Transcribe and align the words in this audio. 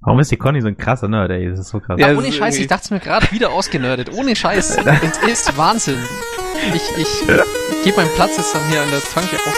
Warum 0.00 0.20
ist 0.20 0.30
die 0.30 0.36
Conny 0.36 0.60
so 0.60 0.68
ein 0.68 0.76
krasser 0.76 1.08
Nerd, 1.08 1.30
ey? 1.32 1.50
Das 1.50 1.58
ist 1.58 1.70
so 1.70 1.80
krass. 1.80 1.98
Ja, 1.98 2.14
ohne 2.16 2.30
Scheiß, 2.30 2.56
ich 2.58 2.68
dachte 2.68 2.82
es 2.84 2.90
mir 2.90 3.00
gerade 3.00 3.30
wieder 3.32 3.50
ausgenördet. 3.50 4.12
Ohne 4.12 4.36
Scheiß. 4.36 4.76
Das 4.84 5.18
ist 5.26 5.56
Wahnsinn. 5.56 5.98
Ich, 6.72 6.82
ich, 6.96 7.28
ich 7.28 7.84
gebe 7.84 7.96
meinen 7.96 8.10
Platz 8.14 8.36
jetzt 8.36 8.54
dann 8.54 8.62
hier 8.70 8.80
an 8.80 8.90
der 8.90 9.00
Tanke 9.00 9.36
auf. 9.36 9.54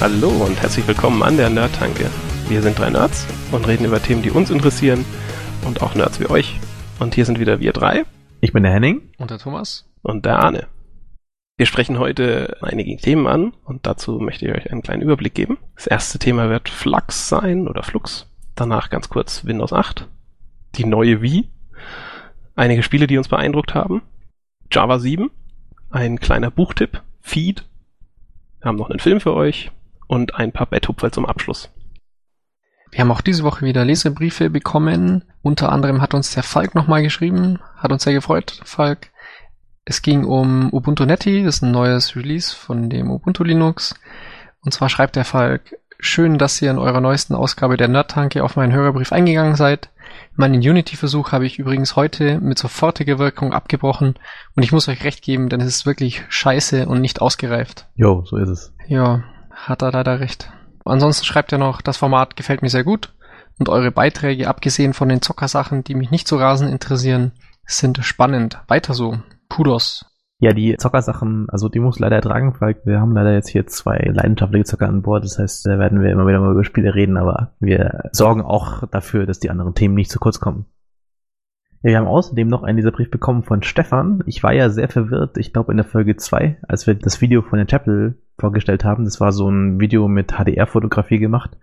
Hallo 0.00 0.28
und 0.44 0.60
herzlich 0.60 0.86
willkommen 0.86 1.22
an 1.22 1.36
der 1.36 1.50
Nerdtanke. 1.50 2.10
Wir 2.48 2.60
sind 2.60 2.78
drei 2.78 2.90
Nerds 2.90 3.26
und 3.52 3.66
reden 3.66 3.86
über 3.86 4.02
Themen, 4.02 4.22
die 4.22 4.30
uns 4.30 4.50
interessieren 4.50 5.04
und 5.64 5.80
auch 5.82 5.94
Nerds 5.94 6.20
wie 6.20 6.28
euch. 6.28 6.60
Und 6.98 7.14
hier 7.14 7.24
sind 7.24 7.40
wieder 7.40 7.58
wir 7.58 7.72
drei. 7.72 8.04
Ich 8.40 8.52
bin 8.52 8.62
der 8.62 8.72
Henning. 8.72 9.00
Und 9.16 9.30
der 9.30 9.38
Thomas. 9.38 9.88
Und 10.02 10.26
der 10.26 10.38
Arne. 10.40 10.66
Wir 11.56 11.64
sprechen 11.64 11.98
heute 11.98 12.58
einige 12.60 12.96
Themen 12.98 13.26
an 13.26 13.54
und 13.64 13.86
dazu 13.86 14.18
möchte 14.18 14.46
ich 14.46 14.54
euch 14.54 14.70
einen 14.70 14.82
kleinen 14.82 15.02
Überblick 15.02 15.34
geben. 15.34 15.56
Das 15.74 15.86
erste 15.86 16.18
Thema 16.18 16.50
wird 16.50 16.68
Flux 16.68 17.30
sein 17.30 17.66
oder 17.66 17.82
Flux. 17.82 18.26
Danach 18.54 18.90
ganz 18.90 19.08
kurz 19.08 19.46
Windows 19.46 19.72
8. 19.72 20.06
Die 20.74 20.84
neue 20.84 21.22
Wii. 21.22 21.48
Einige 22.56 22.82
Spiele, 22.82 23.06
die 23.06 23.16
uns 23.16 23.28
beeindruckt 23.28 23.74
haben. 23.74 24.02
Java 24.70 24.98
7. 24.98 25.30
Ein 25.90 26.20
kleiner 26.20 26.50
Buchtipp. 26.50 27.00
Feed. 27.22 27.64
Wir 28.60 28.68
haben 28.68 28.76
noch 28.76 28.90
einen 28.90 29.00
Film 29.00 29.20
für 29.20 29.32
euch 29.32 29.70
und 30.08 30.34
ein 30.34 30.52
paar 30.52 30.66
Betthupferl 30.66 31.10
zum 31.10 31.24
Abschluss. 31.24 31.70
Wir 32.94 33.00
haben 33.00 33.10
auch 33.10 33.22
diese 33.22 33.42
Woche 33.42 33.66
wieder 33.66 33.84
Leserbriefe 33.84 34.50
bekommen. 34.50 35.24
Unter 35.42 35.72
anderem 35.72 36.00
hat 36.00 36.14
uns 36.14 36.30
der 36.30 36.44
Falk 36.44 36.76
nochmal 36.76 37.02
geschrieben. 37.02 37.58
Hat 37.76 37.90
uns 37.90 38.04
sehr 38.04 38.12
gefreut, 38.12 38.60
Falk. 38.64 39.10
Es 39.84 40.00
ging 40.00 40.24
um 40.24 40.72
Ubuntu 40.72 41.04
Netty, 41.04 41.42
das 41.42 41.56
ist 41.56 41.62
ein 41.62 41.72
neues 41.72 42.14
Release 42.14 42.54
von 42.54 42.88
dem 42.88 43.10
Ubuntu 43.10 43.42
Linux. 43.42 43.96
Und 44.64 44.72
zwar 44.72 44.88
schreibt 44.88 45.16
der 45.16 45.24
Falk, 45.24 45.76
schön, 45.98 46.38
dass 46.38 46.62
ihr 46.62 46.70
in 46.70 46.78
eurer 46.78 47.00
neuesten 47.00 47.34
Ausgabe 47.34 47.76
der 47.76 47.88
Nerdtanke 47.88 48.44
auf 48.44 48.54
meinen 48.54 48.72
Hörerbrief 48.72 49.10
eingegangen 49.10 49.56
seid. 49.56 49.90
Meinen 50.36 50.60
Unity-Versuch 50.60 51.32
habe 51.32 51.46
ich 51.46 51.58
übrigens 51.58 51.96
heute 51.96 52.40
mit 52.40 52.60
sofortiger 52.60 53.18
Wirkung 53.18 53.52
abgebrochen 53.52 54.14
und 54.54 54.62
ich 54.62 54.70
muss 54.70 54.88
euch 54.88 55.02
recht 55.02 55.20
geben, 55.22 55.48
denn 55.48 55.60
es 55.60 55.66
ist 55.66 55.84
wirklich 55.84 56.22
scheiße 56.28 56.86
und 56.86 57.00
nicht 57.00 57.20
ausgereift. 57.20 57.86
Jo, 57.96 58.22
so 58.24 58.36
ist 58.36 58.50
es. 58.50 58.72
Ja, 58.86 59.24
hat 59.50 59.82
er 59.82 59.90
leider 59.90 60.20
recht. 60.20 60.48
Ansonsten 60.84 61.24
schreibt 61.24 61.52
er 61.52 61.58
noch, 61.58 61.80
das 61.80 61.96
Format 61.96 62.36
gefällt 62.36 62.62
mir 62.62 62.68
sehr 62.68 62.84
gut 62.84 63.12
und 63.58 63.68
eure 63.68 63.90
Beiträge, 63.90 64.48
abgesehen 64.48 64.92
von 64.92 65.08
den 65.08 65.22
Zockersachen, 65.22 65.84
die 65.84 65.94
mich 65.94 66.10
nicht 66.10 66.28
so 66.28 66.36
rasend 66.36 66.70
interessieren, 66.70 67.32
sind 67.66 68.04
spannend. 68.04 68.60
Weiter 68.68 68.94
so. 68.94 69.18
Kudos. 69.48 70.06
Ja, 70.40 70.52
die 70.52 70.76
Zockersachen, 70.76 71.46
also 71.48 71.68
die 71.68 71.78
muss 71.78 71.98
leider 71.98 72.16
ertragen, 72.16 72.54
weil 72.58 72.76
wir 72.84 73.00
haben 73.00 73.14
leider 73.14 73.32
jetzt 73.32 73.48
hier 73.48 73.66
zwei 73.66 73.96
leidenschaftliche 74.12 74.64
Zocker 74.64 74.88
an 74.88 75.02
Bord. 75.02 75.24
Das 75.24 75.38
heißt, 75.38 75.64
da 75.64 75.78
werden 75.78 76.02
wir 76.02 76.10
immer 76.10 76.26
wieder 76.26 76.40
mal 76.40 76.52
über 76.52 76.64
Spiele 76.64 76.94
reden, 76.94 77.16
aber 77.16 77.54
wir 77.60 78.10
sorgen 78.12 78.42
auch 78.42 78.86
dafür, 78.88 79.26
dass 79.26 79.38
die 79.38 79.50
anderen 79.50 79.74
Themen 79.74 79.94
nicht 79.94 80.10
zu 80.10 80.18
kurz 80.18 80.40
kommen. 80.40 80.66
Ja, 81.84 81.90
wir 81.90 81.98
haben 81.98 82.06
außerdem 82.06 82.48
noch 82.48 82.62
einen 82.62 82.78
dieser 82.78 82.92
Brief 82.92 83.10
bekommen 83.10 83.42
von 83.42 83.62
Stefan. 83.62 84.24
Ich 84.24 84.42
war 84.42 84.54
ja 84.54 84.70
sehr 84.70 84.88
verwirrt, 84.88 85.36
ich 85.36 85.52
glaube 85.52 85.70
in 85.70 85.76
der 85.76 85.84
Folge 85.84 86.16
2, 86.16 86.56
als 86.66 86.86
wir 86.86 86.94
das 86.94 87.20
Video 87.20 87.42
von 87.42 87.58
der 87.58 87.66
Chapel 87.66 88.16
vorgestellt 88.38 88.84
haben. 88.84 89.04
Das 89.04 89.20
war 89.20 89.32
so 89.32 89.50
ein 89.50 89.78
Video 89.78 90.08
mit 90.08 90.32
HDR-Fotografie 90.32 91.18
gemacht. 91.18 91.58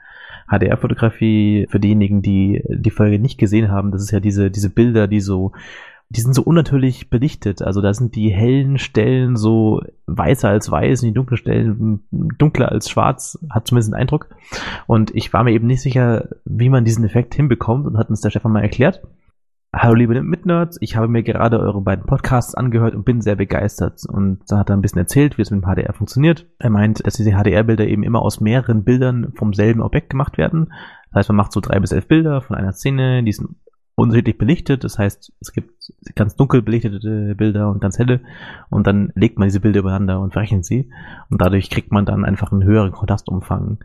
HDR-Fotografie 0.48 1.66
für 1.72 1.80
diejenigen, 1.80 2.22
die 2.22 2.64
die 2.70 2.92
Folge 2.92 3.18
nicht 3.18 3.40
gesehen 3.40 3.72
haben, 3.72 3.92
das 3.92 4.04
ist 4.04 4.12
ja 4.12 4.20
diese, 4.20 4.52
diese 4.52 4.70
Bilder, 4.70 5.08
die 5.08 5.22
so, 5.22 5.54
die 6.10 6.22
sind 6.22 6.36
so 6.36 6.44
unnatürlich 6.44 7.10
belichtet. 7.10 7.64
Also 7.64 7.82
da 7.82 7.92
sind 7.92 8.16
die 8.16 8.30
hellen 8.30 8.78
Stellen 8.78 9.36
so 9.36 9.82
weißer 10.06 10.50
als 10.50 10.70
weiß 10.70 11.02
und 11.02 11.08
die 11.08 11.16
dunklen 11.16 11.38
Stellen 11.38 12.04
dunkler 12.12 12.72
als 12.72 12.92
schwarz, 12.92 13.40
hat 13.50 13.66
zumindest 13.66 13.92
einen 13.92 14.02
Eindruck. 14.02 14.28
Und 14.86 15.16
ich 15.16 15.34
war 15.34 15.44
mir 15.44 15.54
eben 15.54 15.66
nicht 15.66 15.82
sicher, 15.82 16.28
wie 16.46 16.70
man 16.70 16.86
diesen 16.86 17.06
Effekt 17.06 17.34
hinbekommt 17.34 17.88
und 17.88 17.98
hat 17.98 18.12
uns 18.12 18.22
der 18.22 18.30
Stefan 18.30 18.52
mal 18.52 18.62
erklärt. 18.62 19.02
Hallo 19.74 19.94
liebe 19.94 20.22
Mitnerds, 20.22 20.78
ich 20.82 20.98
habe 20.98 21.08
mir 21.08 21.24
gerade 21.24 21.58
eure 21.58 21.80
beiden 21.80 22.06
Podcasts 22.06 22.56
angehört 22.56 22.94
und 22.94 23.06
bin 23.06 23.22
sehr 23.22 23.38
begeistert. 23.38 24.02
Und 24.06 24.42
da 24.50 24.58
hat 24.58 24.70
er 24.70 24.76
ein 24.76 24.82
bisschen 24.82 25.00
erzählt, 25.00 25.38
wie 25.38 25.44
es 25.44 25.50
mit 25.50 25.64
dem 25.64 25.66
HDR 25.66 25.94
funktioniert. 25.94 26.46
Er 26.60 26.70
meint, 26.70 27.06
dass 27.08 27.14
diese 27.14 27.32
HDR-Bilder 27.32 27.88
eben 27.88 28.04
immer 28.04 28.22
aus 28.22 28.42
mehreren 28.42 28.84
Bildern 28.84 29.32
vom 29.38 29.54
selben 29.54 29.82
Objekt 29.82 30.10
gemacht 30.10 30.38
werden. 30.38 30.74
Das 31.10 31.20
heißt, 31.20 31.30
man 31.30 31.38
macht 31.38 31.54
so 31.54 31.62
drei 31.62 31.80
bis 31.80 31.94
elf 31.94 32.06
Bilder 32.10 32.42
von 32.42 32.58
einer 32.58 32.74
Szene, 32.74 33.24
die 33.24 33.32
sind 33.32 33.56
unterschiedlich 33.96 34.38
belichtet. 34.38 34.84
Das 34.84 35.00
heißt, 35.00 35.32
es 35.40 35.54
gibt 35.54 35.72
ganz 36.16 36.36
dunkel 36.36 36.62
belichtete 36.62 37.36
Bilder 37.36 37.70
und 37.70 37.80
ganz 37.80 37.98
helle. 37.98 38.20
Und 38.70 38.88
dann 38.88 39.14
legt 39.16 39.40
man 39.40 39.48
diese 39.48 39.62
Bilder 39.62 39.80
übereinander 39.80 40.20
und 40.20 40.34
verrechnet 40.34 40.66
sie. 40.66 40.92
Und 41.30 41.42
dadurch 41.42 41.70
kriegt 41.70 41.94
man 41.94 42.06
dann 42.06 42.26
einfach 42.26 42.52
einen 42.52 42.66
höheren 42.66 42.92
Kontrastumfang. 42.92 43.80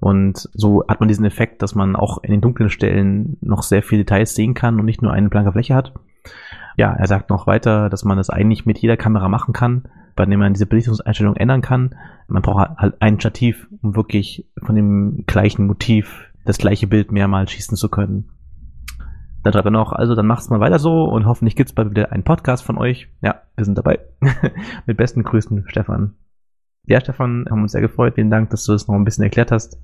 Und 0.00 0.48
so 0.52 0.84
hat 0.88 1.00
man 1.00 1.08
diesen 1.08 1.24
Effekt, 1.24 1.62
dass 1.62 1.74
man 1.74 1.96
auch 1.96 2.22
in 2.22 2.30
den 2.30 2.40
dunklen 2.40 2.70
Stellen 2.70 3.36
noch 3.40 3.62
sehr 3.62 3.82
viele 3.82 4.04
Details 4.04 4.34
sehen 4.34 4.54
kann 4.54 4.78
und 4.78 4.84
nicht 4.84 5.02
nur 5.02 5.12
eine 5.12 5.28
blanke 5.28 5.52
Fläche 5.52 5.74
hat. 5.74 5.94
Ja, 6.76 6.92
er 6.92 7.06
sagt 7.06 7.30
noch 7.30 7.46
weiter, 7.46 7.88
dass 7.88 8.04
man 8.04 8.18
das 8.18 8.30
eigentlich 8.30 8.66
mit 8.66 8.78
jeder 8.78 8.96
Kamera 8.96 9.28
machen 9.28 9.54
kann, 9.54 9.84
bei 10.14 10.26
dem 10.26 10.38
man 10.38 10.52
diese 10.52 10.66
Belichtungseinstellung 10.66 11.36
ändern 11.36 11.62
kann. 11.62 11.94
Man 12.28 12.42
braucht 12.42 12.76
halt 12.76 12.96
ein 13.00 13.18
Stativ, 13.18 13.68
um 13.82 13.96
wirklich 13.96 14.46
von 14.62 14.74
dem 14.74 15.24
gleichen 15.26 15.66
Motiv 15.66 16.26
das 16.44 16.58
gleiche 16.58 16.86
Bild 16.86 17.12
mehrmals 17.12 17.50
schießen 17.52 17.76
zu 17.76 17.88
können. 17.88 18.30
Dann 19.42 19.52
schreibt 19.52 19.66
er 19.66 19.70
noch, 19.70 19.92
also 19.92 20.14
dann 20.14 20.26
macht's 20.26 20.50
mal 20.50 20.60
weiter 20.60 20.78
so 20.78 21.04
und 21.04 21.24
hoffentlich 21.24 21.56
gibt's 21.56 21.72
bald 21.72 21.90
wieder 21.90 22.12
einen 22.12 22.24
Podcast 22.24 22.64
von 22.64 22.78
euch. 22.78 23.08
Ja, 23.22 23.42
wir 23.54 23.64
sind 23.64 23.78
dabei. 23.78 24.00
mit 24.86 24.96
besten 24.96 25.22
Grüßen, 25.22 25.64
Stefan. 25.68 26.14
Ja, 26.86 27.00
Stefan, 27.00 27.46
haben 27.50 27.62
uns 27.62 27.72
sehr 27.72 27.80
gefreut. 27.80 28.14
Vielen 28.14 28.30
Dank, 28.30 28.50
dass 28.50 28.64
du 28.64 28.72
das 28.72 28.86
noch 28.86 28.94
ein 28.94 29.04
bisschen 29.04 29.24
erklärt 29.24 29.50
hast. 29.50 29.78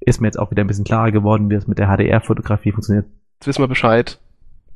Ist 0.00 0.20
mir 0.20 0.28
jetzt 0.28 0.38
auch 0.38 0.50
wieder 0.50 0.62
ein 0.62 0.66
bisschen 0.66 0.84
klarer 0.84 1.12
geworden, 1.12 1.50
wie 1.50 1.54
das 1.54 1.66
mit 1.66 1.78
der 1.78 1.88
HDR-Fotografie 1.88 2.72
funktioniert. 2.72 3.06
Jetzt 3.38 3.46
wissen 3.46 3.62
wir 3.62 3.68
Bescheid. 3.68 4.18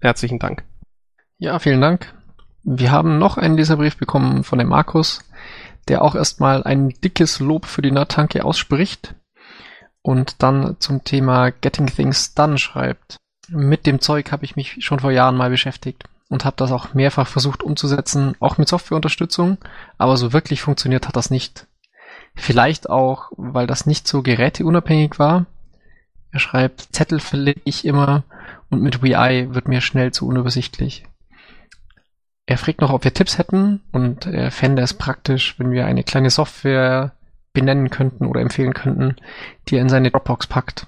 Herzlichen 0.00 0.38
Dank. 0.38 0.64
Ja, 1.38 1.58
vielen 1.58 1.80
Dank. 1.80 2.14
Wir 2.64 2.92
haben 2.92 3.18
noch 3.18 3.36
einen 3.36 3.56
Leserbrief 3.56 3.96
bekommen 3.96 4.44
von 4.44 4.58
dem 4.58 4.68
Markus, 4.68 5.24
der 5.88 6.02
auch 6.02 6.14
erstmal 6.14 6.62
ein 6.62 6.90
dickes 6.90 7.40
Lob 7.40 7.66
für 7.66 7.82
die 7.82 7.90
Nerdtanke 7.90 8.44
ausspricht 8.44 9.16
und 10.02 10.42
dann 10.42 10.76
zum 10.78 11.02
Thema 11.02 11.50
Getting 11.50 11.86
Things 11.86 12.34
Done 12.34 12.58
schreibt. 12.58 13.16
Mit 13.48 13.86
dem 13.86 14.00
Zeug 14.00 14.30
habe 14.30 14.44
ich 14.44 14.54
mich 14.54 14.84
schon 14.84 15.00
vor 15.00 15.10
Jahren 15.10 15.36
mal 15.36 15.50
beschäftigt 15.50 16.04
und 16.28 16.44
habe 16.44 16.56
das 16.56 16.70
auch 16.70 16.94
mehrfach 16.94 17.26
versucht 17.26 17.62
umzusetzen, 17.64 18.36
auch 18.38 18.58
mit 18.58 18.68
Softwareunterstützung, 18.68 19.58
aber 19.98 20.16
so 20.16 20.32
wirklich 20.32 20.62
funktioniert 20.62 21.08
hat 21.08 21.16
das 21.16 21.30
nicht. 21.30 21.66
Vielleicht 22.34 22.88
auch, 22.88 23.30
weil 23.36 23.66
das 23.66 23.86
nicht 23.86 24.08
so 24.08 24.22
geräteunabhängig 24.22 25.18
war. 25.18 25.46
Er 26.30 26.40
schreibt, 26.40 26.88
Zettel 26.94 27.20
verlege 27.20 27.60
ich 27.64 27.84
immer 27.84 28.24
und 28.70 28.82
mit 28.82 29.02
WeEye 29.02 29.54
wird 29.54 29.68
mir 29.68 29.80
schnell 29.80 30.12
zu 30.12 30.26
unübersichtlich. 30.26 31.04
Er 32.46 32.58
fragt 32.58 32.80
noch, 32.80 32.92
ob 32.92 33.04
wir 33.04 33.14
Tipps 33.14 33.38
hätten 33.38 33.80
und 33.92 34.26
er 34.26 34.50
fände 34.50 34.82
es 34.82 34.94
praktisch, 34.94 35.58
wenn 35.58 35.70
wir 35.70 35.86
eine 35.86 36.02
kleine 36.02 36.30
Software 36.30 37.12
benennen 37.52 37.90
könnten 37.90 38.26
oder 38.26 38.40
empfehlen 38.40 38.72
könnten, 38.72 39.16
die 39.68 39.76
er 39.76 39.82
in 39.82 39.88
seine 39.88 40.10
Dropbox 40.10 40.46
packt 40.46 40.86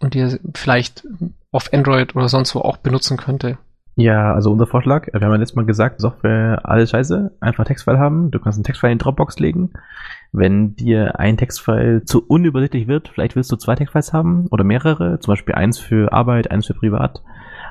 und 0.00 0.14
die 0.14 0.20
er 0.20 0.38
vielleicht 0.54 1.06
auf 1.50 1.72
Android 1.72 2.14
oder 2.14 2.28
sonst 2.28 2.54
wo 2.54 2.60
auch 2.60 2.76
benutzen 2.76 3.16
könnte. 3.16 3.58
Ja, 3.96 4.32
also 4.32 4.50
unser 4.50 4.66
Vorschlag, 4.66 5.06
wir 5.12 5.20
haben 5.20 5.32
ja 5.32 5.36
letztes 5.36 5.56
Mal 5.56 5.66
gesagt, 5.66 6.00
Software, 6.00 6.60
alles 6.64 6.90
scheiße, 6.90 7.36
einfach 7.40 7.64
Textfile 7.64 7.98
haben, 7.98 8.30
du 8.30 8.38
kannst 8.38 8.56
einen 8.58 8.64
Textfile 8.64 8.92
in 8.92 8.98
Dropbox 8.98 9.38
legen. 9.38 9.72
Wenn 10.32 10.74
dir 10.76 11.20
ein 11.20 11.36
Textfile 11.36 12.04
zu 12.04 12.26
unübersichtlich 12.26 12.88
wird, 12.88 13.08
vielleicht 13.08 13.36
willst 13.36 13.52
du 13.52 13.56
zwei 13.56 13.74
Textfiles 13.74 14.14
haben 14.14 14.46
oder 14.50 14.64
mehrere, 14.64 15.20
zum 15.20 15.32
Beispiel 15.32 15.54
eins 15.54 15.78
für 15.78 16.12
Arbeit, 16.12 16.50
eins 16.50 16.66
für 16.66 16.74
Privat. 16.74 17.22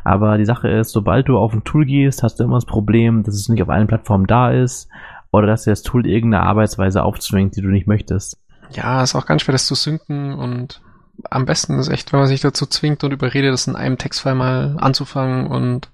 Aber 0.04 0.38
die 0.38 0.46
Sache 0.46 0.70
ist, 0.70 0.92
sobald 0.92 1.28
du 1.28 1.38
auf 1.38 1.54
ein 1.54 1.64
Tool 1.64 1.86
gehst, 1.86 2.22
hast 2.22 2.40
du 2.40 2.44
immer 2.44 2.58
das 2.58 2.66
Problem, 2.66 3.24
dass 3.24 3.36
es 3.36 3.50
nicht 3.50 3.64
auf 3.64 3.70
allen 3.70 3.88
Plattformen 3.88 4.28
da 4.28 4.52
ist 4.52 4.90
oder 5.32 5.48
dass 5.48 5.64
dir 5.64 5.72
das 5.72 5.82
Tool 5.82 6.06
irgendeine 6.06 6.44
Arbeitsweise 6.44 7.04
aufzwingt, 7.04 7.56
die 7.56 7.62
du 7.62 7.70
nicht 7.70 7.88
möchtest. 7.88 8.38
Ja, 8.72 9.02
ist 9.02 9.16
auch 9.16 9.26
ganz 9.26 9.42
schwer, 9.42 9.54
das 9.54 9.66
zu 9.66 9.76
synken 9.76 10.36
und 10.36 10.82
am 11.30 11.46
besten 11.46 11.78
ist 11.80 11.90
echt, 11.90 12.14
wenn 12.14 12.20
man 12.20 12.28
sich 12.28 12.42
dazu 12.42 12.66
zwingt 12.66 13.04
und 13.04 13.12
überredet, 13.12 13.54
das 13.54 13.68
in 13.68 13.76
einem 13.76 13.98
Textfile 13.98 14.36
mal 14.36 14.78
anzufangen 14.80 15.48
und 15.48 15.90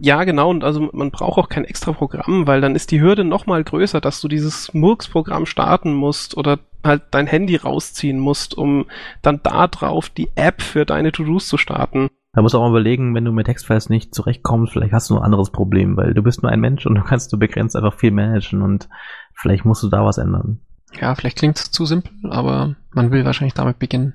ja, 0.00 0.24
genau, 0.24 0.50
und 0.50 0.64
also 0.64 0.88
man 0.92 1.10
braucht 1.10 1.38
auch 1.38 1.48
kein 1.48 1.64
extra 1.64 1.92
Programm, 1.92 2.46
weil 2.46 2.60
dann 2.60 2.74
ist 2.74 2.90
die 2.90 3.00
Hürde 3.00 3.22
noch 3.22 3.46
mal 3.46 3.62
größer, 3.62 4.00
dass 4.00 4.20
du 4.20 4.28
dieses 4.28 4.72
Murks-Programm 4.72 5.44
starten 5.44 5.92
musst 5.92 6.36
oder 6.36 6.58
halt 6.82 7.02
dein 7.10 7.26
Handy 7.26 7.56
rausziehen 7.56 8.18
musst, 8.18 8.56
um 8.56 8.86
dann 9.20 9.40
da 9.42 9.68
drauf 9.68 10.08
die 10.08 10.30
App 10.36 10.62
für 10.62 10.86
deine 10.86 11.12
To-Dos 11.12 11.46
zu 11.46 11.58
starten. 11.58 12.08
Da 12.32 12.40
musst 12.40 12.54
du 12.54 12.58
auch 12.58 12.62
mal 12.62 12.70
überlegen, 12.70 13.14
wenn 13.14 13.24
du 13.24 13.32
mit 13.32 13.46
Textfiles 13.46 13.90
nicht 13.90 14.14
zurechtkommst, 14.14 14.72
vielleicht 14.72 14.92
hast 14.92 15.10
du 15.10 15.16
ein 15.16 15.22
anderes 15.22 15.50
Problem, 15.50 15.96
weil 15.96 16.14
du 16.14 16.22
bist 16.22 16.42
nur 16.42 16.50
ein 16.50 16.60
Mensch 16.60 16.86
und 16.86 16.94
du 16.94 17.02
kannst 17.02 17.32
du 17.32 17.38
begrenzt 17.38 17.76
einfach 17.76 17.98
viel 17.98 18.12
managen 18.12 18.62
und 18.62 18.88
vielleicht 19.34 19.64
musst 19.64 19.82
du 19.82 19.88
da 19.88 20.04
was 20.04 20.16
ändern. 20.16 20.60
Ja, 20.98 21.14
vielleicht 21.14 21.38
klingt 21.38 21.58
es 21.58 21.70
zu 21.70 21.84
simpel, 21.84 22.12
aber 22.30 22.76
man 22.92 23.10
will 23.10 23.24
wahrscheinlich 23.24 23.54
damit 23.54 23.78
beginnen. 23.78 24.14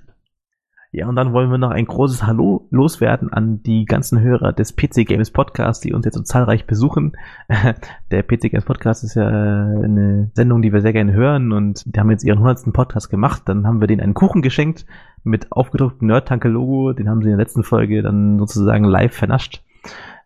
Ja, 0.95 1.09
und 1.09 1.17
dann 1.17 1.33
wollen 1.33 1.51
wir 1.51 1.57
noch 1.57 1.71
ein 1.71 1.87
großes 1.87 2.25
Hallo 2.25 2.69
loswerden 2.71 3.27
an 3.33 3.61
die 3.61 3.83
ganzen 3.83 4.21
Hörer 4.21 4.53
des 4.53 4.77
PC 4.77 5.05
Games 5.05 5.29
Podcasts, 5.29 5.81
die 5.81 5.91
uns 5.91 6.05
jetzt 6.05 6.15
so 6.15 6.21
zahlreich 6.21 6.67
besuchen. 6.67 7.17
Der 8.11 8.23
PC 8.23 8.51
Games 8.51 8.63
Podcast 8.63 9.03
ist 9.03 9.15
ja 9.15 9.27
eine 9.27 10.31
Sendung, 10.35 10.61
die 10.61 10.71
wir 10.71 10.79
sehr 10.79 10.93
gerne 10.93 11.11
hören 11.11 11.51
und 11.51 11.83
die 11.85 11.99
haben 11.99 12.11
jetzt 12.11 12.23
ihren 12.23 12.37
100. 12.37 12.71
Podcast 12.71 13.09
gemacht. 13.09 13.41
Dann 13.43 13.67
haben 13.67 13.81
wir 13.81 13.87
denen 13.87 13.99
einen 13.99 14.13
Kuchen 14.13 14.41
geschenkt 14.41 14.85
mit 15.25 15.51
aufgedrucktem 15.51 16.07
Nerdtanke-Logo. 16.07 16.93
Den 16.93 17.09
haben 17.09 17.21
sie 17.21 17.29
in 17.29 17.35
der 17.35 17.43
letzten 17.43 17.63
Folge 17.63 18.01
dann 18.01 18.39
sozusagen 18.39 18.85
live 18.85 19.13
vernascht. 19.13 19.65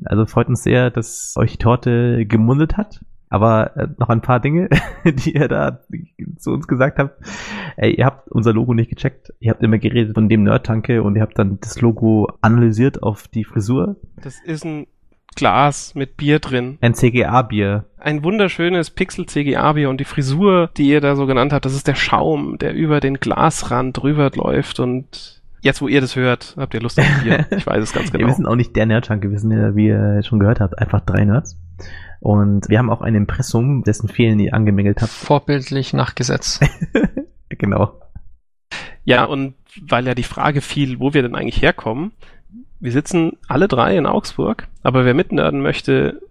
Also 0.05 0.27
freut 0.27 0.49
uns 0.49 0.61
sehr, 0.61 0.91
dass 0.91 1.33
euch 1.35 1.53
die 1.53 1.57
Torte 1.57 2.27
gemundet 2.27 2.77
hat. 2.77 3.01
Aber 3.29 3.77
äh, 3.77 3.87
noch 3.97 4.09
ein 4.09 4.21
paar 4.21 4.39
Dinge, 4.39 4.69
die 5.05 5.35
ihr 5.35 5.47
da 5.47 5.79
zu 6.37 6.51
uns 6.51 6.67
gesagt 6.67 6.97
habt. 6.97 7.23
Ey, 7.77 7.93
ihr 7.93 8.05
habt 8.05 8.29
unser 8.31 8.53
Logo 8.53 8.73
nicht 8.73 8.89
gecheckt. 8.89 9.33
Ihr 9.39 9.51
habt 9.51 9.63
immer 9.63 9.77
geredet 9.77 10.15
von 10.15 10.29
dem 10.29 10.43
Nerd-Tanke 10.43 11.03
und 11.03 11.15
ihr 11.15 11.21
habt 11.21 11.37
dann 11.37 11.59
das 11.61 11.79
Logo 11.81 12.27
analysiert 12.41 13.03
auf 13.03 13.27
die 13.27 13.43
Frisur. 13.43 13.97
Das 14.21 14.41
ist 14.43 14.65
ein 14.65 14.87
Glas 15.35 15.93
mit 15.95 16.17
Bier 16.17 16.39
drin. 16.39 16.77
Ein 16.81 16.95
CGA-Bier. 16.95 17.85
Ein 17.99 18.23
wunderschönes 18.23 18.89
Pixel-CGA-Bier 18.89 19.89
und 19.89 19.99
die 19.99 20.05
Frisur, 20.05 20.69
die 20.75 20.89
ihr 20.89 21.01
da 21.01 21.15
so 21.15 21.27
genannt 21.27 21.53
habt, 21.53 21.65
das 21.65 21.75
ist 21.75 21.87
der 21.87 21.95
Schaum, 21.95 22.57
der 22.57 22.73
über 22.73 22.99
den 22.99 23.19
Glasrand 23.19 24.01
drüber 24.01 24.31
läuft 24.33 24.79
und 24.79 25.39
Jetzt, 25.61 25.81
wo 25.81 25.89
ihr 25.89 25.99
das 25.99 26.15
hört, 26.15 26.55
habt 26.57 26.73
ihr 26.73 26.79
Lust 26.79 26.97
auf 26.99 27.05
Bier. 27.21 27.45
Ich 27.51 27.67
weiß 27.67 27.83
es 27.83 27.91
ganz 27.91 28.11
genau. 28.13 28.27
wir 28.27 28.33
sind 28.33 28.45
auch 28.45 28.55
nicht 28.55 28.75
der 28.77 28.85
Nerd-Tanke, 28.85 29.29
wir 29.29 29.39
sind 29.39 29.51
ja, 29.51 29.75
wie 29.75 29.87
ihr 29.87 30.23
schon 30.23 30.39
gehört 30.39 30.61
habt, 30.61 30.79
einfach 30.79 31.01
drei 31.01 31.25
Nerds. 31.25 31.57
Und 32.19 32.69
wir 32.69 32.79
haben 32.79 32.89
auch 32.89 33.01
ein 33.01 33.15
Impressum, 33.15 33.83
dessen 33.83 34.09
Fehlen 34.09 34.39
ihr 34.39 34.53
angemängelt 34.53 35.01
habt. 35.01 35.11
Vorbildlich 35.11 35.93
nach 35.93 36.15
Gesetz. 36.15 36.59
genau. 37.49 37.99
Ja, 39.05 39.23
und 39.23 39.55
weil 39.81 40.05
ja 40.05 40.15
die 40.15 40.23
Frage 40.23 40.61
fiel, 40.61 40.99
wo 40.99 41.13
wir 41.13 41.21
denn 41.21 41.35
eigentlich 41.35 41.61
herkommen, 41.61 42.11
wir 42.79 42.91
sitzen 42.91 43.33
alle 43.47 43.67
drei 43.67 43.97
in 43.97 44.05
Augsburg, 44.05 44.67
aber 44.83 45.05
wer 45.05 45.13
mitnerden 45.13 45.61
möchte, 45.61 46.21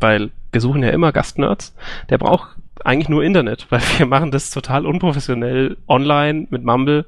weil 0.00 0.30
wir 0.52 0.60
suchen 0.60 0.82
ja 0.82 0.90
immer 0.90 1.12
Gastnerds, 1.12 1.74
der 2.10 2.18
braucht 2.18 2.56
eigentlich 2.84 3.08
nur 3.08 3.24
Internet, 3.24 3.66
weil 3.70 3.82
wir 3.98 4.06
machen 4.06 4.30
das 4.30 4.50
total 4.50 4.86
unprofessionell 4.86 5.76
online 5.86 6.46
mit 6.50 6.64
Mumble 6.64 7.06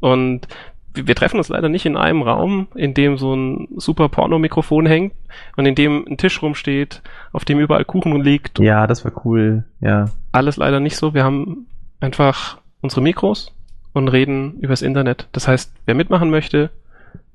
und 0.00 0.48
wir 0.94 1.14
treffen 1.14 1.38
uns 1.38 1.48
leider 1.48 1.68
nicht 1.68 1.86
in 1.86 1.96
einem 1.96 2.22
Raum, 2.22 2.68
in 2.74 2.94
dem 2.94 3.16
so 3.16 3.34
ein 3.34 3.68
super 3.76 4.08
Porno-Mikrofon 4.08 4.86
hängt 4.86 5.14
und 5.56 5.66
in 5.66 5.74
dem 5.74 6.04
ein 6.08 6.16
Tisch 6.16 6.42
rumsteht, 6.42 7.02
auf 7.32 7.44
dem 7.44 7.60
überall 7.60 7.84
Kuchen 7.84 8.20
liegt. 8.22 8.58
Ja, 8.58 8.86
das 8.86 9.04
war 9.04 9.12
cool, 9.24 9.64
ja. 9.80 10.06
Alles 10.32 10.56
leider 10.56 10.80
nicht 10.80 10.96
so. 10.96 11.14
Wir 11.14 11.24
haben 11.24 11.66
einfach 12.00 12.58
unsere 12.80 13.02
Mikros 13.02 13.54
und 13.92 14.08
reden 14.08 14.54
übers 14.60 14.82
Internet. 14.82 15.28
Das 15.32 15.46
heißt, 15.46 15.72
wer 15.86 15.94
mitmachen 15.94 16.30
möchte, 16.30 16.70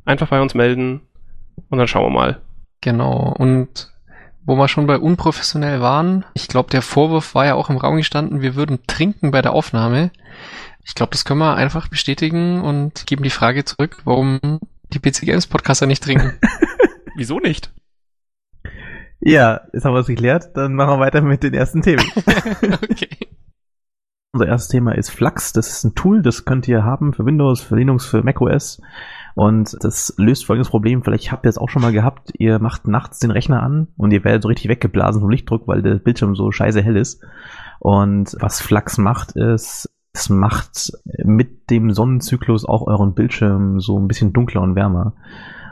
einfach 0.03 0.29
bei 0.29 0.41
uns 0.41 0.53
melden 0.53 1.01
und 1.69 1.77
dann 1.77 1.87
schauen 1.87 2.05
wir 2.05 2.19
mal. 2.19 2.41
Genau. 2.81 3.33
Und 3.37 3.91
wo 4.45 4.55
wir 4.55 4.67
schon 4.67 4.85
bei 4.85 4.97
unprofessionell 4.97 5.81
waren, 5.81 6.25
ich 6.33 6.47
glaube, 6.47 6.69
der 6.69 6.81
Vorwurf 6.81 7.33
war 7.35 7.45
ja 7.45 7.55
auch 7.55 7.69
im 7.69 7.77
Raum 7.77 7.97
gestanden, 7.97 8.41
wir 8.41 8.55
würden 8.55 8.79
trinken 8.85 9.31
bei 9.31 9.41
der 9.41 9.53
Aufnahme. 9.53 10.11
Ich 10.85 10.93
glaube, 10.93 11.11
das 11.11 11.25
können 11.25 11.39
wir 11.39 11.55
einfach 11.55 11.87
bestätigen 11.87 12.61
und 12.61 13.07
geben 13.07 13.23
die 13.23 13.31
Frage 13.31 13.65
zurück, 13.65 13.97
warum 14.05 14.59
die 14.93 14.99
PC 14.99 15.21
Games 15.21 15.47
Podcaster 15.47 15.87
nicht 15.87 16.03
trinken. 16.03 16.39
Wieso 17.15 17.39
nicht? 17.39 17.73
Ja, 19.19 19.61
jetzt 19.73 19.83
haben 19.83 19.93
wir 19.93 20.01
es 20.01 20.07
geklärt. 20.07 20.55
Dann 20.55 20.75
machen 20.75 20.91
wir 20.91 20.99
weiter 20.99 21.21
mit 21.21 21.41
den 21.41 21.55
ersten 21.55 21.81
Themen. 21.81 22.05
okay. 22.83 23.09
Unser 24.31 24.47
erstes 24.47 24.69
Thema 24.69 24.93
ist 24.93 25.09
Flux. 25.09 25.53
Das 25.53 25.69
ist 25.69 25.85
ein 25.85 25.95
Tool, 25.95 26.21
das 26.21 26.45
könnt 26.45 26.67
ihr 26.67 26.83
haben 26.83 27.13
für 27.13 27.25
Windows, 27.25 27.61
für 27.61 27.77
Linux, 27.77 28.05
für 28.05 28.21
macOS. 28.21 28.79
Und 29.33 29.75
das 29.81 30.13
löst 30.17 30.45
folgendes 30.45 30.69
Problem. 30.69 31.03
Vielleicht 31.03 31.31
habt 31.31 31.45
ihr 31.45 31.49
es 31.49 31.57
auch 31.57 31.69
schon 31.69 31.81
mal 31.81 31.93
gehabt. 31.93 32.31
Ihr 32.37 32.59
macht 32.59 32.87
nachts 32.87 33.19
den 33.19 33.31
Rechner 33.31 33.63
an 33.63 33.87
und 33.97 34.11
ihr 34.11 34.23
werdet 34.23 34.43
so 34.43 34.49
richtig 34.49 34.69
weggeblasen 34.69 35.21
vom 35.21 35.31
Lichtdruck, 35.31 35.67
weil 35.67 35.81
der 35.81 35.95
Bildschirm 35.95 36.35
so 36.35 36.51
scheiße 36.51 36.83
hell 36.83 36.95
ist. 36.95 37.23
Und 37.79 38.35
was 38.39 38.61
Flux 38.61 38.97
macht, 38.97 39.31
ist, 39.35 39.89
es 40.15 40.29
macht 40.29 40.93
mit 41.23 41.69
dem 41.69 41.91
Sonnenzyklus 41.91 42.65
auch 42.65 42.87
euren 42.87 43.13
Bildschirm 43.13 43.81
so 43.81 43.99
ein 43.99 44.07
bisschen 44.07 44.31
dunkler 44.31 44.61
und 44.61 44.75
wärmer. 44.75 45.13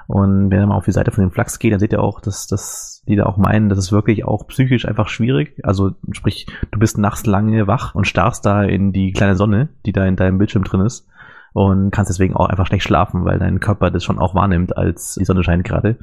Und 0.07 0.51
wenn 0.51 0.60
ihr 0.60 0.68
mal 0.68 0.75
auf 0.75 0.84
die 0.84 0.92
Seite 0.92 1.12
von 1.12 1.24
den 1.24 1.31
Flux 1.31 1.60
geht, 1.60 1.72
dann 1.72 1.80
seht 1.80 1.94
ihr 1.94 2.04
auch, 2.04 2.19
dass, 2.19 2.45
dass 2.48 3.04
die 3.07 3.16
da 3.16 3.25
auch 3.25 3.38
meinen, 3.38 3.69
das 3.69 3.80
ist 3.80 3.94
wirklich 3.94 4.25
auch 4.25 4.45
psychisch 4.48 4.86
einfach 4.86 5.07
schwierig. 5.07 5.62
Also 5.63 5.92
sprich, 6.12 6.45
du 6.72 6.80
bist 6.80 6.98
nachts 6.98 7.25
lange 7.25 7.68
wach 7.68 7.95
und 7.95 8.06
starrst 8.06 8.45
da 8.45 8.63
in 8.63 8.92
die 8.92 9.13
kleine 9.13 9.38
Sonne, 9.38 9.69
die 9.86 9.94
da 9.94 10.06
in 10.06 10.18
deinem 10.18 10.38
Bildschirm 10.38 10.66
drin 10.66 10.81
ist 10.81 11.07
und 11.54 11.92
kannst 11.92 12.10
deswegen 12.10 12.36
auch 12.36 12.50
einfach 12.50 12.68
schlecht 12.68 12.84
schlafen, 12.84 13.24
weil 13.24 13.40
dein 13.40 13.62
Körper 13.62 13.92
das 13.92 14.04
schon 14.04 14.19
auch 14.19 14.36
wahrnimmt, 14.36 14.75
als 14.75 15.16
die 15.16 15.25
Sonne 15.25 15.44
scheint 15.44 15.63
gerade. 15.63 15.98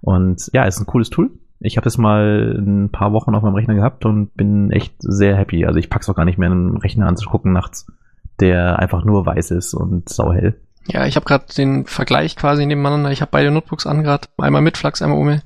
Und 0.00 0.48
ja, 0.52 0.62
ist 0.62 0.78
ein 0.78 0.86
cooles 0.86 1.10
Tool. 1.10 1.32
Ich 1.60 1.76
habe 1.76 1.84
das 1.84 1.98
mal 1.98 2.56
ein 2.58 2.90
paar 2.90 3.12
Wochen 3.12 3.34
auf 3.34 3.42
meinem 3.42 3.54
Rechner 3.54 3.74
gehabt 3.74 4.06
und 4.06 4.34
bin 4.34 4.70
echt 4.70 4.94
sehr 4.98 5.36
happy. 5.36 5.66
Also 5.66 5.78
ich 5.78 5.90
pack's 5.90 6.08
auch 6.08 6.14
gar 6.14 6.24
nicht 6.24 6.38
mehr, 6.38 6.50
einen 6.50 6.78
Rechner 6.78 7.06
anzugucken 7.06 7.52
nachts, 7.52 7.86
der 8.40 8.78
einfach 8.78 9.04
nur 9.04 9.26
weiß 9.26 9.50
ist 9.50 9.74
und 9.74 10.08
sauhell. 10.08 10.60
Ja, 10.86 11.06
ich 11.06 11.16
habe 11.16 11.26
gerade 11.26 11.44
den 11.54 11.84
Vergleich 11.84 12.36
quasi 12.36 12.64
nebeneinander. 12.64 13.10
Ich 13.10 13.20
habe 13.20 13.30
beide 13.30 13.50
Notebooks 13.50 13.86
an 13.86 14.02
gerade, 14.02 14.28
einmal 14.38 14.62
mit 14.62 14.78
Flux, 14.78 15.02
einmal 15.02 15.18
ohne. 15.18 15.42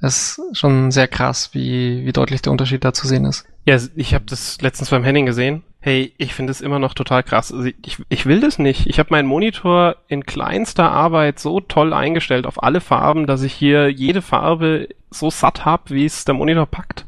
Das 0.00 0.38
ist 0.50 0.58
schon 0.58 0.90
sehr 0.90 1.08
krass, 1.08 1.50
wie, 1.52 2.04
wie 2.04 2.12
deutlich 2.12 2.42
der 2.42 2.52
Unterschied 2.52 2.84
da 2.84 2.92
zu 2.92 3.06
sehen 3.06 3.24
ist. 3.24 3.46
Ja, 3.64 3.78
ich 3.94 4.12
habe 4.12 4.26
das 4.26 4.60
letztens 4.60 4.90
beim 4.90 5.04
Henning 5.04 5.24
gesehen. 5.24 5.62
Hey, 5.80 6.12
ich 6.18 6.34
finde 6.34 6.50
es 6.50 6.60
immer 6.60 6.78
noch 6.78 6.92
total 6.92 7.22
krass. 7.22 7.52
Also 7.52 7.70
ich, 7.82 8.02
ich 8.08 8.26
will 8.26 8.40
das 8.40 8.58
nicht. 8.58 8.86
Ich 8.86 8.98
habe 8.98 9.10
meinen 9.12 9.28
Monitor 9.28 9.96
in 10.08 10.26
kleinster 10.26 10.90
Arbeit 10.90 11.38
so 11.38 11.60
toll 11.60 11.94
eingestellt 11.94 12.46
auf 12.46 12.62
alle 12.62 12.80
Farben, 12.80 13.26
dass 13.26 13.42
ich 13.42 13.54
hier 13.54 13.88
jede 13.88 14.20
Farbe 14.20 14.88
so 15.14 15.30
satt 15.30 15.64
hab, 15.64 15.90
wie 15.90 16.04
es 16.04 16.24
der 16.24 16.34
Monitor 16.34 16.66
packt. 16.66 17.06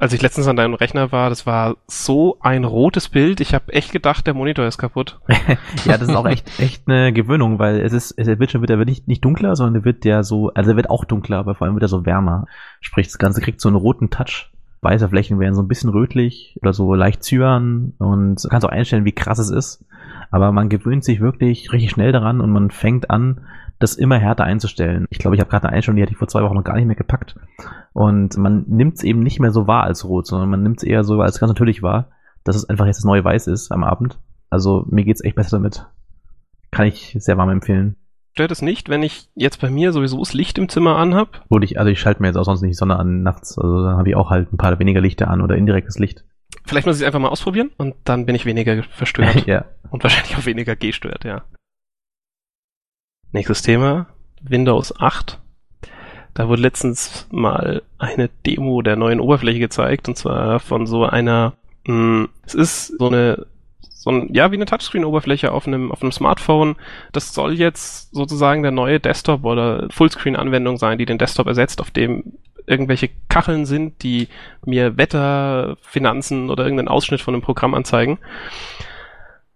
Als 0.00 0.12
ich 0.12 0.22
letztens 0.22 0.48
an 0.48 0.56
deinem 0.56 0.74
Rechner 0.74 1.12
war, 1.12 1.28
das 1.28 1.46
war 1.46 1.76
so 1.86 2.38
ein 2.40 2.64
rotes 2.64 3.08
Bild. 3.08 3.40
Ich 3.40 3.54
habe 3.54 3.72
echt 3.72 3.92
gedacht, 3.92 4.26
der 4.26 4.34
Monitor 4.34 4.66
ist 4.66 4.78
kaputt. 4.78 5.20
ja, 5.84 5.98
das 5.98 6.08
ist 6.08 6.16
auch 6.16 6.26
echt 6.26 6.58
echt 6.58 6.88
eine 6.88 7.12
Gewöhnung, 7.12 7.58
weil 7.58 7.80
es 7.80 7.92
ist, 7.92 8.18
der 8.18 8.36
Bildschirm 8.36 8.62
wird 8.62 8.70
ja 8.70 8.76
nicht, 8.76 9.06
nicht 9.06 9.24
dunkler, 9.24 9.54
sondern 9.54 9.74
der 9.74 9.84
wird 9.84 10.04
ja 10.04 10.22
so, 10.22 10.50
also 10.54 10.70
er 10.70 10.76
wird 10.76 10.90
auch 10.90 11.04
dunkler, 11.04 11.38
aber 11.38 11.54
vor 11.54 11.66
allem 11.66 11.76
wird 11.76 11.84
er 11.84 11.88
so 11.88 12.06
wärmer. 12.06 12.46
Sprich, 12.80 13.06
das 13.06 13.18
Ganze 13.18 13.40
kriegt 13.40 13.60
so 13.60 13.68
einen 13.68 13.76
roten 13.76 14.10
Touch. 14.10 14.50
Weiße 14.80 15.08
Flächen 15.08 15.38
werden 15.38 15.54
so 15.54 15.62
ein 15.62 15.68
bisschen 15.68 15.90
rötlich 15.90 16.58
oder 16.60 16.72
so 16.72 16.94
leicht 16.94 17.22
zyan 17.22 17.92
und 17.98 18.44
kannst 18.50 18.66
auch 18.66 18.70
einstellen, 18.70 19.04
wie 19.04 19.12
krass 19.12 19.38
es 19.38 19.50
ist. 19.50 19.84
Aber 20.32 20.50
man 20.50 20.68
gewöhnt 20.68 21.04
sich 21.04 21.20
wirklich 21.20 21.72
richtig 21.72 21.92
schnell 21.92 22.10
daran 22.10 22.40
und 22.40 22.50
man 22.50 22.72
fängt 22.72 23.08
an, 23.08 23.42
das 23.82 23.94
immer 23.94 24.18
härter 24.18 24.44
einzustellen. 24.44 25.06
Ich 25.10 25.18
glaube, 25.18 25.36
ich 25.36 25.40
habe 25.40 25.50
gerade 25.50 25.66
eine 25.66 25.76
Einstellung, 25.76 25.96
die 25.96 26.02
hatte 26.02 26.12
ich 26.12 26.18
vor 26.18 26.28
zwei 26.28 26.42
Wochen 26.42 26.54
noch 26.54 26.64
gar 26.64 26.76
nicht 26.76 26.86
mehr 26.86 26.96
gepackt. 26.96 27.36
Und 27.92 28.36
man 28.36 28.64
nimmt 28.68 28.96
es 28.96 29.04
eben 29.04 29.20
nicht 29.20 29.40
mehr 29.40 29.50
so 29.50 29.66
wahr 29.66 29.84
als 29.84 30.04
rot, 30.04 30.26
sondern 30.26 30.48
man 30.48 30.62
nimmt 30.62 30.78
es 30.78 30.84
eher 30.84 31.04
so 31.04 31.20
als 31.20 31.40
ganz 31.40 31.50
natürlich 31.50 31.82
wahr, 31.82 32.10
dass 32.44 32.56
es 32.56 32.68
einfach 32.68 32.86
jetzt 32.86 32.98
das 32.98 33.04
neue 33.04 33.24
Weiß 33.24 33.46
ist 33.46 33.72
am 33.72 33.84
Abend. 33.84 34.18
Also 34.50 34.86
mir 34.90 35.04
geht's 35.04 35.24
echt 35.24 35.36
besser 35.36 35.58
damit. 35.58 35.86
Kann 36.70 36.86
ich 36.86 37.16
sehr 37.18 37.36
warm 37.36 37.50
empfehlen. 37.50 37.96
Stört 38.34 38.50
es 38.50 38.62
nicht, 38.62 38.88
wenn 38.88 39.02
ich 39.02 39.28
jetzt 39.34 39.60
bei 39.60 39.68
mir 39.68 39.92
sowieso 39.92 40.18
das 40.18 40.32
Licht 40.32 40.56
im 40.56 40.68
Zimmer 40.68 40.96
anhab? 40.96 41.44
Gut, 41.50 41.64
ich, 41.64 41.78
also 41.78 41.90
ich 41.90 42.00
schalte 42.00 42.22
mir 42.22 42.28
jetzt 42.28 42.36
auch 42.36 42.44
sonst 42.44 42.62
nicht 42.62 42.70
die 42.70 42.78
Sonne 42.78 42.98
an 42.98 43.22
nachts. 43.22 43.58
Also 43.58 43.84
dann 43.84 43.98
habe 43.98 44.08
ich 44.08 44.16
auch 44.16 44.30
halt 44.30 44.52
ein 44.52 44.56
paar 44.56 44.78
weniger 44.78 45.02
Lichter 45.02 45.28
an 45.28 45.42
oder 45.42 45.56
indirektes 45.56 45.98
Licht. 45.98 46.24
Vielleicht 46.64 46.86
muss 46.86 46.96
ich 46.96 47.02
es 47.02 47.06
einfach 47.06 47.20
mal 47.20 47.28
ausprobieren 47.28 47.72
und 47.76 47.94
dann 48.04 48.24
bin 48.24 48.34
ich 48.34 48.46
weniger 48.46 48.82
verstört. 48.90 49.46
ja. 49.46 49.66
Und 49.90 50.02
wahrscheinlich 50.02 50.36
auch 50.36 50.46
weniger 50.46 50.76
gestört, 50.76 51.24
ja. 51.24 51.42
Nächstes 53.34 53.62
Thema, 53.62 54.08
Windows 54.42 54.94
8. 55.00 55.38
Da 56.34 56.48
wurde 56.48 56.60
letztens 56.60 57.26
mal 57.30 57.82
eine 57.98 58.28
Demo 58.46 58.82
der 58.82 58.96
neuen 58.96 59.20
Oberfläche 59.20 59.58
gezeigt, 59.58 60.06
und 60.06 60.18
zwar 60.18 60.60
von 60.60 60.86
so 60.86 61.06
einer, 61.06 61.54
mh, 61.86 61.94
hm, 61.94 62.28
es 62.44 62.54
ist 62.54 62.98
so 62.98 63.08
eine, 63.08 63.46
so 63.80 64.10
ein, 64.10 64.34
ja, 64.34 64.50
wie 64.50 64.56
eine 64.56 64.66
Touchscreen-Oberfläche 64.66 65.50
auf 65.50 65.66
einem, 65.66 65.90
auf 65.92 66.02
einem 66.02 66.12
Smartphone. 66.12 66.76
Das 67.12 67.32
soll 67.32 67.54
jetzt 67.54 68.14
sozusagen 68.14 68.62
der 68.62 68.70
neue 68.70 69.00
Desktop 69.00 69.44
oder 69.44 69.88
Fullscreen-Anwendung 69.90 70.76
sein, 70.76 70.98
die 70.98 71.06
den 71.06 71.18
Desktop 71.18 71.46
ersetzt, 71.46 71.80
auf 71.80 71.90
dem 71.90 72.34
irgendwelche 72.66 73.08
Kacheln 73.30 73.64
sind, 73.64 74.02
die 74.02 74.28
mir 74.66 74.98
Wetter, 74.98 75.78
Finanzen 75.80 76.50
oder 76.50 76.64
irgendeinen 76.64 76.88
Ausschnitt 76.88 77.22
von 77.22 77.34
einem 77.34 77.42
Programm 77.42 77.72
anzeigen. 77.72 78.18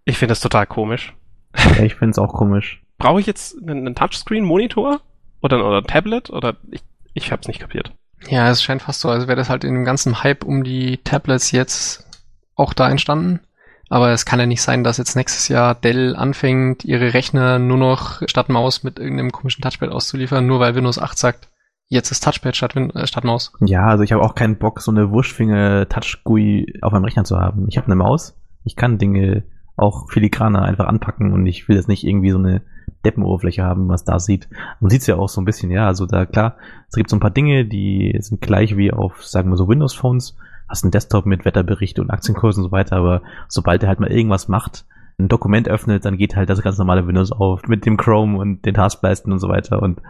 Ich 0.07 0.17
finde 0.17 0.33
das 0.33 0.41
total 0.41 0.67
komisch. 0.67 1.13
Ja, 1.57 1.85
ich 1.85 1.97
finde 1.97 2.13
es 2.13 2.19
auch 2.19 2.33
komisch 2.33 2.81
brauche 2.99 3.21
ich 3.21 3.27
jetzt 3.27 3.57
einen, 3.61 3.87
einen 3.87 3.95
Touchscreen-Monitor 3.95 5.01
oder, 5.41 5.67
oder 5.67 5.79
ein 5.79 5.87
Tablet 5.87 6.31
oder 6.31 6.57
ich, 6.71 6.83
ich 7.15 7.33
habe 7.33 7.43
es 7.43 7.49
nicht 7.49 7.61
kapiert. 7.61 7.93
Ja, 8.29 8.49
es 8.51 8.63
scheint 8.63 8.83
fast 8.83 9.01
so, 9.01 9.09
als 9.09 9.27
wäre 9.27 9.37
das 9.37 9.51
halt 9.51 9.65
in 9.65 9.75
dem 9.75 9.85
ganzen 9.85 10.23
Hype 10.23 10.45
um 10.45 10.65
die 10.65 10.99
Tablets 10.99 11.51
jetzt 11.53 12.07
auch 12.55 12.73
da 12.73 12.89
entstanden. 12.89 13.41
Aber 13.89 14.11
es 14.11 14.27
kann 14.27 14.41
ja 14.41 14.47
nicht 14.47 14.63
sein, 14.63 14.83
dass 14.83 14.99
jetzt 14.99 15.15
nächstes 15.15 15.47
Jahr 15.49 15.75
Dell 15.75 16.17
anfängt, 16.17 16.85
ihre 16.85 17.15
Rechner 17.15 17.61
nur 17.61 17.77
noch 17.77 18.21
statt 18.27 18.49
Maus 18.49 18.83
mit 18.83 18.99
irgendeinem 18.99 19.31
komischen 19.31 19.63
Touchpad 19.63 19.91
auszuliefern, 19.91 20.45
nur 20.45 20.59
weil 20.59 20.75
Windows 20.75 20.99
8 20.99 21.17
sagt, 21.17 21.49
jetzt 21.89 22.11
ist 22.11 22.25
Touchpad 22.25 22.57
statt, 22.57 22.75
äh, 22.75 23.07
statt 23.07 23.23
Maus. 23.23 23.53
Ja, 23.61 23.87
also 23.87 24.03
ich 24.03 24.13
habe 24.13 24.25
auch 24.25 24.35
keinen 24.35 24.57
Bock, 24.57 24.81
so 24.81 24.91
eine 24.91 25.13
Wurschfinger-Touch-GUI 25.13 26.81
auf 26.83 26.93
meinem 26.93 27.05
Rechner 27.05 27.25
zu 27.25 27.39
haben. 27.39 27.67
Ich 27.69 27.77
habe 27.77 27.87
eine 27.87 27.95
Maus, 27.95 28.37
ich 28.65 28.75
kann 28.75 28.99
Dinge 28.99 29.45
auch 29.77 30.11
filigraner 30.11 30.63
einfach 30.63 30.87
anpacken 30.87 31.33
und 31.33 31.47
ich 31.47 31.69
will 31.69 31.77
jetzt 31.77 31.89
nicht 31.89 32.05
irgendwie 32.05 32.31
so 32.31 32.39
eine 32.39 32.63
Deppenoberfläche 33.07 33.63
haben, 33.63 33.89
was 33.89 34.05
da 34.05 34.19
sieht. 34.19 34.49
Man 34.81 34.91
sieht 34.91 35.03
es 35.03 35.07
ja 35.07 35.17
auch 35.17 35.29
so 35.29 35.41
ein 35.41 35.45
bisschen, 35.45 35.71
ja, 35.71 35.87
also 35.87 36.07
da 36.07 36.27
klar, 36.27 36.57
es 36.89 36.97
gibt 36.97 37.09
so 37.11 37.17
ein 37.17 37.21
paar 37.21 37.31
Dinge, 37.31 37.65
die 37.65 38.17
sind 38.21 38.41
gleich 38.41 38.77
wie 38.77 38.93
auf, 38.93 39.25
sagen 39.25 39.51
wir 39.51 39.57
so, 39.57 39.69
Windows-Phones, 39.69 40.37
hast 40.69 40.85
einen 40.85 40.91
Desktop 40.91 41.27
mit 41.27 41.45
Wetterbericht 41.45 41.99
und 41.99 42.11
Aktienkursen 42.11 42.65
und 42.65 42.71
so 42.71 42.73
weiter, 42.73 42.97
aber 42.97 43.23
sobald 43.49 43.83
er 43.83 43.89
halt 43.89 44.01
mal 44.01 44.11
irgendwas 44.11 44.49
macht, 44.49 44.85
ein 45.19 45.29
Dokument 45.29 45.69
öffnet, 45.69 46.05
dann 46.05 46.19
geht 46.19 46.37
halt 46.37 46.51
das 46.51 46.63
ganz 46.63 46.79
normale 46.79 47.07
Windows 47.07 47.33
auf 47.33 47.63
mit 47.69 47.87
dem 47.87 47.97
Chrome 47.97 48.39
und 48.39 48.65
den 48.67 48.75
Taskleisten 48.75 49.33
und 49.33 49.39
so 49.39 49.49
weiter 49.49 49.81
und 49.83 50.01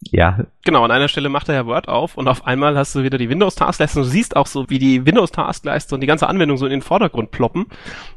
ja. 0.00 0.46
Genau, 0.64 0.84
an 0.84 0.90
einer 0.90 1.08
Stelle 1.08 1.28
macht 1.28 1.48
er 1.48 1.56
ja 1.56 1.66
Word 1.66 1.88
auf 1.88 2.16
und 2.16 2.28
auf 2.28 2.46
einmal 2.46 2.76
hast 2.76 2.94
du 2.94 3.02
wieder 3.02 3.18
die 3.18 3.28
Windows-Taskleiste 3.28 3.98
und 3.98 4.06
du 4.06 4.10
siehst 4.10 4.36
auch 4.36 4.46
so, 4.46 4.70
wie 4.70 4.78
die 4.78 5.04
Windows-Taskleiste 5.04 5.94
und 5.94 6.00
die 6.00 6.06
ganze 6.06 6.28
Anwendung 6.28 6.56
so 6.56 6.66
in 6.66 6.70
den 6.70 6.82
Vordergrund 6.82 7.30
ploppen. 7.30 7.66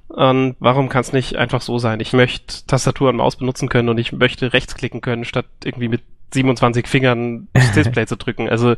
Und 0.08 0.56
warum 0.60 0.90
kann 0.90 1.02
es 1.02 1.14
nicht 1.14 1.36
einfach 1.36 1.62
so 1.62 1.80
sein? 1.80 2.00
Ich 2.00 2.14
möchte 2.14 2.66
Tastatur 2.68 3.10
und 3.10 3.16
Maus 3.16 3.36
benutzen 3.36 3.68
können 3.70 3.90
und 3.90 3.98
ich 3.98 4.12
möchte 4.12 4.54
rechtsklicken 4.54 5.02
können, 5.02 5.26
statt 5.26 5.46
irgendwie 5.64 5.88
mit 5.88 6.02
27 6.34 6.88
Fingern 6.88 7.48
das 7.54 7.72
Display 7.74 8.06
zu 8.06 8.16
drücken. 8.16 8.48
Also 8.48 8.76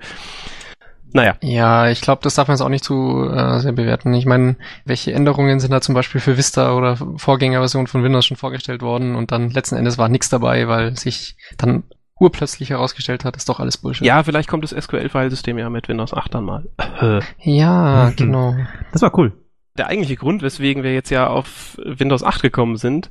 naja. 1.11 1.35
Ja, 1.41 1.89
ich 1.89 2.01
glaube, 2.01 2.21
das 2.23 2.33
darf 2.33 2.47
man 2.47 2.55
jetzt 2.55 2.63
auch 2.63 2.69
nicht 2.69 2.83
zu 2.83 3.29
äh, 3.29 3.59
sehr 3.59 3.73
bewerten. 3.73 4.13
Ich 4.15 4.25
meine, 4.25 4.55
welche 4.83 5.13
Änderungen 5.13 5.59
sind 5.59 5.71
da 5.71 5.79
zum 5.79 5.93
Beispiel 5.93 6.19
für 6.19 6.37
Vista 6.37 6.75
oder 6.75 6.97
Vorgängerversion 7.17 7.85
von 7.85 8.03
Windows 8.03 8.25
schon 8.25 8.37
vorgestellt 8.37 8.81
worden 8.81 9.15
und 9.15 9.31
dann 9.31 9.51
letzten 9.51 9.75
Endes 9.75 9.99
war 9.99 10.09
nichts 10.09 10.29
dabei, 10.29 10.67
weil 10.67 10.97
sich 10.97 11.35
dann 11.57 11.83
urplötzlich 12.23 12.69
herausgestellt 12.69 13.25
hat, 13.25 13.35
ist 13.35 13.49
doch 13.49 13.59
alles 13.59 13.77
Bullshit. 13.77 14.07
Ja, 14.07 14.23
vielleicht 14.23 14.49
kommt 14.49 14.63
das 14.63 14.71
SQL-Filesystem 14.71 15.57
ja 15.57 15.69
mit 15.69 15.89
Windows 15.89 16.13
8 16.13 16.33
dann 16.33 16.45
mal. 16.45 16.65
ja, 17.39 18.11
genau. 18.15 18.55
Das 18.91 19.01
war 19.01 19.17
cool. 19.19 19.33
Der 19.77 19.87
eigentliche 19.87 20.15
Grund, 20.15 20.41
weswegen 20.41 20.83
wir 20.83 20.93
jetzt 20.93 21.09
ja 21.09 21.27
auf 21.27 21.77
Windows 21.83 22.23
8 22.23 22.41
gekommen 22.41 22.77
sind, 22.77 23.09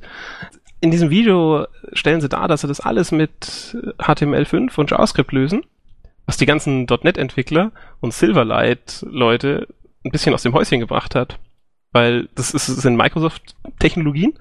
in 0.81 0.91
diesem 0.91 1.09
Video 1.09 1.67
stellen 1.93 2.21
sie 2.21 2.27
dar, 2.27 2.47
dass 2.47 2.61
sie 2.61 2.67
das 2.67 2.81
alles 2.81 3.11
mit 3.11 3.77
HTML5 3.99 4.77
und 4.77 4.91
JavaScript 4.91 5.31
lösen, 5.31 5.63
was 6.25 6.37
die 6.37 6.45
ganzen 6.45 6.85
.NET-Entwickler 6.85 7.71
und 8.01 8.13
Silverlight-Leute 8.13 9.67
ein 10.03 10.11
bisschen 10.11 10.33
aus 10.33 10.43
dem 10.43 10.53
Häuschen 10.53 10.79
gebracht 10.79 11.15
hat. 11.15 11.39
Weil 11.91 12.27
das, 12.35 12.53
ist, 12.53 12.67
das 12.67 12.77
sind 12.77 12.97
Microsoft-Technologien 12.97 14.33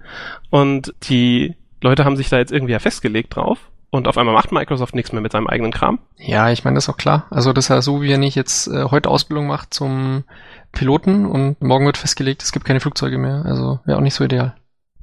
und 0.50 0.94
die 1.02 1.54
Leute 1.82 2.04
haben 2.04 2.16
sich 2.16 2.30
da 2.30 2.38
jetzt 2.38 2.52
irgendwie 2.52 2.72
ja 2.72 2.78
festgelegt 2.78 3.36
drauf 3.36 3.58
und 3.92 4.08
auf 4.08 4.16
einmal 4.16 4.34
macht 4.34 4.52
Microsoft 4.52 4.94
nichts 4.94 5.12
mehr 5.12 5.20
mit 5.20 5.32
seinem 5.32 5.46
eigenen 5.46 5.70
Kram. 5.70 5.98
Ja, 6.16 6.50
ich 6.50 6.64
meine, 6.64 6.76
das 6.76 6.84
ist 6.84 6.88
auch 6.88 6.96
klar. 6.96 7.26
Also 7.28 7.52
das 7.52 7.66
ist 7.66 7.68
ja 7.68 7.82
so, 7.82 8.00
wie 8.00 8.10
er 8.10 8.16
nicht 8.16 8.34
jetzt 8.34 8.66
äh, 8.66 8.84
heute 8.90 9.10
Ausbildung 9.10 9.46
macht 9.46 9.74
zum 9.74 10.24
Piloten 10.72 11.26
und 11.26 11.60
morgen 11.60 11.84
wird 11.84 11.98
festgelegt, 11.98 12.42
es 12.42 12.52
gibt 12.52 12.64
keine 12.64 12.80
Flugzeuge 12.80 13.18
mehr. 13.18 13.44
Also 13.44 13.80
wäre 13.84 13.98
auch 13.98 14.02
nicht 14.02 14.14
so 14.14 14.24
ideal. 14.24 14.54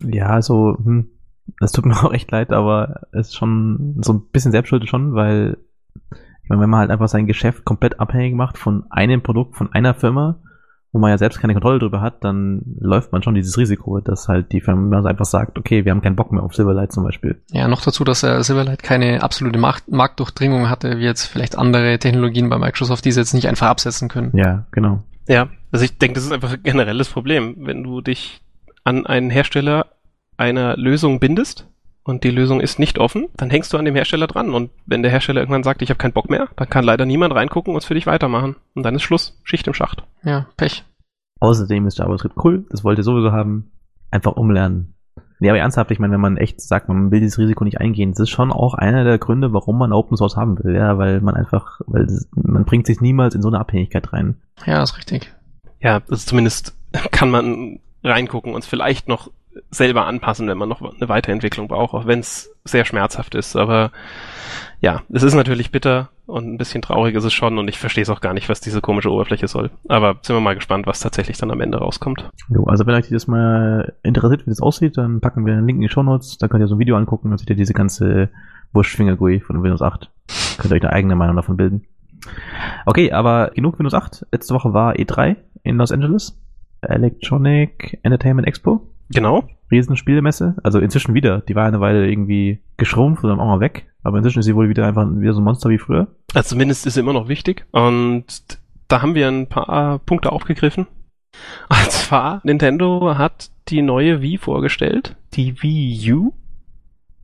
Ja, 0.03 0.29
also, 0.29 0.75
hm, 0.83 1.11
das 1.59 1.71
tut 1.71 1.85
mir 1.87 2.03
auch 2.03 2.11
echt 2.11 2.31
leid, 2.31 2.51
aber 2.51 3.01
es 3.11 3.27
ist 3.27 3.35
schon 3.35 3.97
so 4.01 4.13
ein 4.13 4.27
bisschen 4.31 4.51
Selbstschuld 4.51 4.89
schon, 4.89 5.13
weil 5.13 5.57
ich 6.43 6.49
meine, 6.49 6.63
wenn 6.63 6.69
man 6.71 6.79
halt 6.79 6.89
einfach 6.89 7.09
sein 7.09 7.27
Geschäft 7.27 7.65
komplett 7.65 7.99
abhängig 7.99 8.33
macht 8.33 8.57
von 8.57 8.85
einem 8.89 9.21
Produkt, 9.21 9.55
von 9.55 9.71
einer 9.71 9.93
Firma, 9.93 10.39
wo 10.91 10.99
man 10.99 11.11
ja 11.11 11.17
selbst 11.17 11.39
keine 11.39 11.53
Kontrolle 11.53 11.79
drüber 11.79 12.01
hat, 12.01 12.23
dann 12.23 12.61
läuft 12.79 13.11
man 13.11 13.21
schon 13.21 13.35
dieses 13.35 13.57
Risiko, 13.57 13.99
dass 13.99 14.27
halt 14.27 14.51
die 14.51 14.61
Firma 14.61 15.03
einfach 15.03 15.25
sagt, 15.25 15.57
okay, 15.59 15.85
wir 15.85 15.91
haben 15.91 16.01
keinen 16.01 16.15
Bock 16.15 16.31
mehr 16.31 16.41
auf 16.41 16.55
Silverlight 16.55 16.91
zum 16.91 17.03
Beispiel. 17.03 17.41
Ja, 17.51 17.67
noch 17.67 17.81
dazu, 17.81 18.03
dass 18.03 18.23
er 18.23 18.43
Silverlight 18.43 18.81
keine 18.81 19.21
absolute 19.21 19.59
Markt 19.59 19.89
Marktdurchdringung 19.89 20.69
hatte, 20.69 20.97
wie 20.97 21.03
jetzt 21.03 21.25
vielleicht 21.25 21.57
andere 21.57 21.99
Technologien 21.99 22.49
bei 22.49 22.57
Microsoft, 22.57 23.05
die 23.05 23.11
sie 23.11 23.19
jetzt 23.19 23.33
nicht 23.33 23.47
einfach 23.47 23.67
absetzen 23.67 24.09
können. 24.09 24.31
Ja, 24.35 24.65
genau. 24.71 25.03
Ja, 25.27 25.49
also 25.71 25.85
ich 25.85 25.97
denke, 25.99 26.15
das 26.15 26.25
ist 26.25 26.31
einfach 26.31 26.53
ein 26.53 26.63
generelles 26.63 27.09
Problem. 27.09 27.55
Wenn 27.59 27.83
du 27.83 28.01
dich 28.01 28.41
an 28.83 29.05
einen 29.05 29.29
Hersteller 29.29 29.85
einer 30.37 30.75
Lösung 30.75 31.19
bindest, 31.19 31.67
und 32.03 32.23
die 32.23 32.31
Lösung 32.31 32.61
ist 32.61 32.79
nicht 32.79 32.97
offen, 32.97 33.27
dann 33.35 33.49
hängst 33.49 33.71
du 33.73 33.77
an 33.77 33.85
dem 33.85 33.95
Hersteller 33.95 34.27
dran. 34.27 34.53
Und 34.53 34.71
wenn 34.85 35.03
der 35.03 35.11
Hersteller 35.11 35.41
irgendwann 35.41 35.63
sagt, 35.63 35.81
ich 35.81 35.89
habe 35.89 35.97
keinen 35.97 36.13
Bock 36.13 36.29
mehr, 36.29 36.47
dann 36.55 36.69
kann 36.69 36.83
leider 36.83 37.05
niemand 37.05 37.35
reingucken 37.35 37.73
und 37.73 37.77
es 37.77 37.85
für 37.85 37.93
dich 37.93 38.07
weitermachen. 38.07 38.55
Und 38.73 38.83
dann 38.83 38.95
ist 38.95 39.03
Schluss. 39.03 39.39
Schicht 39.43 39.67
im 39.67 39.73
Schacht. 39.73 40.03
Ja, 40.23 40.47
Pech. 40.57 40.85
Außerdem 41.39 41.87
ist 41.87 41.97
JavaScript 41.97 42.35
cool, 42.43 42.65
das 42.69 42.83
wollt 42.83 42.97
ihr 42.97 43.03
sowieso 43.03 43.31
haben. 43.31 43.71
Einfach 44.11 44.33
umlernen. 44.33 44.95
Nee, 45.39 45.49
aber 45.49 45.59
ernsthaft, 45.59 45.91
ich 45.91 45.99
meine, 45.99 46.13
wenn 46.13 46.21
man 46.21 46.35
echt 46.35 46.59
sagt, 46.59 46.89
man 46.89 47.11
will 47.11 47.21
dieses 47.21 47.37
Risiko 47.37 47.63
nicht 47.63 47.79
eingehen, 47.79 48.11
das 48.11 48.19
ist 48.19 48.29
schon 48.29 48.51
auch 48.51 48.73
einer 48.73 49.05
der 49.05 49.17
Gründe, 49.19 49.53
warum 49.53 49.77
man 49.77 49.93
Open 49.93 50.17
Source 50.17 50.35
haben 50.35 50.61
will, 50.61 50.75
ja, 50.75 50.97
weil 50.97 51.21
man 51.21 51.35
einfach, 51.35 51.79
weil 51.87 52.07
man 52.35 52.65
bringt 52.65 52.85
sich 52.85 52.99
niemals 52.99 53.35
in 53.35 53.41
so 53.41 53.47
eine 53.47 53.59
Abhängigkeit 53.59 54.11
rein. 54.11 54.35
Ja, 54.65 54.83
ist 54.83 54.97
richtig. 54.97 55.33
Ja, 55.79 56.01
das 56.01 56.19
ist 56.19 56.29
zumindest 56.29 56.75
kann 57.11 57.31
man 57.31 57.79
reingucken 58.03 58.53
und 58.53 58.63
es 58.63 58.67
vielleicht 58.67 59.07
noch 59.07 59.31
selber 59.71 60.05
anpassen, 60.05 60.47
wenn 60.47 60.57
man 60.57 60.69
noch 60.69 60.81
eine 60.81 61.09
Weiterentwicklung 61.09 61.67
braucht, 61.67 61.93
auch 61.93 62.05
wenn 62.05 62.19
es 62.19 62.55
sehr 62.63 62.85
schmerzhaft 62.85 63.35
ist. 63.35 63.55
Aber 63.55 63.91
ja, 64.79 65.01
es 65.09 65.23
ist 65.23 65.33
natürlich 65.33 65.71
bitter 65.71 66.09
und 66.25 66.45
ein 66.45 66.57
bisschen 66.57 66.81
traurig 66.81 67.15
ist 67.15 67.23
es 67.23 67.33
schon 67.33 67.57
und 67.57 67.67
ich 67.67 67.79
verstehe 67.79 68.03
es 68.03 68.09
auch 68.09 68.21
gar 68.21 68.33
nicht, 68.33 68.49
was 68.49 68.61
diese 68.61 68.81
komische 68.81 69.11
Oberfläche 69.11 69.47
soll. 69.47 69.71
Aber 69.87 70.17
sind 70.21 70.35
wir 70.35 70.41
mal 70.41 70.55
gespannt, 70.55 70.87
was 70.87 70.99
tatsächlich 70.99 71.37
dann 71.37 71.51
am 71.51 71.61
Ende 71.61 71.79
rauskommt. 71.79 72.29
Jo, 72.49 72.65
also 72.65 72.85
wenn 72.85 72.95
euch 72.95 73.09
das 73.09 73.27
mal 73.27 73.93
interessiert, 74.03 74.45
wie 74.45 74.51
das 74.51 74.61
aussieht, 74.61 74.97
dann 74.97 75.21
packen 75.21 75.45
wir 75.45 75.53
einen 75.53 75.65
Link 75.65 75.77
in 75.77 75.81
die 75.81 75.89
Show 75.89 76.03
Notes, 76.03 76.37
da 76.37 76.47
könnt 76.47 76.63
ihr 76.63 76.67
so 76.67 76.75
ein 76.75 76.79
Video 76.79 76.95
angucken, 76.95 77.29
dann 77.29 77.37
seht 77.37 77.49
ihr 77.49 77.55
diese 77.55 77.73
ganze 77.73 78.29
Wurstfinger-GUI 78.73 79.41
von 79.41 79.61
Windows 79.63 79.81
8. 79.81 80.09
Könnt 80.59 80.71
ihr 80.71 80.75
euch 80.77 80.83
eine 80.83 80.93
eigene 80.93 81.15
Meinung 81.15 81.35
davon 81.35 81.57
bilden. 81.57 81.85
Okay, 82.85 83.11
aber 83.11 83.51
genug 83.55 83.79
Windows 83.79 83.93
8. 83.93 84.27
Letzte 84.31 84.53
Woche 84.53 84.73
war 84.73 84.93
E3 84.93 85.35
in 85.63 85.77
Los 85.77 85.91
Angeles. 85.91 86.39
Electronic 86.81 87.99
Entertainment 88.03 88.47
Expo. 88.47 88.87
Genau. 89.09 89.47
Riesenspielemesse. 89.71 90.55
Also 90.63 90.79
inzwischen 90.79 91.13
wieder. 91.13 91.41
Die 91.41 91.55
war 91.55 91.65
eine 91.65 91.79
Weile 91.79 92.09
irgendwie 92.09 92.59
geschrumpft 92.77 93.23
und 93.23 93.29
dann 93.29 93.39
auch 93.39 93.45
mal 93.45 93.59
weg. 93.59 93.87
Aber 94.03 94.17
inzwischen 94.17 94.39
ist 94.39 94.45
sie 94.45 94.55
wohl 94.55 94.69
wieder 94.69 94.87
einfach 94.87 95.07
wieder 95.09 95.33
so 95.33 95.41
ein 95.41 95.43
Monster 95.43 95.69
wie 95.69 95.77
früher. 95.77 96.07
Also 96.33 96.49
zumindest 96.49 96.85
ist 96.85 96.93
sie 96.93 96.99
immer 96.99 97.13
noch 97.13 97.27
wichtig. 97.27 97.65
Und 97.71 98.25
da 98.87 99.01
haben 99.01 99.15
wir 99.15 99.27
ein 99.27 99.47
paar 99.47 99.99
Punkte 99.99 100.31
aufgegriffen. 100.31 100.87
Und 101.69 101.91
zwar, 101.91 102.41
Nintendo 102.43 103.17
hat 103.17 103.51
die 103.67 103.81
neue 103.81 104.21
Wii 104.21 104.37
vorgestellt. 104.37 105.15
Die 105.33 105.61
Wii 105.61 106.13
U. 106.13 106.33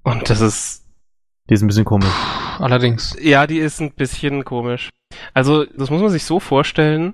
Und 0.04 0.30
das 0.30 0.42
ist... 0.42 0.84
Die 1.50 1.54
ist 1.54 1.62
ein 1.62 1.68
bisschen 1.68 1.86
komisch. 1.86 2.10
Allerdings. 2.58 3.15
Ja, 3.22 3.46
die 3.46 3.60
ist 3.60 3.80
ein 3.80 3.92
bisschen 3.92 4.44
komisch. 4.46 4.89
Also, 5.36 5.65
das 5.65 5.92
muss 5.92 6.01
man 6.01 6.10
sich 6.10 6.24
so 6.24 6.39
vorstellen. 6.39 7.13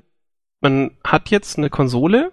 Man 0.61 0.91
hat 1.03 1.29
jetzt 1.29 1.57
eine 1.57 1.69
Konsole, 1.69 2.31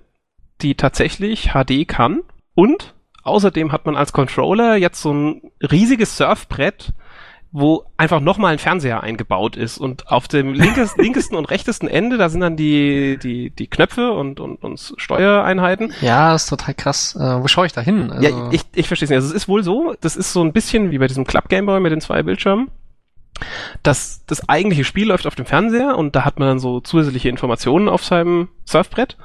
die 0.62 0.74
tatsächlich 0.74 1.50
HD 1.52 1.86
kann. 1.86 2.20
Und 2.54 2.94
außerdem 3.22 3.72
hat 3.72 3.86
man 3.86 3.96
als 3.96 4.12
Controller 4.12 4.76
jetzt 4.76 5.00
so 5.00 5.12
ein 5.12 5.42
riesiges 5.60 6.16
Surfbrett, 6.16 6.92
wo 7.50 7.84
einfach 7.96 8.20
nochmal 8.20 8.52
ein 8.52 8.58
Fernseher 8.58 9.02
eingebaut 9.02 9.56
ist. 9.56 9.78
Und 9.78 10.08
auf 10.08 10.28
dem 10.28 10.52
linkes, 10.54 10.96
linkesten 10.96 11.36
und 11.36 11.46
rechtesten 11.46 11.88
Ende, 11.88 12.18
da 12.18 12.28
sind 12.28 12.40
dann 12.40 12.56
die, 12.56 13.18
die, 13.22 13.50
die 13.50 13.66
Knöpfe 13.68 14.12
und, 14.12 14.40
und, 14.40 14.62
und 14.62 14.94
Steuereinheiten. 14.96 15.92
Ja, 16.00 16.34
ist 16.34 16.48
total 16.48 16.74
krass. 16.74 17.16
Äh, 17.16 17.42
wo 17.42 17.48
schaue 17.48 17.66
ich 17.66 17.72
da 17.72 17.80
hin? 17.80 18.10
Also 18.10 18.28
ja, 18.28 18.50
ich, 18.50 18.62
ich 18.74 18.86
verstehe 18.86 19.06
es 19.06 19.10
nicht. 19.10 19.16
Also 19.16 19.28
es 19.28 19.34
ist 19.34 19.48
wohl 19.48 19.62
so, 19.62 19.94
das 20.00 20.16
ist 20.16 20.32
so 20.32 20.42
ein 20.42 20.52
bisschen 20.52 20.90
wie 20.90 20.98
bei 20.98 21.06
diesem 21.06 21.24
Club 21.24 21.48
Gameboy 21.48 21.80
mit 21.80 21.92
den 21.92 22.00
zwei 22.00 22.22
Bildschirmen. 22.22 22.70
Das, 23.82 24.24
das 24.26 24.48
eigentliche 24.48 24.84
Spiel 24.84 25.08
läuft 25.08 25.26
auf 25.26 25.34
dem 25.34 25.46
Fernseher 25.46 25.96
und 25.96 26.16
da 26.16 26.24
hat 26.24 26.38
man 26.38 26.48
dann 26.48 26.58
so 26.58 26.80
zusätzliche 26.80 27.28
Informationen 27.28 27.88
auf 27.88 28.04
seinem 28.04 28.48
Surfbrett. 28.64 29.16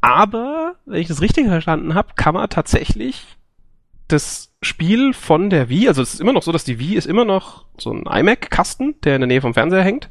Aber, 0.00 0.76
wenn 0.84 1.00
ich 1.00 1.08
das 1.08 1.20
richtig 1.20 1.46
verstanden 1.48 1.94
habe, 1.94 2.14
kann 2.16 2.34
man 2.34 2.48
tatsächlich 2.48 3.24
das 4.08 4.52
Spiel 4.62 5.12
von 5.12 5.50
der 5.50 5.68
Wii, 5.68 5.88
also 5.88 6.02
es 6.02 6.14
ist 6.14 6.20
immer 6.20 6.32
noch 6.32 6.42
so, 6.42 6.52
dass 6.52 6.64
die 6.64 6.78
Wii 6.78 6.94
ist 6.94 7.06
immer 7.06 7.24
noch 7.24 7.64
so 7.76 7.92
ein 7.92 8.04
iMac-Kasten, 8.06 9.00
der 9.02 9.16
in 9.16 9.22
der 9.22 9.28
Nähe 9.28 9.40
vom 9.40 9.54
Fernseher 9.54 9.82
hängt. 9.82 10.10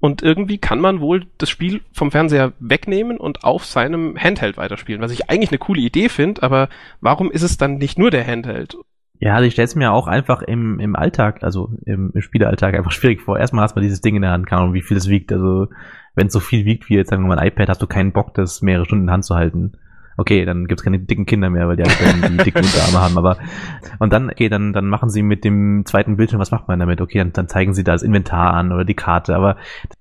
Und 0.00 0.22
irgendwie 0.22 0.58
kann 0.58 0.80
man 0.80 1.00
wohl 1.00 1.26
das 1.38 1.50
Spiel 1.50 1.80
vom 1.92 2.12
Fernseher 2.12 2.52
wegnehmen 2.60 3.18
und 3.18 3.42
auf 3.42 3.64
seinem 3.64 4.16
Handheld 4.16 4.56
weiterspielen, 4.56 5.00
was 5.00 5.10
ich 5.10 5.28
eigentlich 5.28 5.50
eine 5.50 5.58
coole 5.58 5.80
Idee 5.80 6.08
finde, 6.08 6.42
aber 6.42 6.68
warum 7.00 7.32
ist 7.32 7.42
es 7.42 7.56
dann 7.56 7.78
nicht 7.78 7.98
nur 7.98 8.10
der 8.10 8.26
Handheld? 8.26 8.76
Ja, 9.20 9.34
also 9.34 9.46
ich 9.46 9.52
stelle 9.52 9.66
es 9.66 9.74
mir 9.74 9.92
auch 9.92 10.06
einfach 10.06 10.42
im, 10.42 10.78
im 10.78 10.94
Alltag, 10.94 11.42
also 11.42 11.72
im, 11.84 12.12
im 12.14 12.22
Spielealltag 12.22 12.74
einfach 12.74 12.92
schwierig 12.92 13.20
vor. 13.20 13.38
Erstmal 13.38 13.64
hast 13.64 13.76
du 13.76 13.80
dieses 13.80 14.00
Ding 14.00 14.16
in 14.16 14.22
der 14.22 14.30
Hand, 14.30 14.46
keine 14.46 14.62
Ahnung, 14.62 14.74
wie 14.74 14.82
viel 14.82 14.96
es 14.96 15.08
wiegt. 15.08 15.32
Also 15.32 15.68
wenn 16.14 16.28
es 16.28 16.32
so 16.32 16.40
viel 16.40 16.64
wiegt 16.64 16.88
wie 16.88 16.94
jetzt 16.94 17.10
sagen 17.10 17.22
wir 17.24 17.28
mal 17.28 17.38
ein 17.38 17.48
iPad, 17.48 17.68
hast 17.68 17.82
du 17.82 17.86
keinen 17.86 18.12
Bock, 18.12 18.34
das 18.34 18.62
mehrere 18.62 18.84
Stunden 18.84 19.02
in 19.02 19.06
der 19.06 19.14
Hand 19.14 19.24
zu 19.24 19.34
halten. 19.34 19.72
Okay, 20.16 20.44
dann 20.44 20.66
gibt's 20.66 20.82
keine 20.82 20.98
dicken 20.98 21.26
Kinder 21.26 21.48
mehr, 21.48 21.68
weil 21.68 21.76
die 21.76 21.84
halt 21.84 21.96
die 22.28 22.36
dicken 22.44 22.58
Unterarme 22.64 23.00
haben. 23.00 23.18
Aber 23.18 23.38
und 24.00 24.12
dann, 24.12 24.30
okay, 24.30 24.48
dann, 24.48 24.72
dann 24.72 24.86
machen 24.86 25.10
sie 25.10 25.22
mit 25.22 25.44
dem 25.44 25.84
zweiten 25.86 26.16
Bildschirm, 26.16 26.40
was 26.40 26.50
macht 26.50 26.66
man 26.66 26.80
damit? 26.80 27.00
Okay, 27.00 27.18
dann, 27.18 27.32
dann 27.32 27.46
zeigen 27.46 27.72
sie 27.72 27.84
da 27.84 27.92
das 27.92 28.02
Inventar 28.02 28.52
an 28.54 28.72
oder 28.72 28.84
die 28.84 28.94
Karte. 28.94 29.36
Aber 29.36 29.56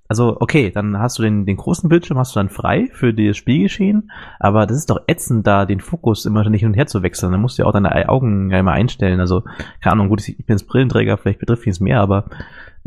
also, 0.07 0.37
okay, 0.39 0.71
dann 0.71 0.97
hast 0.99 1.19
du 1.19 1.23
den, 1.23 1.45
den 1.45 1.57
großen 1.57 1.89
Bildschirm, 1.89 2.17
hast 2.17 2.35
du 2.35 2.39
dann 2.39 2.49
frei 2.49 2.89
für 2.93 3.13
das 3.13 3.35
Spielgeschehen, 3.35 4.11
aber 4.39 4.65
das 4.65 4.77
ist 4.77 4.89
doch 4.89 5.01
ätzend, 5.07 5.45
da 5.45 5.65
den 5.65 5.81
Fokus 5.81 6.25
immer 6.25 6.47
nicht 6.49 6.61
hin 6.61 6.69
und 6.69 6.75
her 6.75 6.87
zu 6.87 7.03
wechseln. 7.03 7.31
Dann 7.31 7.41
musst 7.41 7.57
du 7.57 7.63
ja 7.63 7.67
auch 7.67 7.73
deine 7.73 8.07
Augen 8.07 8.49
ja 8.49 8.59
immer 8.59 8.71
einstellen. 8.71 9.19
Also, 9.19 9.43
keine 9.81 9.93
Ahnung, 9.93 10.09
gut, 10.09 10.27
ich 10.27 10.37
bin 10.37 10.55
jetzt 10.55 10.67
Brillenträger, 10.67 11.17
vielleicht 11.17 11.39
betrifft 11.39 11.65
mich 11.65 11.75
es 11.75 11.79
mehr, 11.79 11.99
aber 11.99 12.25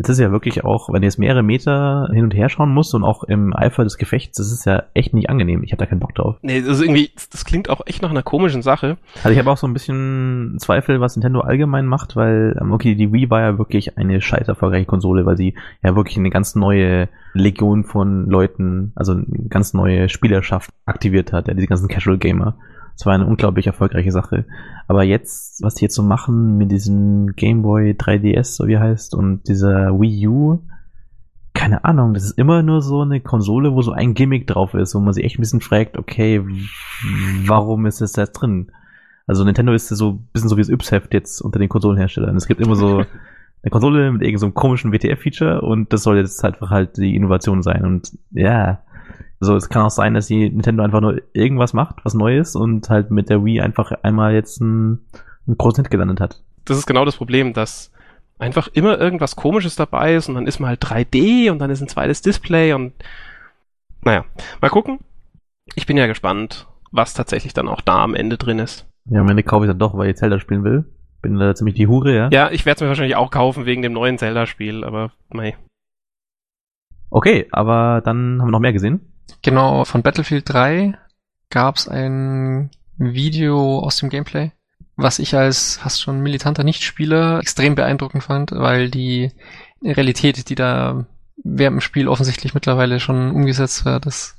Jetzt 0.00 0.08
ist 0.08 0.18
ja 0.18 0.32
wirklich 0.32 0.64
auch, 0.64 0.90
wenn 0.90 1.02
du 1.02 1.06
jetzt 1.06 1.18
mehrere 1.18 1.42
Meter 1.42 2.08
hin 2.10 2.24
und 2.24 2.34
her 2.34 2.48
schauen 2.48 2.72
musst 2.72 2.94
und 2.94 3.04
auch 3.04 3.22
im 3.22 3.54
Eifer 3.54 3.84
des 3.84 3.98
Gefechts, 3.98 4.38
das 4.38 4.50
ist 4.50 4.64
ja 4.64 4.84
echt 4.94 5.12
nicht 5.12 5.28
angenehm. 5.28 5.62
Ich 5.62 5.72
habe 5.72 5.78
da 5.78 5.84
keinen 5.84 6.00
Bock 6.00 6.14
drauf. 6.14 6.36
Nee, 6.40 6.62
das 6.62 6.78
ist 6.78 6.80
irgendwie, 6.80 7.10
das 7.30 7.44
klingt 7.44 7.68
auch 7.68 7.82
echt 7.84 8.00
nach 8.00 8.08
einer 8.08 8.22
komischen 8.22 8.62
Sache. 8.62 8.96
Also 9.16 9.28
ich 9.28 9.38
habe 9.38 9.50
auch 9.50 9.58
so 9.58 9.66
ein 9.66 9.74
bisschen 9.74 10.56
Zweifel, 10.58 11.02
was 11.02 11.16
Nintendo 11.16 11.40
allgemein 11.40 11.84
macht, 11.84 12.16
weil, 12.16 12.58
ähm, 12.58 12.72
okay, 12.72 12.94
die 12.94 13.12
Wii 13.12 13.28
war 13.28 13.42
ja 13.42 13.58
wirklich 13.58 13.98
eine 13.98 14.22
scheiß 14.22 14.48
erfolgreiche 14.48 14.86
Konsole, 14.86 15.26
weil 15.26 15.36
sie 15.36 15.52
ja 15.82 15.94
wirklich 15.94 16.16
eine 16.16 16.30
ganz 16.30 16.54
neue 16.54 17.10
Legion 17.34 17.84
von 17.84 18.24
Leuten, 18.24 18.92
also 18.94 19.12
eine 19.12 19.26
ganz 19.50 19.74
neue 19.74 20.08
Spielerschaft 20.08 20.70
aktiviert 20.86 21.34
hat, 21.34 21.48
ja, 21.48 21.52
diese 21.52 21.66
ganzen 21.66 21.88
Casual 21.88 22.16
Gamer. 22.16 22.56
War 23.06 23.14
eine 23.14 23.26
unglaublich 23.26 23.66
erfolgreiche 23.66 24.12
Sache. 24.12 24.44
Aber 24.88 25.02
jetzt, 25.02 25.62
was 25.62 25.74
die 25.74 25.84
jetzt 25.84 25.94
so 25.94 26.02
machen 26.02 26.58
mit 26.58 26.70
diesem 26.70 27.34
Game 27.34 27.62
Boy 27.62 27.92
3DS, 27.92 28.56
so 28.56 28.66
wie 28.66 28.74
er 28.74 28.80
heißt, 28.80 29.14
und 29.14 29.48
dieser 29.48 29.98
Wii 29.98 30.28
U, 30.28 30.58
keine 31.54 31.84
Ahnung, 31.84 32.14
das 32.14 32.24
ist 32.24 32.38
immer 32.38 32.62
nur 32.62 32.80
so 32.80 33.02
eine 33.02 33.20
Konsole, 33.20 33.74
wo 33.74 33.82
so 33.82 33.92
ein 33.92 34.14
Gimmick 34.14 34.46
drauf 34.46 34.74
ist, 34.74 34.94
wo 34.94 35.00
man 35.00 35.12
sich 35.12 35.24
echt 35.24 35.38
ein 35.38 35.42
bisschen 35.42 35.60
fragt, 35.60 35.98
okay, 35.98 36.42
warum 37.46 37.86
ist 37.86 38.00
das 38.00 38.12
da 38.12 38.26
drin? 38.26 38.70
Also 39.26 39.44
Nintendo 39.44 39.72
ist 39.72 39.88
so 39.88 40.10
ein 40.10 40.28
bisschen 40.32 40.48
so 40.48 40.56
wie 40.56 40.62
das 40.62 40.70
Yps-Heft 40.70 41.14
jetzt 41.14 41.40
unter 41.40 41.58
den 41.58 41.68
Konsolenherstellern. 41.68 42.36
Es 42.36 42.46
gibt 42.46 42.60
immer 42.60 42.76
so 42.76 43.04
eine 43.62 43.70
Konsole 43.70 44.10
mit 44.12 44.22
irgendeinem 44.22 44.50
so 44.50 44.50
komischen 44.52 44.92
WTF-Feature 44.92 45.60
und 45.60 45.92
das 45.92 46.02
soll 46.02 46.16
jetzt 46.16 46.44
einfach 46.44 46.70
halt 46.70 46.96
die 46.96 47.14
Innovation 47.14 47.62
sein. 47.62 47.84
Und 47.84 48.16
ja, 48.30 48.80
also 49.40 49.56
es 49.56 49.68
kann 49.68 49.82
auch 49.82 49.90
sein, 49.90 50.14
dass 50.14 50.26
die 50.26 50.50
Nintendo 50.50 50.82
einfach 50.82 51.00
nur 51.00 51.22
irgendwas 51.32 51.72
macht, 51.72 52.04
was 52.04 52.14
Neues 52.14 52.54
und 52.54 52.88
halt 52.90 53.10
mit 53.10 53.30
der 53.30 53.44
Wii 53.44 53.62
einfach 53.62 53.92
einmal 54.02 54.34
jetzt 54.34 54.60
ein, 54.60 55.06
ein 55.46 55.56
großen 55.56 55.82
Hit 55.82 55.90
gelandet 55.90 56.20
hat. 56.20 56.42
Das 56.66 56.76
ist 56.76 56.86
genau 56.86 57.04
das 57.06 57.16
Problem, 57.16 57.54
dass 57.54 57.90
einfach 58.38 58.68
immer 58.68 58.98
irgendwas 58.98 59.36
Komisches 59.36 59.76
dabei 59.76 60.14
ist 60.14 60.28
und 60.28 60.34
dann 60.34 60.46
ist 60.46 60.60
man 60.60 60.68
halt 60.68 60.82
3D 60.82 61.50
und 61.50 61.58
dann 61.58 61.70
ist 61.70 61.80
ein 61.80 61.88
zweites 61.88 62.20
Display 62.20 62.74
und 62.74 62.92
naja, 64.02 64.24
mal 64.60 64.70
gucken. 64.70 64.98
Ich 65.74 65.86
bin 65.86 65.96
ja 65.96 66.06
gespannt, 66.06 66.66
was 66.90 67.14
tatsächlich 67.14 67.54
dann 67.54 67.68
auch 67.68 67.80
da 67.80 68.02
am 68.02 68.14
Ende 68.14 68.38
drin 68.38 68.58
ist. 68.58 68.86
Ja, 69.08 69.20
am 69.20 69.28
Ende 69.28 69.42
kaufe 69.42 69.64
ich 69.64 69.70
dann 69.70 69.78
doch, 69.78 69.96
weil 69.96 70.10
ich 70.10 70.16
Zelda 70.16 70.38
spielen 70.38 70.64
will. 70.64 70.84
Bin 71.22 71.38
da 71.38 71.54
ziemlich 71.54 71.74
die 71.74 71.86
Hure, 71.86 72.14
ja. 72.14 72.28
Ja, 72.30 72.50
ich 72.50 72.64
werde 72.64 72.76
es 72.76 72.80
mir 72.80 72.88
wahrscheinlich 72.88 73.16
auch 73.16 73.30
kaufen 73.30 73.66
wegen 73.66 73.82
dem 73.82 73.92
neuen 73.92 74.18
Zelda-Spiel, 74.18 74.84
aber 74.84 75.12
mei. 75.28 75.56
Okay, 77.10 77.46
aber 77.52 78.00
dann 78.04 78.40
haben 78.40 78.48
wir 78.48 78.52
noch 78.52 78.60
mehr 78.60 78.72
gesehen. 78.72 79.00
Genau, 79.42 79.84
von 79.84 80.02
Battlefield 80.02 80.48
3 80.48 80.96
gab 81.50 81.76
es 81.76 81.88
ein 81.88 82.70
Video 82.96 83.80
aus 83.80 83.96
dem 83.96 84.10
Gameplay, 84.10 84.52
was 84.96 85.18
ich 85.18 85.34
als 85.34 85.78
fast 85.78 86.00
schon 86.00 86.20
militanter 86.20 86.64
Nichtspieler 86.64 87.40
extrem 87.40 87.74
beeindruckend 87.74 88.24
fand, 88.24 88.52
weil 88.52 88.90
die 88.90 89.32
Realität, 89.82 90.48
die 90.48 90.54
da 90.54 91.06
während 91.42 91.76
dem 91.76 91.80
Spiel 91.80 92.08
offensichtlich 92.08 92.54
mittlerweile 92.54 93.00
schon 93.00 93.30
umgesetzt 93.30 93.84
wird, 93.84 94.06
das 94.06 94.36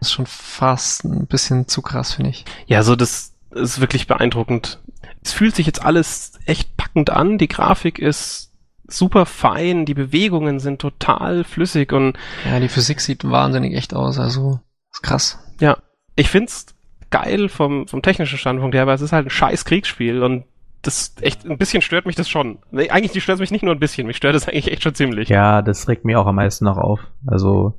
ist 0.00 0.12
schon 0.12 0.26
fast 0.26 1.04
ein 1.04 1.26
bisschen 1.26 1.68
zu 1.68 1.82
krass, 1.82 2.12
finde 2.12 2.30
ich. 2.30 2.44
Ja, 2.66 2.82
so 2.82 2.96
das 2.96 3.34
ist 3.52 3.80
wirklich 3.80 4.06
beeindruckend. 4.06 4.80
Es 5.22 5.32
fühlt 5.32 5.54
sich 5.54 5.66
jetzt 5.66 5.84
alles 5.84 6.32
echt 6.46 6.76
packend 6.76 7.10
an, 7.10 7.38
die 7.38 7.48
Grafik 7.48 7.98
ist 7.98 8.51
super 8.92 9.26
fein, 9.26 9.84
die 9.84 9.94
Bewegungen 9.94 10.60
sind 10.60 10.80
total 10.80 11.44
flüssig 11.44 11.92
und 11.92 12.16
Ja, 12.50 12.60
die 12.60 12.68
Physik 12.68 13.00
sieht 13.00 13.28
wahnsinnig 13.28 13.74
echt 13.74 13.94
aus, 13.94 14.18
also 14.18 14.60
ist 14.90 15.02
krass. 15.02 15.38
ja, 15.60 15.78
ich 16.16 16.28
find's 16.28 16.66
geil 17.10 17.48
vom, 17.48 17.86
vom 17.86 18.02
technischen 18.02 18.38
Standpunkt 18.38 18.74
her, 18.74 18.82
aber 18.82 18.94
es 18.94 19.00
ist 19.00 19.12
halt 19.12 19.26
ein 19.26 19.30
scheiß 19.30 19.64
Kriegsspiel 19.64 20.22
und 20.22 20.44
das 20.82 21.14
echt, 21.20 21.46
ein 21.46 21.58
bisschen 21.58 21.80
stört 21.80 22.06
mich 22.06 22.16
das 22.16 22.28
schon. 22.28 22.58
Eigentlich 22.72 23.22
stört 23.22 23.36
es 23.36 23.40
mich 23.40 23.52
nicht 23.52 23.62
nur 23.62 23.72
ein 23.74 23.78
bisschen, 23.80 24.06
mich 24.06 24.16
stört 24.16 24.34
es 24.34 24.48
eigentlich 24.48 24.72
echt 24.72 24.82
schon 24.82 24.94
ziemlich. 24.94 25.28
Ja, 25.28 25.62
das 25.62 25.88
regt 25.88 26.04
mir 26.04 26.18
auch 26.18 26.26
am 26.26 26.34
meisten 26.36 26.64
noch 26.64 26.76
auf. 26.76 27.00
Also, 27.26 27.78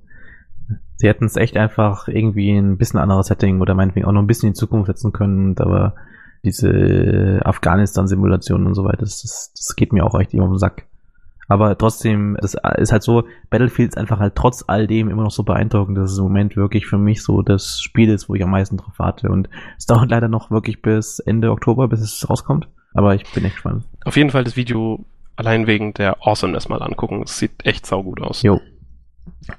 sie 0.95 1.07
hätten 1.07 1.25
es 1.25 1.35
echt 1.35 1.57
einfach 1.57 2.07
irgendwie 2.07 2.55
ein 2.55 2.77
bisschen 2.77 2.99
anderes 2.99 3.27
Setting 3.27 3.59
oder 3.59 3.73
meinetwegen 3.75 4.05
auch 4.05 4.13
noch 4.13 4.21
ein 4.21 4.27
bisschen 4.27 4.47
in 4.47 4.53
die 4.53 4.59
Zukunft 4.59 4.87
setzen 4.87 5.11
können, 5.11 5.57
aber 5.57 5.95
diese 6.45 7.41
Afghanistan-Simulation 7.43 8.65
und 8.67 8.73
so 8.73 8.85
weiter, 8.85 8.97
das, 8.99 9.21
das, 9.21 9.51
das 9.55 9.75
geht 9.75 9.93
mir 9.93 10.05
auch 10.05 10.17
echt 10.19 10.33
immer 10.33 10.45
um 10.45 10.53
den 10.53 10.59
Sack. 10.59 10.85
Aber 11.47 11.77
trotzdem, 11.77 12.37
das 12.39 12.55
ist 12.77 12.91
halt 12.91 13.03
so, 13.03 13.23
Battlefield 13.49 13.89
ist 13.89 13.97
einfach 13.97 14.19
halt 14.19 14.35
trotz 14.35 14.63
all 14.67 14.87
dem 14.87 15.09
immer 15.09 15.23
noch 15.23 15.31
so 15.31 15.43
beeindruckend, 15.43 15.97
dass 15.97 16.11
es 16.11 16.17
im 16.17 16.23
Moment 16.23 16.55
wirklich 16.55 16.85
für 16.87 16.97
mich 16.97 17.21
so 17.21 17.41
das 17.41 17.81
Spiel 17.81 18.09
ist, 18.09 18.29
wo 18.29 18.35
ich 18.35 18.43
am 18.43 18.51
meisten 18.51 18.77
drauf 18.77 18.93
warte. 18.97 19.29
Und 19.29 19.49
es 19.77 19.85
dauert 19.85 20.09
leider 20.09 20.27
noch 20.29 20.51
wirklich 20.51 20.81
bis 20.81 21.19
Ende 21.19 21.51
Oktober, 21.51 21.87
bis 21.87 22.01
es 22.01 22.29
rauskommt. 22.29 22.67
Aber 22.93 23.15
ich 23.15 23.23
bin 23.33 23.43
echt 23.43 23.55
gespannt. 23.55 23.85
Auf 24.05 24.15
jeden 24.15 24.29
Fall 24.29 24.43
das 24.43 24.55
Video 24.55 25.05
allein 25.35 25.67
wegen 25.67 25.93
der 25.93 26.17
Awesomeness 26.25 26.69
mal 26.69 26.81
angucken. 26.81 27.23
Es 27.23 27.37
sieht 27.39 27.65
echt 27.65 27.85
saugut 27.85 28.21
aus. 28.21 28.41
Jo. 28.43 28.61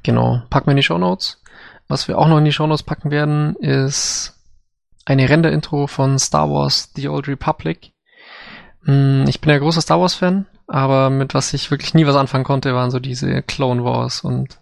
Genau, 0.03 0.43
packen 0.51 0.67
wir 0.67 0.73
in 0.73 0.77
die 0.77 0.83
Shownotes. 0.83 1.43
Was 1.89 2.09
wir 2.09 2.17
auch 2.19 2.29
noch 2.29 2.39
in 2.39 2.45
die 2.45 2.53
Shownotes 2.53 2.83
packen 2.83 3.11
werden, 3.11 3.57
ist 3.57 4.39
eine 5.05 5.29
Render-Intro 5.29 5.87
von 5.87 6.19
Star 6.19 6.49
Wars 6.51 6.93
The 6.97 7.09
Old 7.09 7.29
Republic. 7.29 7.93
Hm, 8.85 9.25
Ich 9.29 9.41
bin 9.41 9.51
ja 9.51 9.59
großer 9.59 9.81
Star 9.83 10.01
Wars-Fan, 10.01 10.47
aber 10.67 11.11
mit 11.11 11.35
was 11.35 11.53
ich 11.55 11.71
wirklich 11.71 11.95
nie 11.95 12.07
was 12.07 12.17
anfangen 12.17 12.45
konnte, 12.45 12.75
waren 12.75 12.91
so 12.91 12.99
diese 13.01 13.43
Clone 13.43 13.85
Wars 13.85 14.21
und 14.23 14.59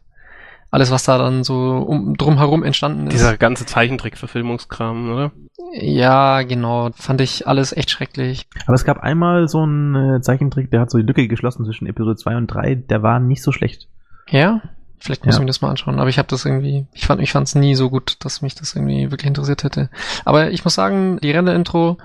alles, 0.70 0.90
was 0.90 1.04
da 1.04 1.18
dann 1.18 1.44
so 1.44 1.54
um, 1.86 2.16
drumherum 2.16 2.62
entstanden 2.62 3.06
ist. 3.08 3.12
Dieser 3.12 3.36
ganze 3.36 3.66
Zeichentrick-Verfilmungskram, 3.66 5.12
oder? 5.12 5.32
ja, 5.74 6.42
genau, 6.42 6.90
fand 6.94 7.20
ich 7.20 7.46
alles 7.46 7.74
echt 7.76 7.90
schrecklich. 7.90 8.46
Aber 8.66 8.74
es 8.74 8.84
gab 8.84 8.98
einmal 9.00 9.48
so 9.48 9.62
einen 9.62 10.16
äh, 10.16 10.20
Zeichentrick, 10.22 10.70
der 10.70 10.80
hat 10.80 10.90
so 10.90 10.98
die 10.98 11.04
Lücke 11.04 11.28
geschlossen 11.28 11.64
zwischen 11.64 11.86
Episode 11.86 12.16
2 12.16 12.36
und 12.36 12.46
3, 12.48 12.74
der 12.74 13.02
war 13.02 13.20
nicht 13.20 13.42
so 13.42 13.52
schlecht. 13.52 13.88
Ja, 14.28 14.62
vielleicht 14.98 15.24
muss 15.26 15.34
Ja. 15.34 15.38
ich 15.38 15.44
mir 15.44 15.46
das 15.46 15.60
mal 15.62 15.70
anschauen. 15.70 15.98
Aber 15.98 16.08
ich 16.08 16.18
habe 16.18 16.28
das 16.28 16.44
irgendwie, 16.44 16.86
ich 16.92 17.06
fand, 17.06 17.20
ich 17.20 17.32
fand 17.32 17.48
es 17.48 17.54
nie 17.54 17.74
so 17.74 17.90
gut, 17.90 18.16
dass 18.24 18.40
mich 18.42 18.54
das 18.54 18.74
irgendwie 18.74 19.10
wirklich 19.10 19.26
interessiert 19.28 19.64
hätte. 19.64 19.90
Aber 20.24 20.50
ich 20.50 20.64
muss 20.64 20.74
sagen, 20.74 21.18
die 21.22 21.30
Render-Intro 21.32 21.98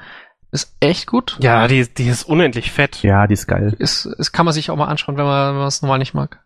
ist 0.52 0.76
echt 0.80 1.08
gut. 1.08 1.38
Ja, 1.42 1.68
die, 1.68 1.86
die 1.94 2.08
ist 2.08 2.24
unendlich 2.24 2.72
fett. 2.72 3.04
Ja, 3.04 3.28
die 3.28 3.34
ist 3.34 3.48
geil. 3.48 3.76
Ist, 3.80 4.06
ist, 4.06 4.32
kann 4.32 4.46
man 4.46 4.54
sich 4.54 4.70
auch 4.70 4.78
mal 4.78 4.86
anschauen, 4.86 5.18
wenn 5.18 5.26
man, 5.26 5.50
wenn 5.54 5.60
man 5.60 5.68
es 5.68 5.82
normal 5.82 6.00
nicht 6.00 6.14
mag. 6.14 6.40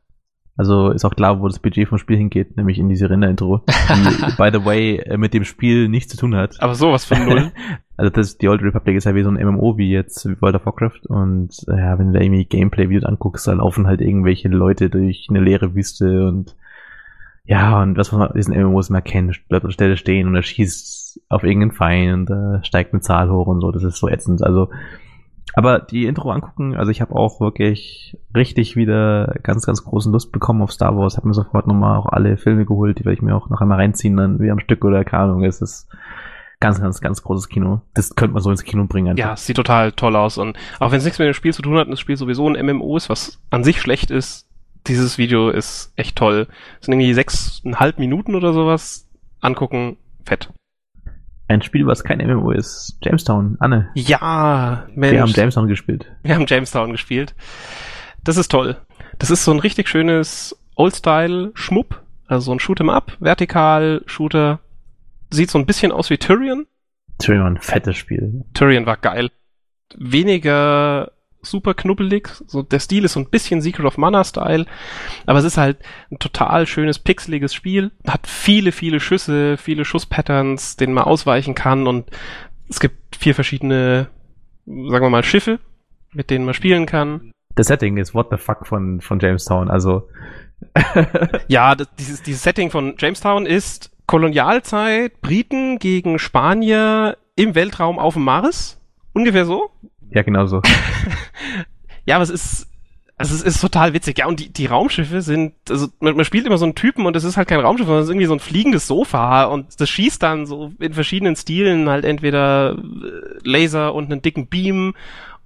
Also 0.58 0.90
ist 0.90 1.06
auch 1.06 1.16
klar, 1.16 1.42
wo 1.42 1.48
das 1.48 1.60
Budget 1.60 1.88
vom 1.88 1.98
Spiel 1.98 2.18
hingeht, 2.18 2.58
nämlich 2.58 2.78
in 2.78 2.90
diese 2.90 3.10
Render-Intro, 3.10 3.64
die, 3.68 4.36
by 4.38 4.50
the 4.52 4.66
way, 4.66 4.98
äh, 4.98 5.18
mit 5.18 5.34
dem 5.34 5.44
Spiel 5.44 5.88
nichts 5.88 6.12
zu 6.12 6.18
tun 6.18 6.36
hat. 6.36 6.62
Aber 6.62 6.76
sowas 6.76 7.06
von 7.06 7.26
null. 7.26 7.52
Also 7.98 8.10
das, 8.10 8.40
die 8.40 8.48
Old 8.48 8.64
Republic 8.64 8.96
ist 8.96 9.04
ja 9.04 9.14
wie 9.14 9.22
so 9.22 9.30
ein 9.30 9.36
MMO, 9.36 9.78
wie 9.78 9.92
jetzt 9.92 10.26
World 10.42 10.56
of 10.56 10.66
Warcraft. 10.66 11.02
Und 11.08 11.54
äh, 11.68 11.78
ja, 11.78 12.00
wenn 12.00 12.08
du 12.08 12.18
da 12.18 12.24
irgendwie 12.24 12.46
Gameplay-Videos 12.46 13.06
anguckst, 13.06 13.48
da 13.48 13.54
laufen 13.54 13.86
halt 13.86 14.02
irgendwelche 14.02 14.48
Leute 14.48 14.90
durch 14.90 15.28
eine 15.30 15.40
leere 15.40 15.76
Wüste 15.76 16.28
und 16.28 16.56
ja, 17.44 17.80
und 17.80 17.98
was 17.98 18.12
man 18.12 18.32
diesen 18.34 18.60
MMOs 18.60 18.90
immer 18.90 19.02
kennt, 19.02 19.48
bleibt 19.50 19.66
an 19.66 19.70
der 19.70 19.74
Stelle 19.74 19.98
stehen 19.98 20.28
und 20.28 20.36
er 20.36 20.42
schießt 20.42 21.01
auf 21.30 21.44
irgendeinen 21.44 21.72
Feind 21.72 22.14
und 22.14 22.30
da 22.30 22.64
steigt 22.64 22.94
eine 22.94 23.02
Zahl 23.02 23.30
hoch 23.32 23.48
und 23.48 23.62
so, 23.62 23.72
das 23.72 23.84
ist 23.84 23.98
so 23.98 24.08
ätzend. 24.08 24.44
Also, 24.44 24.70
aber 25.54 25.80
die 25.80 26.06
Intro 26.06 26.32
angucken, 26.32 26.76
also 26.76 26.92
ich 26.92 27.02
habe 27.02 27.16
auch 27.16 27.42
wirklich 27.42 28.18
richtig 28.36 28.76
wieder 28.76 29.36
ganz, 29.44 29.66
ganz 29.66 29.84
großen 29.84 30.12
Lust 30.12 30.32
bekommen 30.32 30.62
auf 30.62 30.72
Star 30.72 30.96
Wars, 30.98 31.18
habe 31.18 31.28
mir 31.28 31.34
sofort 31.34 31.68
nochmal 31.68 31.98
auch 31.98 32.06
alle 32.06 32.38
Filme 32.38 32.66
geholt, 32.66 33.00
die 33.00 33.06
werde 33.06 33.16
ich 33.16 33.22
mir 33.22 33.36
auch 33.36 33.50
noch 33.50 33.62
einmal 33.62 33.80
reinziehen, 33.80 34.16
dann 34.18 34.40
wie 34.40 34.52
am 34.52 34.60
Stück 34.60 34.86
oder 34.86 35.04
keine 35.04 35.24
Ahnung, 35.24 35.44
es 35.44 35.62
ist 35.62 35.90
ganz, 36.62 36.80
ganz, 36.80 37.02
ganz 37.02 37.22
großes 37.24 37.50
Kino. 37.50 37.82
Das 37.94 38.16
könnte 38.16 38.34
man 38.34 38.44
so 38.44 38.52
ins 38.52 38.64
Kino 38.64 38.86
bringen. 38.86 39.10
einfach. 39.10 39.30
Ja, 39.30 39.36
sieht 39.36 39.58
total 39.58 39.92
toll 39.92 40.16
aus. 40.16 40.38
Und 40.38 40.58
auch 40.80 40.92
wenn 40.92 41.00
es 41.00 41.04
nichts 41.04 41.20
mit 41.20 41.28
dem 41.28 41.34
Spiel 41.34 41.54
zu 41.54 41.62
tun 41.62 41.76
hat 41.76 41.88
und 41.88 41.92
das 41.92 42.00
Spiel 42.00 42.16
sowieso 42.16 42.48
ein 42.48 42.66
MMO 42.66 42.96
ist, 42.96 43.10
was 43.10 43.42
an 43.50 43.66
sich 43.66 43.82
schlecht 43.82 44.12
ist, 44.12 44.48
dieses 44.88 45.18
Video 45.18 45.50
ist 45.50 45.92
echt 45.96 46.16
toll. 46.16 46.48
Es 46.80 46.86
sind 46.86 46.94
irgendwie 46.94 47.14
sechseinhalb 47.14 48.00
Minuten 48.00 48.36
oder 48.36 48.54
sowas. 48.54 49.08
Angucken, 49.42 49.98
fett. 50.24 50.52
Ein 51.52 51.62
Spiel, 51.62 51.86
was 51.86 52.06
kein 52.06 52.20
MMO 52.20 52.52
ist. 52.52 52.98
Jamestown, 53.02 53.58
Anne. 53.60 53.90
Ja, 53.94 54.88
Mensch. 54.96 55.12
Wir 55.12 55.22
haben 55.22 55.32
Jamestown 55.32 55.68
gespielt. 55.68 56.10
Wir 56.24 56.36
haben 56.36 56.46
Jamestown 56.48 56.94
gespielt. 56.94 57.36
Das 58.24 58.38
ist 58.38 58.50
toll. 58.50 58.78
Das 59.20 59.32
ist 59.32 59.44
so 59.44 59.52
ein 59.52 59.60
richtig 59.60 59.90
schönes 59.90 60.58
Old-Style-Schmupp. 60.76 62.02
Also 62.28 62.46
so 62.46 62.52
ein 62.54 62.60
Shoot'em-up, 62.60 63.18
Vertikal-Shooter. 63.20 64.62
Sieht 65.30 65.52
so 65.52 65.60
ein 65.60 65.66
bisschen 65.66 65.92
aus 65.92 66.10
wie 66.10 66.18
Tyrion. 66.18 66.68
Tyrion, 67.20 67.48
ein 67.48 67.58
fettes 67.58 67.98
Spiel. 67.98 68.46
Tyrion 68.54 68.86
war 68.86 68.96
geil. 68.96 69.30
Weniger 69.98 71.12
super 71.42 71.74
knubbelig. 71.74 72.30
So, 72.48 72.62
der 72.62 72.80
Stil 72.80 73.06
ist 73.06 73.14
so 73.14 73.20
ein 73.20 73.30
bisschen 73.30 73.62
Secret 73.62 73.86
of 73.86 73.98
Mana-Style. 73.98 74.66
Aber 75.26 75.40
es 75.40 75.46
ist 75.46 75.58
halt 75.58 75.78
ein 76.12 76.20
total 76.20 76.68
schönes, 76.68 77.00
pixeliges 77.00 77.54
Spiel. 77.54 77.92
Hat 78.08 78.28
viele, 78.28 78.72
viele 78.72 79.00
Schüsse, 79.00 79.58
viele 79.58 79.86
Schusspatterns, 79.86 80.76
denen 80.76 80.94
man 80.94 81.06
ausweichen 81.06 81.56
kann. 81.56 81.88
Und 81.88 82.10
es 82.70 82.80
gibt 82.80 83.16
vier 83.16 83.36
verschiedene, 83.36 84.08
sagen 84.66 85.06
wir 85.06 85.10
mal, 85.10 85.24
Schiffe, 85.24 85.60
mit 86.14 86.30
denen 86.30 86.46
man 86.46 86.54
spielen 86.54 86.86
kann. 86.86 87.32
Das 87.56 87.68
Setting 87.68 87.98
ist 87.98 88.14
what 88.14 88.28
the 88.32 88.38
fuck 88.38 88.66
von, 88.66 89.02
von 89.02 89.20
Jamestown. 89.20 89.70
Also, 89.70 90.08
Ja, 91.48 91.76
das, 91.76 91.88
dieses, 91.98 92.24
dieses 92.24 92.44
Setting 92.44 92.70
von 92.72 92.96
Jamestown 92.98 93.46
ist 93.46 93.92
Kolonialzeit, 94.08 95.22
Briten 95.22 95.80
gegen 95.80 96.20
Spanier 96.20 97.18
im 97.36 97.56
Weltraum 97.56 98.00
auf 98.00 98.16
dem 98.16 98.24
Mars. 98.24 98.80
Ungefähr 99.14 99.46
so. 99.46 99.72
Ja, 100.12 100.22
genau 100.22 100.46
so. 100.46 100.62
Ja, 102.06 102.16
aber 102.16 102.24
es 102.24 102.30
ist, 102.32 102.68
Also 103.18 103.36
es 103.36 103.44
ist 103.44 103.62
total 103.62 103.94
witzig, 103.94 104.18
ja, 104.18 104.26
und 104.26 104.40
die, 104.40 104.52
die 104.52 104.66
Raumschiffe 104.66 105.22
sind, 105.22 105.54
also 105.70 105.90
man, 106.00 106.16
man 106.16 106.26
spielt 106.26 106.48
immer 106.48 106.58
so 106.58 106.66
einen 106.66 106.74
Typen 106.74 107.06
und 107.06 107.16
es 107.16 107.24
ist 107.24 107.38
halt 107.38 107.48
kein 107.48 107.60
Raumschiff, 107.60 107.86
sondern 107.86 108.02
es 108.02 108.08
ist 108.08 108.12
irgendwie 108.12 108.26
so 108.26 108.34
ein 108.34 108.40
fliegendes 108.40 108.88
Sofa 108.88 109.44
und 109.44 109.80
das 109.80 109.88
schießt 109.90 110.24
dann 110.24 110.48
so 110.48 110.72
in 110.80 110.94
verschiedenen 110.94 111.36
Stilen 111.36 111.88
halt 111.88 112.04
entweder 112.04 112.72
äh, 112.76 113.48
Laser 113.48 113.94
und 113.94 114.12
einen 114.12 114.24
dicken 114.24 114.48
Beam 114.48 114.96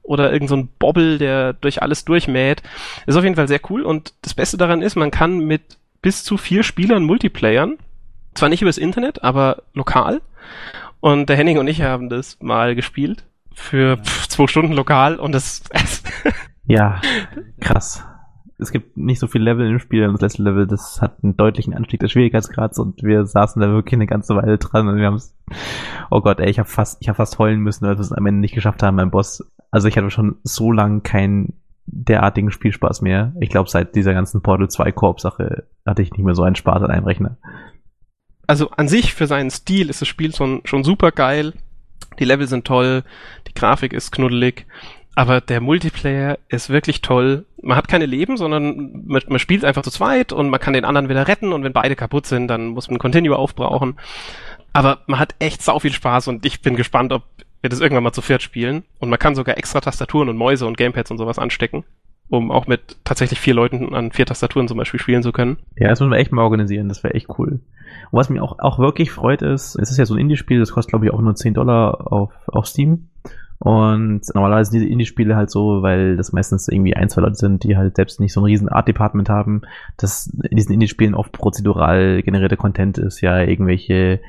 oder 0.04 0.32
irgend 0.32 0.48
so 0.50 0.56
ein 0.56 0.70
Bobble, 0.80 1.18
der 1.18 1.52
durch 1.52 1.82
alles 1.82 2.06
durchmäht. 2.06 2.64
Ist 3.08 3.18
auf 3.18 3.24
jeden 3.26 3.36
Fall 3.36 3.50
sehr 3.50 3.60
cool 3.70 3.82
und 3.82 4.14
das 4.22 4.34
Beste 4.34 4.56
daran 4.56 4.82
ist, 4.82 4.96
man 4.96 5.12
kann 5.12 5.40
mit 5.40 5.78
bis 6.02 6.24
zu 6.24 6.38
vier 6.38 6.64
Spielern 6.64 7.04
Multiplayern, 7.04 7.78
zwar 8.36 8.48
nicht 8.48 8.62
übers 8.62 8.78
Internet, 8.78 9.22
aber 9.24 9.64
lokal. 9.74 10.22
Und 11.02 11.28
der 11.28 11.36
Henning 11.36 11.58
und 11.58 11.68
ich 11.68 11.82
haben 11.82 12.08
das 12.08 12.38
mal 12.40 12.74
gespielt 12.74 13.26
für 13.56 13.98
pff, 13.98 14.28
zwei 14.28 14.48
Stunden 14.48 14.74
lokal 14.74 15.18
und 15.18 15.32
das 15.32 15.64
Ja, 16.68 17.02
krass. 17.60 18.04
Es 18.58 18.72
gibt 18.72 18.96
nicht 18.96 19.20
so 19.20 19.28
viele 19.28 19.44
Level 19.44 19.68
im 19.70 19.80
Spiel 19.80 20.08
und 20.08 20.14
das 20.14 20.22
letzte 20.22 20.44
Level, 20.44 20.66
das 20.66 21.02
hat 21.02 21.18
einen 21.22 21.36
deutlichen 21.36 21.74
Anstieg 21.74 22.00
des 22.00 22.12
Schwierigkeitsgrads 22.12 22.80
und 22.80 23.04
wir 23.04 23.26
saßen 23.26 23.62
da 23.62 23.68
wirklich 23.70 23.94
eine 23.94 24.08
ganze 24.08 24.36
Weile 24.36 24.58
dran 24.58 24.88
und 24.88 24.98
wir 24.98 25.08
haben 25.08 25.16
es. 25.16 25.36
Oh 26.10 26.22
Gott, 26.22 26.40
ey, 26.40 26.50
ich 26.50 26.60
habe 26.60 26.70
fast, 26.70 26.98
ich 27.02 27.10
habe 27.10 27.18
fast 27.18 27.38
heulen 27.38 27.60
müssen, 27.60 27.86
als 27.86 27.98
wir 27.98 28.02
es 28.02 28.12
am 28.14 28.26
Ende 28.26 28.40
nicht 28.40 28.56
geschafft 28.56 28.82
haben 28.82 28.96
beim 28.96 29.12
Boss. 29.12 29.44
Also 29.72 29.90
ich 29.90 29.98
hatte 29.98 30.10
schon 30.10 30.38
so 30.44 30.72
lange 30.72 31.02
keinen 31.02 31.54
derartigen 31.86 32.50
Spielspaß 32.50 33.02
mehr. 33.02 33.34
Ich 33.40 33.50
glaube, 33.50 33.70
seit 33.70 33.96
dieser 33.96 34.14
ganzen 34.14 34.42
Portal 34.42 34.70
2 34.70 34.92
Koop-Sache 34.94 35.66
hatte 35.86 36.02
ich 36.02 36.12
nicht 36.12 36.24
mehr 36.24 36.36
so 36.36 36.44
einen 36.44 36.56
Spaß 36.56 36.82
an 36.82 36.92
einem 36.92 37.06
Rechner. 37.06 37.38
Also 38.48 38.70
an 38.72 38.88
sich 38.88 39.14
für 39.14 39.28
seinen 39.28 39.50
Stil 39.50 39.90
ist 39.90 40.02
das 40.02 40.08
Spiel 40.08 40.34
schon, 40.34 40.62
schon 40.66 40.84
super 40.84 41.12
geil. 41.12 41.54
Die 42.20 42.26
Level 42.26 42.48
sind 42.48 42.66
toll, 42.66 43.04
die 43.48 43.54
Grafik 43.54 43.94
ist 43.94 44.12
knuddelig. 44.12 44.66
Aber 45.16 45.40
der 45.40 45.62
Multiplayer 45.62 46.38
ist 46.50 46.70
wirklich 46.70 47.02
toll. 47.02 47.46
Man 47.62 47.78
hat 47.78 47.88
keine 47.88 48.06
Leben, 48.06 48.36
sondern 48.36 49.06
man, 49.06 49.22
man, 49.28 49.40
spielt 49.40 49.64
einfach 49.64 49.82
zu 49.82 49.90
zweit 49.90 50.34
und 50.34 50.50
man 50.50 50.60
kann 50.60 50.74
den 50.74 50.84
anderen 50.84 51.08
wieder 51.08 51.28
retten 51.28 51.54
und 51.54 51.64
wenn 51.64 51.72
beide 51.72 51.96
kaputt 51.96 52.26
sind, 52.26 52.50
dann 52.50 52.68
muss 52.68 52.90
man 52.90 53.00
Continue 53.00 53.38
aufbrauchen. 53.38 53.96
Aber 54.74 55.00
man 55.08 55.20
hat 55.20 55.36
echt 55.40 55.62
sau 55.62 55.80
viel 55.80 55.94
Spaß 55.94 56.28
und 56.28 56.46
ich 56.46 56.62
bin 56.62 56.76
gespannt, 56.76 57.14
ob 57.14 57.24
wir 57.62 57.70
das 57.70 57.80
irgendwann 57.80 58.04
mal 58.04 58.12
zu 58.12 58.22
viert 58.22 58.42
spielen. 58.42 58.84
Und 59.00 59.10
man 59.10 59.18
kann 59.18 59.36
sogar 59.36 59.58
extra 59.58 59.80
Tastaturen 59.80 60.28
und 60.28 60.36
Mäuse 60.36 60.66
und 60.68 60.78
Gamepads 60.78 61.12
und 61.12 61.18
sowas 61.18 61.40
anstecken, 61.40 61.86
um 62.30 62.52
auch 62.52 62.68
mit 62.68 62.98
tatsächlich 63.04 63.40
vier 63.40 63.54
Leuten 63.54 63.94
an 63.94 64.12
vier 64.12 64.26
Tastaturen 64.26 64.68
zum 64.68 64.78
Beispiel 64.78 65.00
spielen 65.00 65.24
zu 65.24 65.32
können. 65.32 65.58
Ja, 65.76 65.90
das 65.90 66.00
müssen 66.00 66.12
wir 66.12 66.18
echt 66.18 66.32
mal 66.32 66.44
organisieren, 66.44 66.90
das 66.90 67.04
wäre 67.04 67.14
echt 67.14 67.30
cool. 67.38 67.60
Und 68.12 68.20
was 68.20 68.30
mich 68.30 68.42
auch, 68.42 68.60
auch 68.60 68.80
wirklich 68.80 69.12
freut 69.12 69.42
ist, 69.42 69.76
es 69.76 69.92
ist 69.92 69.98
ja 69.98 70.06
so 70.06 70.16
ein 70.16 70.20
Indie-Spiel, 70.20 70.60
das 70.60 70.72
kostet 70.72 70.92
glaube 70.92 71.06
ich 71.06 71.14
auch 71.14 71.22
nur 71.22 71.36
10 71.36 71.54
Dollar 71.54 72.12
auf, 72.12 72.34
auf 72.48 72.66
Steam. 72.66 73.10
Und 73.60 74.22
normalerweise 74.34 74.72
sind 74.72 74.82
diese 74.82 74.92
Indie-Spiele 74.92 75.36
halt 75.36 75.50
so, 75.50 75.82
weil 75.82 76.18
das 76.18 76.34
meistens 76.34 76.68
irgendwie 76.68 76.96
ein, 76.96 77.10
zwei 77.10 77.22
Leute 77.22 77.36
sind, 77.36 77.64
die 77.64 77.78
halt 77.78 77.96
selbst 77.96 78.20
nicht 78.20 78.34
so 78.34 78.42
ein 78.42 78.46
riesen 78.46 78.70
Art-Department 78.70 79.30
haben, 79.30 79.62
dass 79.98 80.28
in 80.50 80.58
diesen 80.58 80.74
Indie-Spielen 80.74 81.16
oft 81.16 81.32
prozedural 81.32 82.22
generierte 82.22 82.58
Content 82.58 82.98
ist, 82.98 83.22
ja, 83.22 83.40
irgendwelche 83.40 84.20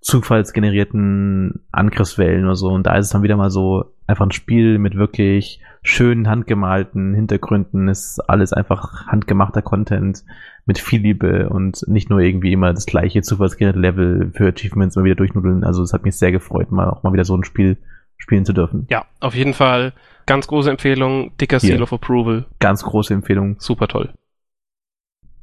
zufallsgenerierten 0.00 1.60
Angriffswellen 1.72 2.44
oder 2.44 2.56
so. 2.56 2.68
Und 2.68 2.86
da 2.86 2.96
ist 2.96 3.06
es 3.06 3.12
dann 3.12 3.22
wieder 3.22 3.36
mal 3.36 3.50
so 3.50 3.92
einfach 4.10 4.26
ein 4.26 4.32
Spiel 4.32 4.78
mit 4.78 4.96
wirklich 4.96 5.60
schönen 5.82 6.28
handgemalten 6.28 7.14
Hintergründen. 7.14 7.88
Ist 7.88 8.20
alles 8.28 8.52
einfach 8.52 9.06
handgemachter 9.06 9.62
Content 9.62 10.24
mit 10.66 10.78
viel 10.78 11.00
Liebe 11.00 11.48
und 11.48 11.82
nicht 11.88 12.10
nur 12.10 12.20
irgendwie 12.20 12.52
immer 12.52 12.72
das 12.74 12.86
gleiche 12.86 13.22
zufallsgenerierte 13.22 13.80
Level 13.80 14.30
für 14.34 14.48
Achievements 14.48 14.96
immer 14.96 15.06
wieder 15.06 15.14
durchnudeln. 15.14 15.64
Also 15.64 15.82
es 15.82 15.92
hat 15.92 16.04
mich 16.04 16.16
sehr 16.16 16.32
gefreut, 16.32 16.70
mal 16.70 16.90
auch 16.90 17.02
mal 17.02 17.12
wieder 17.12 17.24
so 17.24 17.36
ein 17.36 17.44
Spiel 17.44 17.78
spielen 18.18 18.44
zu 18.44 18.52
dürfen. 18.52 18.86
Ja, 18.90 19.06
auf 19.20 19.34
jeden 19.34 19.54
Fall 19.54 19.94
ganz 20.26 20.46
große 20.46 20.70
Empfehlung, 20.70 21.36
dicker 21.38 21.58
Seal 21.58 21.74
yeah. 21.74 21.82
of 21.82 21.92
Approval. 21.92 22.44
Ganz 22.58 22.82
große 22.82 23.14
Empfehlung. 23.14 23.56
Super 23.58 23.88
toll. 23.88 24.10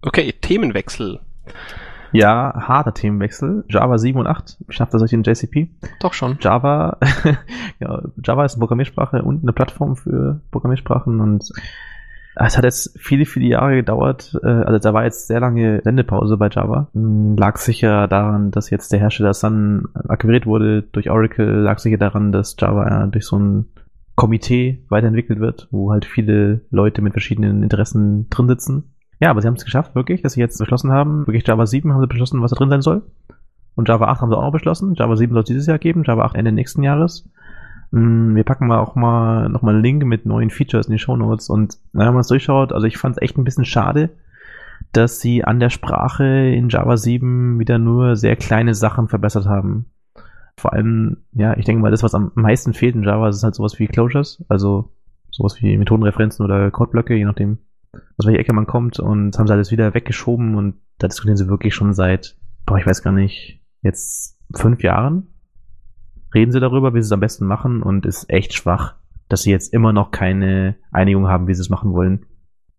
Okay, 0.01 0.33
Themenwechsel. 0.39 1.19
Ja, 2.11 2.53
harter 2.55 2.93
Themenwechsel. 2.93 3.65
Java 3.69 3.97
7 3.97 4.19
und 4.19 4.27
8. 4.27 4.57
Schafft 4.69 4.93
das 4.93 5.01
euch 5.01 5.13
in 5.13 5.23
JCP? 5.23 5.69
Doch 5.99 6.13
schon. 6.13 6.37
Java, 6.41 6.97
ja, 7.79 8.01
Java 8.23 8.45
ist 8.45 8.55
eine 8.55 8.59
Programmiersprache 8.59 9.21
und 9.21 9.43
eine 9.43 9.53
Plattform 9.53 9.95
für 9.95 10.41
Programmiersprachen 10.51 11.19
und 11.19 11.51
es 12.39 12.55
hat 12.55 12.63
jetzt 12.63 12.95
viele, 12.99 13.25
viele 13.25 13.47
Jahre 13.47 13.75
gedauert. 13.75 14.37
Äh, 14.43 14.47
also 14.47 14.79
da 14.79 14.93
war 14.93 15.03
jetzt 15.05 15.27
sehr 15.27 15.39
lange 15.39 15.81
Sendepause 15.83 16.37
bei 16.37 16.49
Java. 16.49 16.87
Hm, 16.93 17.35
lag 17.35 17.57
sicher 17.57 18.07
daran, 18.07 18.51
dass 18.51 18.69
jetzt 18.69 18.91
der 18.91 18.99
Hersteller 18.99 19.33
Sun 19.33 19.87
akquiriert 20.07 20.45
wurde 20.45 20.83
durch 20.83 21.09
Oracle. 21.09 21.45
Lag 21.45 21.79
sicher 21.79 21.97
daran, 21.97 22.31
dass 22.31 22.55
Java 22.59 23.07
durch 23.07 23.25
so 23.25 23.39
ein 23.39 23.65
Komitee 24.15 24.83
weiterentwickelt 24.89 25.39
wird, 25.39 25.67
wo 25.71 25.91
halt 25.91 26.05
viele 26.05 26.61
Leute 26.71 27.01
mit 27.01 27.13
verschiedenen 27.13 27.63
Interessen 27.63 28.29
drin 28.29 28.47
sitzen. 28.47 28.95
Ja, 29.19 29.31
aber 29.31 29.41
sie 29.41 29.47
haben 29.47 29.55
es 29.55 29.65
geschafft, 29.65 29.95
wirklich, 29.95 30.21
dass 30.21 30.33
sie 30.33 30.39
jetzt 30.39 30.57
beschlossen 30.59 30.91
haben, 30.91 31.25
wirklich 31.25 31.47
Java 31.47 31.65
7 31.65 31.91
haben 31.91 32.01
sie 32.01 32.07
beschlossen, 32.07 32.41
was 32.41 32.51
da 32.51 32.57
drin 32.57 32.69
sein 32.69 32.81
soll. 32.81 33.03
Und 33.75 33.89
Java 33.89 34.07
8 34.07 34.21
haben 34.21 34.29
sie 34.29 34.37
auch 34.37 34.43
noch 34.43 34.51
beschlossen. 34.51 34.95
Java 34.95 35.15
7 35.15 35.33
soll 35.33 35.43
es 35.43 35.47
dieses 35.47 35.67
Jahr 35.67 35.79
geben, 35.79 36.03
Java 36.03 36.23
8 36.23 36.35
Ende 36.35 36.51
nächsten 36.51 36.83
Jahres. 36.83 37.29
Mm, 37.91 38.35
wir 38.35 38.43
packen 38.43 38.67
mal 38.67 38.79
auch 38.79 38.95
mal 38.95 39.49
nochmal 39.49 39.75
einen 39.75 39.83
Link 39.83 40.03
mit 40.03 40.25
neuen 40.25 40.49
Features 40.49 40.87
in 40.87 40.93
die 40.93 40.99
Show 40.99 41.15
Notes 41.15 41.49
und 41.49 41.77
wenn 41.93 42.07
man 42.07 42.19
es 42.19 42.27
durchschaut, 42.27 42.73
also 42.73 42.85
ich 42.85 42.97
fand 42.97 43.15
es 43.15 43.21
echt 43.21 43.37
ein 43.37 43.43
bisschen 43.43 43.65
schade, 43.65 44.09
dass 44.91 45.19
sie 45.19 45.43
an 45.43 45.59
der 45.59 45.69
Sprache 45.69 46.25
in 46.25 46.69
Java 46.69 46.97
7 46.97 47.59
wieder 47.59 47.77
nur 47.77 48.15
sehr 48.15 48.35
kleine 48.35 48.73
Sachen 48.73 49.07
verbessert 49.07 49.45
haben. 49.45 49.85
Vor 50.57 50.73
allem, 50.73 51.17
ja, 51.33 51.55
ich 51.55 51.65
denke 51.65 51.81
mal, 51.81 51.91
das, 51.91 52.03
was 52.03 52.15
am 52.15 52.31
meisten 52.35 52.73
fehlt 52.73 52.95
in 52.95 53.03
Java, 53.03 53.29
ist 53.29 53.43
halt 53.43 53.55
sowas 53.55 53.77
wie 53.79 53.87
Closures, 53.87 54.43
also 54.49 54.91
sowas 55.29 55.61
wie 55.61 55.77
Methodenreferenzen 55.77 56.43
oder 56.43 56.71
Codeblöcke, 56.71 57.15
je 57.15 57.25
nachdem, 57.25 57.59
aus 58.17 58.25
welche 58.25 58.39
Ecke 58.39 58.53
man 58.53 58.67
kommt 58.67 58.99
und 58.99 59.37
haben 59.37 59.47
sie 59.47 59.53
alles 59.53 59.71
wieder 59.71 59.93
weggeschoben 59.93 60.55
und 60.55 60.75
da 60.97 61.07
diskutieren 61.07 61.37
sie 61.37 61.47
wirklich 61.47 61.75
schon 61.75 61.93
seit, 61.93 62.37
boah, 62.65 62.77
ich 62.77 62.85
weiß 62.85 63.03
gar 63.03 63.13
nicht, 63.13 63.61
jetzt 63.81 64.37
fünf 64.53 64.83
Jahren 64.83 65.27
reden 66.33 66.51
sie 66.51 66.59
darüber, 66.59 66.93
wie 66.93 67.01
sie 67.01 67.07
es 67.07 67.11
am 67.11 67.19
besten 67.19 67.45
machen 67.45 67.81
und 67.81 68.05
ist 68.05 68.29
echt 68.29 68.53
schwach, 68.53 68.95
dass 69.29 69.43
sie 69.43 69.51
jetzt 69.51 69.73
immer 69.73 69.93
noch 69.93 70.11
keine 70.11 70.75
Einigung 70.91 71.27
haben, 71.27 71.47
wie 71.47 71.53
sie 71.53 71.61
es 71.61 71.69
machen 71.69 71.93
wollen. 71.93 72.25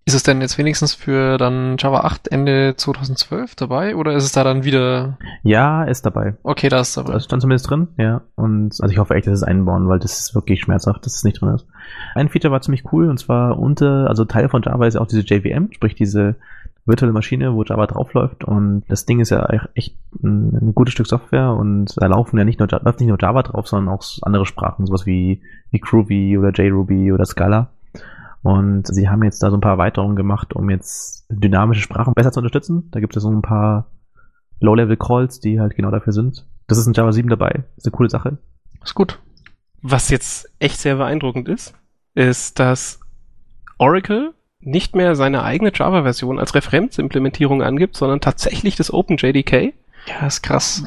Ist 0.09 0.15
es 0.15 0.23
denn 0.23 0.41
jetzt 0.41 0.57
wenigstens 0.57 0.95
für 0.95 1.37
dann 1.37 1.77
Java 1.79 2.01
8 2.01 2.29
Ende 2.29 2.73
2012 2.75 3.55
dabei 3.57 3.95
oder 3.95 4.15
ist 4.15 4.25
es 4.25 4.33
da 4.33 4.43
dann 4.43 4.65
wieder? 4.65 5.19
Ja, 5.43 5.85
ist 5.85 6.07
dabei. 6.07 6.35
Okay, 6.45 6.71
da 6.71 6.81
ist 6.81 6.97
dabei. 6.97 7.13
Das 7.13 7.25
ist 7.25 7.31
dann 7.33 7.43
zumindest 7.43 7.69
drin, 7.69 7.89
ja. 7.99 8.23
Und 8.35 8.81
also 8.81 8.91
ich 8.91 8.97
hoffe 8.97 9.17
echt, 9.17 9.27
dass 9.27 9.35
es 9.35 9.43
einbauen, 9.43 9.87
weil 9.87 9.99
das 9.99 10.19
ist 10.19 10.35
wirklich 10.35 10.63
schmerzhaft, 10.63 11.05
dass 11.05 11.15
es 11.15 11.25
nicht 11.25 11.43
drin 11.43 11.55
ist. 11.55 11.67
Ein 12.15 12.31
Feature 12.31 12.51
war 12.51 12.63
ziemlich 12.63 12.91
cool 12.91 13.11
und 13.11 13.19
zwar 13.19 13.59
unter, 13.59 14.09
also 14.09 14.25
Teil 14.25 14.49
von 14.49 14.63
Java 14.63 14.87
ist 14.87 14.95
ja 14.95 15.03
auch 15.03 15.09
diese 15.09 15.21
JVM, 15.21 15.73
sprich 15.73 15.95
diese 15.95 16.37
virtuelle 16.87 17.13
Maschine, 17.13 17.53
wo 17.53 17.63
Java 17.63 17.87
draufläuft 17.87 18.45
und 18.45 18.85
das 18.89 19.05
Ding 19.05 19.21
ist 19.21 19.29
ja 19.29 19.47
echt 19.75 19.95
ein, 20.25 20.69
ein 20.69 20.75
gutes 20.75 20.95
Stück 20.95 21.07
Software 21.07 21.53
und 21.53 21.93
da 21.99 22.07
laufen 22.07 22.39
ja 22.39 22.45
nicht 22.45 22.61
nur, 22.61 22.69
läuft 22.69 23.01
nicht 23.01 23.11
nur 23.11 23.19
Java 23.21 23.43
drauf, 23.43 23.69
sondern 23.69 23.95
auch 23.95 24.03
andere 24.23 24.47
Sprachen, 24.47 24.87
sowas 24.87 25.05
wie, 25.05 25.43
wie 25.71 25.81
Groovy 25.81 26.39
oder 26.39 26.51
JRuby 26.51 27.13
oder 27.13 27.27
Scala. 27.27 27.69
Und 28.43 28.87
sie 28.87 29.09
haben 29.09 29.25
jetzt 29.25 29.43
da 29.43 29.51
so 29.51 29.57
ein 29.57 29.61
paar 29.61 29.73
Erweiterungen 29.73 30.17
gemacht, 30.17 30.55
um 30.55 30.71
jetzt 30.71 31.27
dynamische 31.29 31.81
Sprachen 31.81 32.15
besser 32.15 32.33
zu 32.33 32.41
unterstützen. 32.41 32.89
Da 32.91 33.01
gibt 33.01 33.17
es 33.17 33.23
so 33.23 33.31
ein 33.31 33.43
paar 33.43 33.91
Low-Level-Calls, 34.61 35.41
die 35.41 35.61
halt 35.61 35.75
genau 35.77 35.91
dafür 35.91 36.13
sind. 36.13 36.47
Das 36.67 36.79
ist 36.79 36.87
in 36.87 36.93
Java 36.93 37.13
7 37.13 37.29
dabei. 37.29 37.51
Das 37.51 37.79
ist 37.79 37.87
eine 37.87 37.97
coole 37.97 38.11
Sache. 38.11 38.39
Ist 38.83 38.95
gut. 38.95 39.19
Was 39.83 40.11
jetzt 40.11 40.51
echt 40.59 40.79
sehr 40.79 40.97
beeindruckend 40.97 41.49
ist, 41.49 41.75
ist, 42.15 42.59
dass 42.59 43.01
Oracle 43.79 44.35
nicht 44.61 44.97
mehr 44.97 45.15
seine 45.15 45.45
eigene 45.45 45.73
Java-Version 45.73 46.39
als 46.39 46.55
Referenzimplementierung 46.55 47.63
angibt, 47.63 47.97
sondern 47.97 48.21
tatsächlich 48.21 48.77
das 48.77 48.93
OpenJDK. 48.93 49.73
Ja, 50.07 50.27
ist 50.27 50.43
krass. 50.43 50.85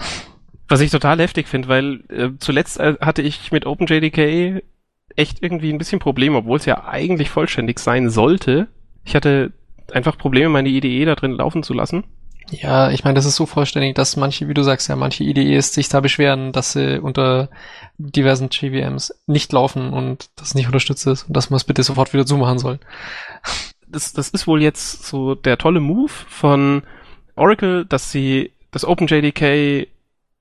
Was 0.68 0.82
ich 0.82 0.92
total 0.92 1.20
heftig 1.20 1.48
finde, 1.48 1.68
weil 1.68 2.04
äh, 2.10 2.30
zuletzt 2.40 2.80
äh, 2.80 2.96
hatte 3.02 3.22
ich 3.22 3.52
mit 3.52 3.66
OpenJDK 3.66 4.64
echt 5.16 5.42
irgendwie 5.42 5.72
ein 5.72 5.78
bisschen 5.78 6.00
Probleme, 6.00 6.38
obwohl 6.38 6.58
es 6.58 6.66
ja 6.66 6.86
eigentlich 6.86 7.30
vollständig 7.30 7.80
sein 7.80 8.10
sollte. 8.10 8.68
Ich 9.04 9.16
hatte 9.16 9.54
einfach 9.92 10.18
Probleme, 10.18 10.50
meine 10.50 10.70
IDE 10.70 11.06
da 11.06 11.16
drin 11.16 11.34
laufen 11.34 11.64
zu 11.64 11.74
lassen. 11.74 12.04
Ja, 12.50 12.92
ich 12.92 13.04
meine, 13.04 13.16
das 13.16 13.26
ist 13.26 13.38
so 13.38 13.46
vollständig, 13.46 13.96
dass 13.96 14.18
manche, 14.18 14.48
wie 14.50 14.54
du 14.54 14.64
sagst, 14.64 14.90
ja, 14.90 14.96
manche 14.96 15.24
IDEs 15.24 15.74
sich 15.74 15.88
da 15.88 16.02
beschweren, 16.02 16.52
dass 16.52 16.74
sie 16.74 17.00
unter 17.00 17.50
diversen 17.98 18.50
JVMs 18.52 19.22
nicht 19.26 19.54
laufen 19.54 19.94
und 19.94 20.30
das 20.36 20.54
nicht 20.54 20.66
unterstützt 20.66 21.08
ist 21.08 21.24
und 21.24 21.38
dass 21.38 21.50
man 21.50 21.58
es 21.58 21.64
bitte 21.64 21.84
sofort 21.84 22.14
wieder 22.14 22.26
zumachen 22.26 22.60
soll. 22.60 22.80
Das, 23.88 24.12
das 24.14 24.30
ist 24.30 24.48
wohl 24.48 24.62
jetzt 24.62 25.06
so 25.06 25.36
der 25.36 25.58
tolle 25.58 25.80
Move 25.80 26.12
von 26.28 26.84
Oracle, 27.36 27.86
dass 27.86 28.12
sie 28.12 28.52
das 28.72 28.86
OpenJDK 28.86 29.88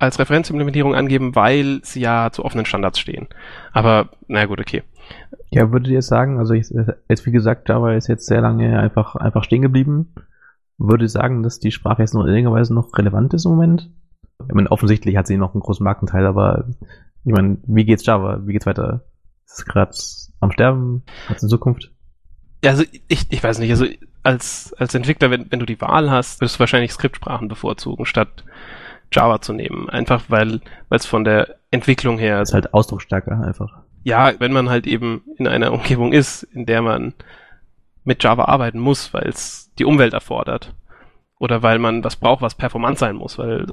als 0.01 0.19
Referenzimplementierung 0.19 0.95
angeben, 0.95 1.37
weil 1.37 1.81
sie 1.85 2.01
ja 2.01 2.31
zu 2.33 2.45
offenen 2.45 2.67
Standards 2.67 2.99
stehen. 2.99 3.29
Aber, 3.73 4.09
naja 4.27 4.47
gut, 4.47 4.61
okay. 4.61 4.83
Ja, 5.51 5.71
würdet 5.71 5.93
ihr 5.93 6.03
sagen, 6.03 6.39
also 6.39 6.55
ich, 6.55 6.67
jetzt 7.09 7.27
wie 7.27 7.33
gesagt, 7.33 7.69
Java 7.69 7.95
ist 7.95 8.09
jetzt 8.09 8.27
sehr 8.27 8.41
lange 8.41 8.79
einfach, 8.81 9.15
einfach 9.17 9.45
stehen 9.45 9.63
geblieben 9.63 10.13
würde 10.81 11.09
sagen, 11.09 11.43
dass 11.43 11.61
die 11.61 11.71
Sprache 11.71 12.03
jetzt 12.03 12.15
noch 12.15 12.23
in 12.23 12.31
irgendeiner 12.31 12.57
Weise 12.57 12.75
noch 12.75 12.97
relevant 12.97 13.35
ist 13.35 13.45
im 13.45 13.53
Moment. 13.53 13.91
Ich 14.49 14.55
meine, 14.55 14.73
offensichtlich 14.73 15.17
hat 15.17 15.27
sie 15.27 15.37
noch 15.37 15.53
einen 15.53 15.63
großen 15.63 15.85
Marktanteil, 15.85 16.27
aber 16.27 16.69
ich 17.25 17.33
meine, 17.33 17.59
wie 17.67 17.85
geht's 17.85 18.07
Java? 18.07 18.41
Wie 18.47 18.53
geht's 18.53 18.67
weiter? 18.67 19.05
Ist 19.45 19.59
es 19.59 19.65
gerade 19.67 19.95
am 20.41 20.51
Sterben? 20.51 21.03
Es 21.29 21.43
in 21.43 21.51
Zukunft? 21.51 21.93
Ja, 22.65 22.71
also 22.71 22.85
ich, 23.09 23.31
ich 23.31 23.45
weiß 23.45 23.59
nicht, 23.59 23.71
also 23.71 23.85
als, 24.23 24.75
als 24.79 24.95
Entwickler, 24.95 25.31
wenn, 25.31 25.53
wenn 25.53 25.61
du 25.61 25.67
die 25.67 25.81
Wahl 25.81 26.11
hast, 26.11 26.41
würdest 26.41 26.57
du 26.57 26.61
wahrscheinlich 26.61 26.93
Skriptsprachen 26.93 27.49
bevorzugen, 27.49 28.07
statt 28.07 28.45
Java 29.13 29.41
zu 29.41 29.53
nehmen. 29.53 29.89
Einfach 29.89 30.25
weil 30.29 30.61
es 30.91 31.07
von 31.07 31.25
der 31.25 31.57
Entwicklung 31.71 32.19
her. 32.19 32.41
ist 32.41 32.55
halt 32.55 32.75
ausdrucksstärker 32.75 33.41
einfach. 33.41 33.79
Ja, 34.03 34.33
wenn 34.39 34.53
man 34.53 34.71
halt 34.71 34.87
eben 34.87 35.23
in 35.37 35.47
einer 35.47 35.73
Umgebung 35.73 36.13
ist, 36.13 36.43
in 36.43 36.67
der 36.67 36.83
man 36.83 37.15
mit 38.05 38.23
Java 38.23 38.45
arbeiten 38.47 38.79
muss, 38.79 39.13
weil 39.13 39.29
es 39.29 39.73
die 39.79 39.85
Umwelt 39.85 40.15
erfordert. 40.15 40.75
Oder 41.39 41.63
weil 41.63 41.79
man 41.79 42.05
was 42.05 42.17
braucht, 42.17 42.43
was 42.43 42.55
performant 42.55 42.99
sein 42.99 43.17
muss, 43.17 43.39
weil 43.39 43.67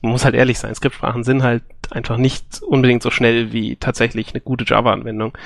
man 0.00 0.12
muss 0.12 0.24
halt 0.24 0.34
ehrlich 0.34 0.58
sein, 0.58 0.74
Skriptsprachen 0.74 1.24
sind 1.24 1.42
halt 1.42 1.64
einfach 1.90 2.16
nicht 2.16 2.62
unbedingt 2.62 3.02
so 3.02 3.10
schnell 3.10 3.52
wie 3.52 3.76
tatsächlich 3.76 4.30
eine 4.30 4.40
gute 4.40 4.64
Java-Anwendung. 4.64 5.36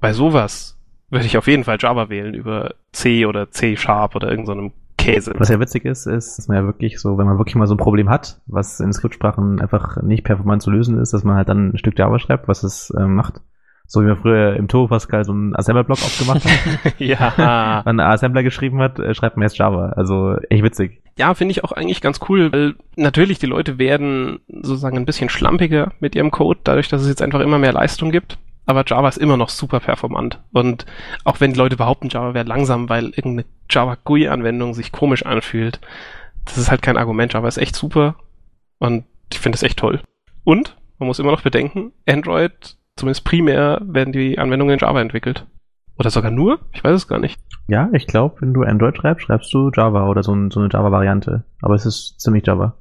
Bei 0.00 0.12
sowas 0.12 0.78
würde 1.10 1.26
ich 1.26 1.36
auf 1.36 1.46
jeden 1.46 1.64
Fall 1.64 1.76
Java 1.78 2.08
wählen 2.08 2.34
über 2.34 2.74
C 2.92 3.26
oder 3.26 3.50
C 3.50 3.76
Sharp 3.76 4.16
oder 4.16 4.30
irgendeinem 4.30 4.70
so 4.70 4.83
Käse. 5.04 5.34
Was 5.36 5.48
ja 5.48 5.60
witzig 5.60 5.84
ist, 5.84 6.06
ist, 6.06 6.38
dass 6.38 6.48
man 6.48 6.56
ja 6.56 6.64
wirklich 6.64 7.00
so, 7.00 7.18
wenn 7.18 7.26
man 7.26 7.38
wirklich 7.38 7.54
mal 7.54 7.66
so 7.66 7.74
ein 7.74 7.78
Problem 7.78 8.08
hat, 8.08 8.40
was 8.46 8.80
in 8.80 8.92
Skriptsprachen 8.92 9.60
einfach 9.60 10.02
nicht 10.02 10.24
performant 10.24 10.62
zu 10.62 10.70
lösen 10.70 10.98
ist, 10.98 11.12
dass 11.12 11.24
man 11.24 11.36
halt 11.36 11.48
dann 11.48 11.70
ein 11.70 11.78
Stück 11.78 11.98
Java 11.98 12.18
schreibt, 12.18 12.48
was 12.48 12.62
es 12.62 12.90
äh, 12.90 13.06
macht. 13.06 13.40
So 13.86 14.00
wie 14.00 14.06
man 14.06 14.16
früher 14.16 14.56
im 14.56 14.66
Turbo 14.66 14.88
Pascal 14.88 15.24
so 15.24 15.32
einen 15.32 15.54
Assembler-Block 15.54 15.98
aufgemacht 15.98 16.44
hat. 16.44 16.94
ja. 16.98 17.82
Man 17.84 18.00
einen 18.00 18.00
Assembler 18.00 18.42
geschrieben 18.42 18.80
hat, 18.80 18.98
äh, 18.98 19.14
schreibt 19.14 19.36
man 19.36 19.42
jetzt 19.42 19.58
Java. 19.58 19.90
Also 19.90 20.36
echt 20.48 20.62
witzig. 20.62 21.02
Ja, 21.18 21.34
finde 21.34 21.52
ich 21.52 21.64
auch 21.64 21.72
eigentlich 21.72 22.00
ganz 22.00 22.18
cool, 22.28 22.50
weil 22.50 22.74
natürlich 22.96 23.38
die 23.38 23.46
Leute 23.46 23.78
werden 23.78 24.40
sozusagen 24.48 24.96
ein 24.96 25.04
bisschen 25.04 25.28
schlampiger 25.28 25.92
mit 26.00 26.16
ihrem 26.16 26.30
Code, 26.30 26.60
dadurch, 26.64 26.88
dass 26.88 27.02
es 27.02 27.08
jetzt 27.08 27.22
einfach 27.22 27.40
immer 27.40 27.58
mehr 27.58 27.72
Leistung 27.72 28.10
gibt 28.10 28.38
aber 28.66 28.84
Java 28.86 29.08
ist 29.08 29.18
immer 29.18 29.36
noch 29.36 29.48
super 29.48 29.80
performant. 29.80 30.40
Und 30.52 30.86
auch 31.24 31.40
wenn 31.40 31.52
die 31.52 31.58
Leute 31.58 31.76
behaupten, 31.76 32.08
Java 32.08 32.34
wäre 32.34 32.46
langsam, 32.46 32.88
weil 32.88 33.06
irgendeine 33.06 33.44
Java 33.68 33.96
GUI-Anwendung 34.02 34.74
sich 34.74 34.92
komisch 34.92 35.26
anfühlt, 35.26 35.80
das 36.44 36.58
ist 36.58 36.70
halt 36.70 36.82
kein 36.82 36.96
Argument. 36.96 37.32
Java 37.32 37.48
ist 37.48 37.58
echt 37.58 37.76
super 37.76 38.16
und 38.78 39.04
ich 39.32 39.38
finde 39.38 39.56
es 39.56 39.62
echt 39.62 39.78
toll. 39.78 40.00
Und 40.44 40.76
man 40.98 41.08
muss 41.08 41.18
immer 41.18 41.32
noch 41.32 41.42
bedenken, 41.42 41.92
Android, 42.06 42.76
zumindest 42.96 43.24
primär, 43.24 43.80
werden 43.84 44.12
die 44.12 44.38
Anwendungen 44.38 44.74
in 44.74 44.80
Java 44.80 45.00
entwickelt. 45.00 45.46
Oder 45.98 46.10
sogar 46.10 46.30
nur? 46.30 46.58
Ich 46.72 46.82
weiß 46.82 46.94
es 46.94 47.08
gar 47.08 47.18
nicht. 47.18 47.40
Ja, 47.68 47.88
ich 47.92 48.06
glaube, 48.06 48.40
wenn 48.40 48.52
du 48.52 48.62
Android 48.62 48.96
schreibst, 48.96 49.24
schreibst 49.24 49.54
du 49.54 49.70
Java 49.74 50.08
oder 50.08 50.22
so, 50.22 50.34
ein, 50.34 50.50
so 50.50 50.60
eine 50.60 50.68
Java-Variante. 50.70 51.44
Aber 51.62 51.74
es 51.74 51.86
ist 51.86 52.20
ziemlich 52.20 52.46
Java. 52.46 52.76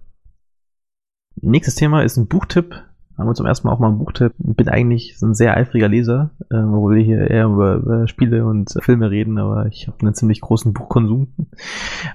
Nächstes 1.35 1.75
Thema 1.75 2.03
ist 2.03 2.17
ein 2.17 2.27
Buchtipp 2.27 2.83
haben 3.17 3.27
wir 3.27 3.33
zum 3.35 3.45
ersten 3.45 3.67
Mal 3.67 3.73
auch 3.73 3.79
mal 3.79 3.89
ein 3.89 3.97
Buchtipp. 3.97 4.33
Bin 4.37 4.69
eigentlich 4.69 5.15
ein 5.21 5.35
sehr 5.35 5.55
eifriger 5.55 5.87
Leser, 5.87 6.31
äh, 6.49 6.57
obwohl 6.57 6.95
wir 6.95 7.03
hier 7.03 7.29
eher 7.29 7.45
über, 7.45 7.75
über 7.75 8.07
Spiele 8.07 8.45
und 8.45 8.73
Filme 8.79 9.11
reden, 9.11 9.37
aber 9.37 9.67
ich 9.67 9.87
habe 9.87 9.97
einen 10.01 10.15
ziemlich 10.15 10.41
großen 10.41 10.73
Buchkonsum. 10.73 11.27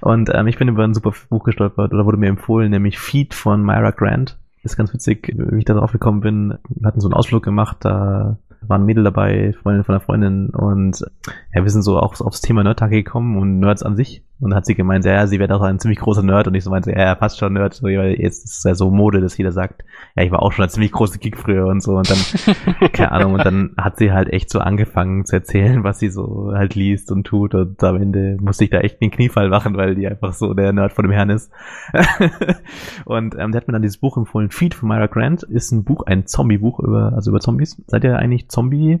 Und 0.01 0.29
ähm, 0.33 0.47
ich 0.47 0.57
bin 0.57 0.67
über 0.67 0.83
ein 0.83 0.93
super 0.93 1.13
Buch 1.29 1.43
gestolpert 1.43 1.93
oder 1.93 2.05
wurde 2.05 2.17
mir 2.17 2.29
empfohlen, 2.29 2.71
nämlich 2.71 2.99
Feed 2.99 3.33
von 3.33 3.63
Myra 3.63 3.91
Grant. 3.91 4.37
Ist 4.61 4.75
ganz 4.75 4.93
witzig, 4.93 5.33
wie 5.35 5.59
ich 5.59 5.65
da 5.65 5.73
drauf 5.73 5.93
gekommen 5.93 6.19
bin. 6.19 6.57
Wir 6.67 6.87
hatten 6.87 6.99
so 6.99 7.07
einen 7.07 7.13
Ausflug 7.13 7.43
gemacht, 7.43 7.77
da 7.79 8.37
war 8.61 8.77
ein 8.77 8.85
Mädel 8.85 9.03
dabei, 9.03 9.53
Freundin 9.61 9.83
von 9.83 9.95
einer 9.95 10.03
Freundin 10.03 10.49
und 10.49 11.05
ja, 11.53 11.63
wir 11.63 11.69
sind 11.69 11.83
so 11.83 11.99
auch 11.99 12.19
aufs 12.21 12.41
Thema 12.41 12.63
Nerd-Tag 12.63 12.91
gekommen 12.91 13.37
und 13.37 13.59
Nerds 13.59 13.83
an 13.83 13.95
sich. 13.95 14.23
Und 14.41 14.55
hat 14.55 14.65
sie 14.65 14.73
gemeint, 14.73 15.03
ja, 15.03 15.27
sie 15.27 15.37
wäre 15.37 15.49
doch 15.49 15.61
ein 15.61 15.79
ziemlich 15.79 15.99
großer 15.99 16.23
Nerd 16.23 16.47
und 16.47 16.55
ich 16.55 16.63
so 16.63 16.69
meinte, 16.69 16.93
ja, 16.93 17.13
passt 17.13 17.39
schon 17.39 17.51
Nerd, 17.51 17.83
weil 17.83 18.15
jetzt 18.17 18.45
ist 18.45 18.59
es 18.59 18.63
ja 18.63 18.73
so 18.73 18.89
Mode, 18.89 19.19
dass 19.19 19.37
jeder 19.37 19.51
sagt, 19.51 19.83
ja, 20.15 20.23
ich 20.23 20.31
war 20.31 20.41
auch 20.41 20.53
schon 20.53 20.63
ein 20.63 20.69
ziemlich 20.69 20.93
großer 20.93 21.17
Geek 21.17 21.37
früher 21.37 21.67
und 21.67 21.83
so 21.83 21.97
und 21.97 22.09
dann, 22.09 22.89
keine 22.93 23.11
Ahnung, 23.11 23.33
und 23.33 23.43
dann 23.43 23.71
hat 23.77 23.97
sie 23.97 24.13
halt 24.13 24.29
echt 24.29 24.49
so 24.49 24.59
angefangen 24.59 25.25
zu 25.25 25.35
erzählen, 25.35 25.83
was 25.83 25.99
sie 25.99 26.07
so 26.07 26.53
halt 26.53 26.73
liest 26.75 27.11
und 27.11 27.25
tut 27.25 27.53
und 27.53 27.83
am 27.83 27.97
Ende 27.97 28.37
musste 28.39 28.63
ich 28.63 28.69
da 28.69 28.79
echt 28.79 29.01
den 29.01 29.11
Kniefall 29.11 29.49
machen, 29.49 29.75
weil 29.75 29.95
die 29.95 30.07
einfach 30.07 30.31
so 30.31 30.53
der 30.53 30.71
Nerd 30.71 30.93
von 30.93 31.03
dem 31.03 31.11
Herrn 31.11 31.31
ist. 31.31 31.51
und 33.03 33.35
ähm, 33.37 33.51
der 33.51 33.59
hat 33.59 33.67
mir 33.67 33.73
dann 33.73 33.81
dieses 33.81 33.97
Buch 33.97 34.15
empfohlen, 34.15 34.51
Feed 34.51 34.73
von 34.73 34.87
Myra 34.87 35.07
Grant, 35.07 35.43
ist 35.43 35.73
ein 35.73 35.83
Buch, 35.83 36.03
ein 36.05 36.27
Zombie-Buch 36.27 36.79
über, 36.79 37.11
also 37.13 37.31
über 37.31 37.41
Zombies. 37.41 37.81
Seid 37.87 38.05
ihr 38.05 38.17
eigentlich 38.17 38.48
Zombie 38.49 38.99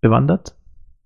bewandert? 0.00 0.54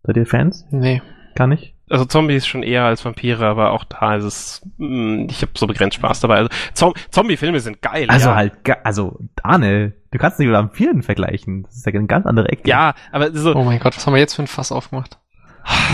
Seid 0.03 0.17
ihr 0.17 0.27
Fans? 0.27 0.67
Nee. 0.71 1.01
Gar 1.35 1.47
nicht? 1.47 1.75
Also 1.89 2.07
Zombies 2.07 2.47
schon 2.47 2.63
eher 2.63 2.85
als 2.85 3.05
Vampire, 3.05 3.45
aber 3.47 3.73
auch 3.73 3.85
da 3.85 4.17
ist 4.17 4.25
es, 4.25 4.63
mh, 4.79 4.87
hm, 4.87 5.27
ich 5.31 5.43
habe 5.43 5.53
so 5.55 5.67
begrenzt 5.67 5.97
Spaß 5.97 6.21
dabei. 6.21 6.37
Also 6.37 6.49
Zom 6.73 6.95
Zombie-Filme 7.11 7.61
sind 7.61 7.83
geil. 7.83 8.07
Also 8.09 8.31
ja. 8.31 8.37
halt, 8.37 8.55
also 8.85 9.19
Arne, 9.43 9.93
du 10.11 10.19
kannst 10.19 10.39
nicht 10.39 10.49
mit 10.49 10.57
Vampiren 10.57 11.03
vergleichen. 11.03 11.65
Das 11.65 11.77
ist 11.77 11.87
ja 11.87 11.93
eine 11.93 12.07
ganz 12.07 12.27
andere 12.27 12.49
Ecke. 12.49 12.69
Ja, 12.69 12.95
aber 13.13 13.33
so. 13.33 13.55
Oh 13.55 13.65
mein 13.65 13.81
Gott, 13.81 13.97
was 13.97 14.07
haben 14.07 14.15
wir 14.15 14.21
jetzt 14.21 14.35
für 14.35 14.43
ein 14.43 14.47
Fass 14.49 14.73
aufgemacht? 14.73 15.19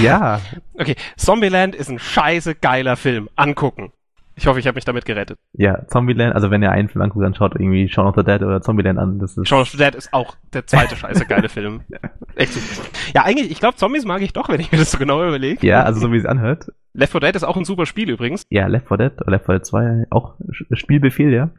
Ja. 0.00 0.40
Okay, 0.74 0.96
Zombieland 1.16 1.74
ist 1.74 1.90
ein 1.90 1.98
scheiße 1.98 2.54
geiler 2.54 2.96
Film. 2.96 3.28
Angucken. 3.36 3.92
Ich 4.40 4.46
hoffe, 4.46 4.59
ich 4.59 4.66
habe 4.66 4.76
mich 4.76 4.87
damit 4.87 5.05
gerettet. 5.05 5.38
Ja, 5.53 5.87
Zombieland, 5.88 6.35
also 6.35 6.50
wenn 6.50 6.62
ihr 6.62 6.72
einen 6.72 6.88
Film 6.88 7.03
anguckt, 7.03 7.22
dann 7.22 7.35
schaut 7.35 7.57
irgendwie 7.57 7.90
Shaun 7.90 8.07
of 8.07 8.14
the 8.16 8.24
Dead 8.24 8.40
oder 8.40 8.62
Zombieland 8.62 8.98
an. 8.98 9.18
Das 9.18 9.37
ist 9.37 9.46
Shaun 9.46 9.61
of 9.61 9.68
the 9.68 9.76
Dead 9.76 9.94
ist 9.94 10.14
auch 10.14 10.35
der 10.55 10.66
zweite 10.66 10.96
scheiße 10.96 11.26
geile 11.26 11.50
Film. 11.50 11.83
Echt 12.37 12.55
super. 12.55 12.88
Ja, 13.14 13.24
eigentlich, 13.24 13.50
ich 13.50 13.61
glaube, 13.61 13.76
Zombies 13.76 14.07
mag 14.07 14.22
ich 14.22 14.33
doch, 14.33 14.48
wenn 14.48 14.59
ich 14.59 14.72
mir 14.72 14.79
das 14.79 14.92
so 14.92 14.96
genau 14.98 15.22
überlege. 15.22 15.66
Ja, 15.66 15.83
also 15.83 16.00
so 16.00 16.11
wie 16.11 16.16
es 16.16 16.24
anhört. 16.24 16.72
Left 16.94 17.12
4 17.12 17.20
Dead 17.20 17.37
ist 17.37 17.44
auch 17.44 17.59
ein 17.59 17.66
super 17.66 17.85
Spiel 17.85 18.09
übrigens. 18.09 18.44
Ja, 18.48 18.66
Left 18.66 18.88
4 18.88 18.96
Dead 18.96 19.12
oder 19.20 19.33
Left 19.33 19.44
4 19.44 19.57
Dead 19.57 19.66
2 19.66 20.07
auch 20.09 20.37
Spielbefehl, 20.72 21.35
ja. 21.35 21.50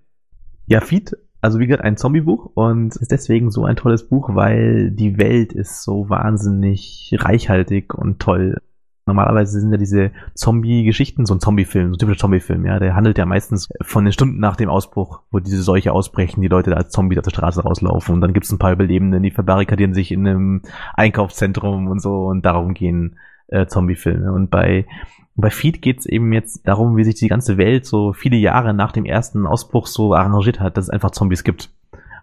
Ja, 0.66 0.82
Feed, 0.82 1.16
also 1.40 1.60
wie 1.60 1.68
gesagt, 1.68 1.84
ein 1.84 1.98
Zombiebuch 1.98 2.50
und 2.56 2.96
ist 2.96 3.12
deswegen 3.12 3.52
so 3.52 3.64
ein 3.64 3.76
tolles 3.76 4.08
Buch, 4.08 4.30
weil 4.34 4.90
die 4.90 5.20
Welt 5.20 5.54
ist 5.54 5.84
so 5.84 6.10
wahnsinnig 6.10 7.16
reichhaltig 7.20 7.94
und 7.94 8.20
toll. 8.20 8.58
Normalerweise 9.06 9.60
sind 9.60 9.72
ja 9.72 9.78
diese 9.78 10.12
Zombie-Geschichten 10.36 11.26
so 11.26 11.34
ein 11.34 11.40
Zombie-Film, 11.40 11.90
so 11.90 11.96
ein 11.96 12.00
typischer 12.00 12.20
Zombie-Film, 12.20 12.66
ja. 12.66 12.80
Der 12.80 12.96
handelt 12.96 13.18
ja 13.18 13.26
meistens 13.26 13.70
von 13.82 14.06
den 14.06 14.14
Stunden 14.14 14.40
nach 14.40 14.56
dem 14.56 14.70
Ausbruch, 14.70 15.22
wo 15.32 15.40
diese 15.40 15.62
Seuche 15.62 15.92
ausbrechen, 15.92 16.42
die 16.42 16.48
Leute 16.48 16.70
da 16.70 16.78
als 16.78 16.92
Zombies 16.92 17.18
auf 17.18 17.24
der 17.24 17.32
Straße 17.32 17.64
rauslaufen 17.64 18.16
und 18.16 18.22
dann 18.22 18.34
gibt's 18.34 18.52
ein 18.52 18.60
paar 18.60 18.74
Überlebende, 18.74 19.20
die 19.20 19.32
verbarrikadieren 19.32 19.94
sich 19.94 20.12
in 20.12 20.28
einem 20.28 20.62
Einkaufszentrum 20.94 21.88
und 21.88 22.00
so 22.00 22.26
und 22.26 22.46
darum 22.46 22.74
gehen 22.74 23.18
äh, 23.48 23.66
Zombie-Filme. 23.66 24.32
Und 24.32 24.50
bei 24.50 24.86
bei 25.36 25.50
Feed 25.50 25.82
geht's 25.82 26.06
eben 26.06 26.34
jetzt 26.34 26.68
darum, 26.68 26.98
wie 26.98 27.04
sich 27.04 27.16
die 27.16 27.30
ganze 27.30 27.58
Welt 27.58 27.86
so 27.86 28.14
viele 28.14 28.36
Jahre 28.36 28.74
nach 28.74 28.92
dem 28.92 29.06
ersten 29.06 29.48
Ausbruch 29.48 29.88
so 29.88 30.14
arrangiert 30.14 30.60
hat, 30.60 30.78
dass 30.78 30.86
es 30.86 30.90
einfach 30.90 31.12
Zombies 31.12 31.44
gibt 31.44 31.70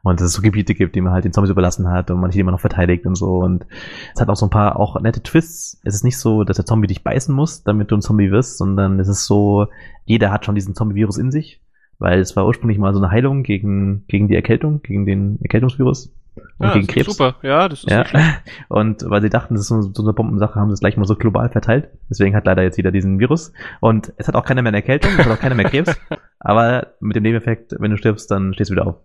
und 0.02 0.20
dass 0.20 0.26
es 0.28 0.32
so 0.32 0.42
Gebiete 0.42 0.74
gibt, 0.74 0.94
die 0.94 1.00
man 1.00 1.12
halt 1.12 1.24
den 1.24 1.32
Zombies 1.32 1.50
überlassen 1.50 1.88
hat 1.88 2.10
und 2.10 2.20
manche, 2.20 2.38
die 2.38 2.42
man 2.42 2.52
noch 2.52 2.60
verteidigt 2.60 3.06
und 3.06 3.14
so. 3.14 3.38
Und 3.38 3.66
es 4.14 4.20
hat 4.20 4.28
auch 4.28 4.36
so 4.36 4.46
ein 4.46 4.50
paar 4.50 4.78
auch 4.78 5.00
nette 5.00 5.22
Twists. 5.22 5.80
Es 5.84 5.94
ist 5.94 6.04
nicht 6.04 6.18
so, 6.18 6.44
dass 6.44 6.56
der 6.56 6.66
Zombie 6.66 6.86
dich 6.86 7.02
beißen 7.04 7.34
muss, 7.34 7.62
damit 7.62 7.90
du 7.90 7.96
ein 7.96 8.02
Zombie 8.02 8.30
wirst, 8.30 8.58
sondern 8.58 9.00
es 9.00 9.08
ist 9.08 9.26
so, 9.26 9.66
jeder 10.04 10.30
hat 10.30 10.44
schon 10.44 10.54
diesen 10.54 10.74
Zombie-Virus 10.74 11.18
in 11.18 11.30
sich, 11.30 11.60
weil 11.98 12.20
es 12.20 12.36
war 12.36 12.46
ursprünglich 12.46 12.78
mal 12.78 12.94
so 12.94 13.00
eine 13.00 13.10
Heilung 13.10 13.42
gegen, 13.42 14.04
gegen 14.08 14.28
die 14.28 14.36
Erkältung, 14.36 14.82
gegen 14.82 15.06
den 15.06 15.38
Erkältungsvirus. 15.42 16.12
Und 16.58 16.66
ja, 16.66 16.72
gegen 16.74 16.86
Krebs. 16.86 17.16
Super, 17.16 17.36
ja, 17.42 17.68
das 17.68 17.84
ist 17.84 17.90
ja. 17.90 18.04
Und 18.68 19.04
weil 19.08 19.22
sie 19.22 19.30
dachten, 19.30 19.54
das 19.54 19.62
ist 19.62 19.68
so, 19.68 19.80
so 19.82 20.02
eine 20.02 20.12
Bombensache, 20.12 20.58
haben 20.58 20.68
sie 20.68 20.74
es 20.74 20.80
gleich 20.80 20.96
mal 20.96 21.04
so 21.04 21.16
global 21.16 21.48
verteilt. 21.48 21.88
Deswegen 22.08 22.34
hat 22.34 22.46
leider 22.46 22.62
jetzt 22.62 22.76
jeder 22.76 22.90
diesen 22.90 23.18
Virus. 23.18 23.52
Und 23.80 24.12
es 24.16 24.28
hat 24.28 24.34
auch 24.34 24.44
keiner 24.44 24.62
mehr 24.62 24.70
eine 24.70 24.78
Erkältung, 24.78 25.10
es 25.18 25.24
hat 25.24 25.32
auch 25.32 25.40
keiner 25.40 25.54
mehr 25.54 25.68
Krebs. 25.68 25.98
aber 26.38 26.88
mit 27.00 27.16
dem 27.16 27.22
Nebeneffekt, 27.22 27.74
wenn 27.78 27.90
du 27.90 27.96
stirbst, 27.96 28.30
dann 28.30 28.54
stehst 28.54 28.70
du 28.70 28.74
wieder 28.74 28.86
auf. 28.86 28.96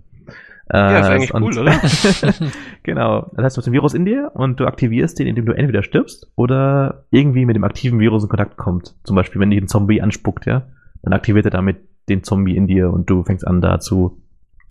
Ja, 0.72 1.00
ist 1.00 1.08
eigentlich 1.08 1.34
und, 1.34 1.44
cool, 1.44 1.60
oder? 1.60 1.74
genau. 2.84 3.32
Das 3.34 3.46
heißt, 3.46 3.58
du 3.58 3.60
hast 3.60 3.66
den 3.66 3.74
Virus 3.74 3.94
in 3.94 4.06
dir 4.06 4.32
und 4.34 4.60
du 4.60 4.66
aktivierst 4.66 5.20
den, 5.20 5.28
indem 5.28 5.46
du 5.46 5.54
entweder 5.54 5.84
stirbst 5.84 6.32
oder 6.36 7.04
irgendwie 7.12 7.46
mit 7.46 7.56
dem 7.56 7.64
aktiven 7.64 8.00
Virus 8.00 8.24
in 8.24 8.30
Kontakt 8.30 8.58
kommt. 8.58 8.96
Zum 9.04 9.16
Beispiel, 9.16 9.42
wenn 9.42 9.50
dich 9.50 9.62
ein 9.62 9.68
Zombie 9.68 10.02
anspuckt, 10.02 10.46
ja, 10.46 10.64
dann 11.02 11.14
aktiviert 11.14 11.46
er 11.46 11.52
damit 11.52 11.78
den 12.10 12.24
Zombie 12.24 12.56
in 12.56 12.68
dir 12.68 12.92
und 12.92 13.10
du 13.10 13.24
fängst 13.24 13.46
an 13.46 13.62
da 13.62 13.80
zu 13.80 14.22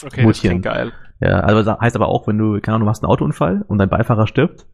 okay, 0.04 0.22
mutieren. 0.22 0.62
Das 0.62 0.72
geil. 0.72 0.92
Ja, 1.20 1.40
also 1.40 1.78
heißt 1.78 1.94
aber 1.94 2.08
auch, 2.08 2.26
wenn 2.26 2.38
du, 2.38 2.60
keine 2.60 2.76
Ahnung, 2.76 2.86
du 2.86 2.90
machst 2.90 3.04
einen 3.04 3.12
Autounfall 3.12 3.64
und 3.68 3.78
dein 3.78 3.88
Beifahrer 3.88 4.26
stirbt, 4.26 4.66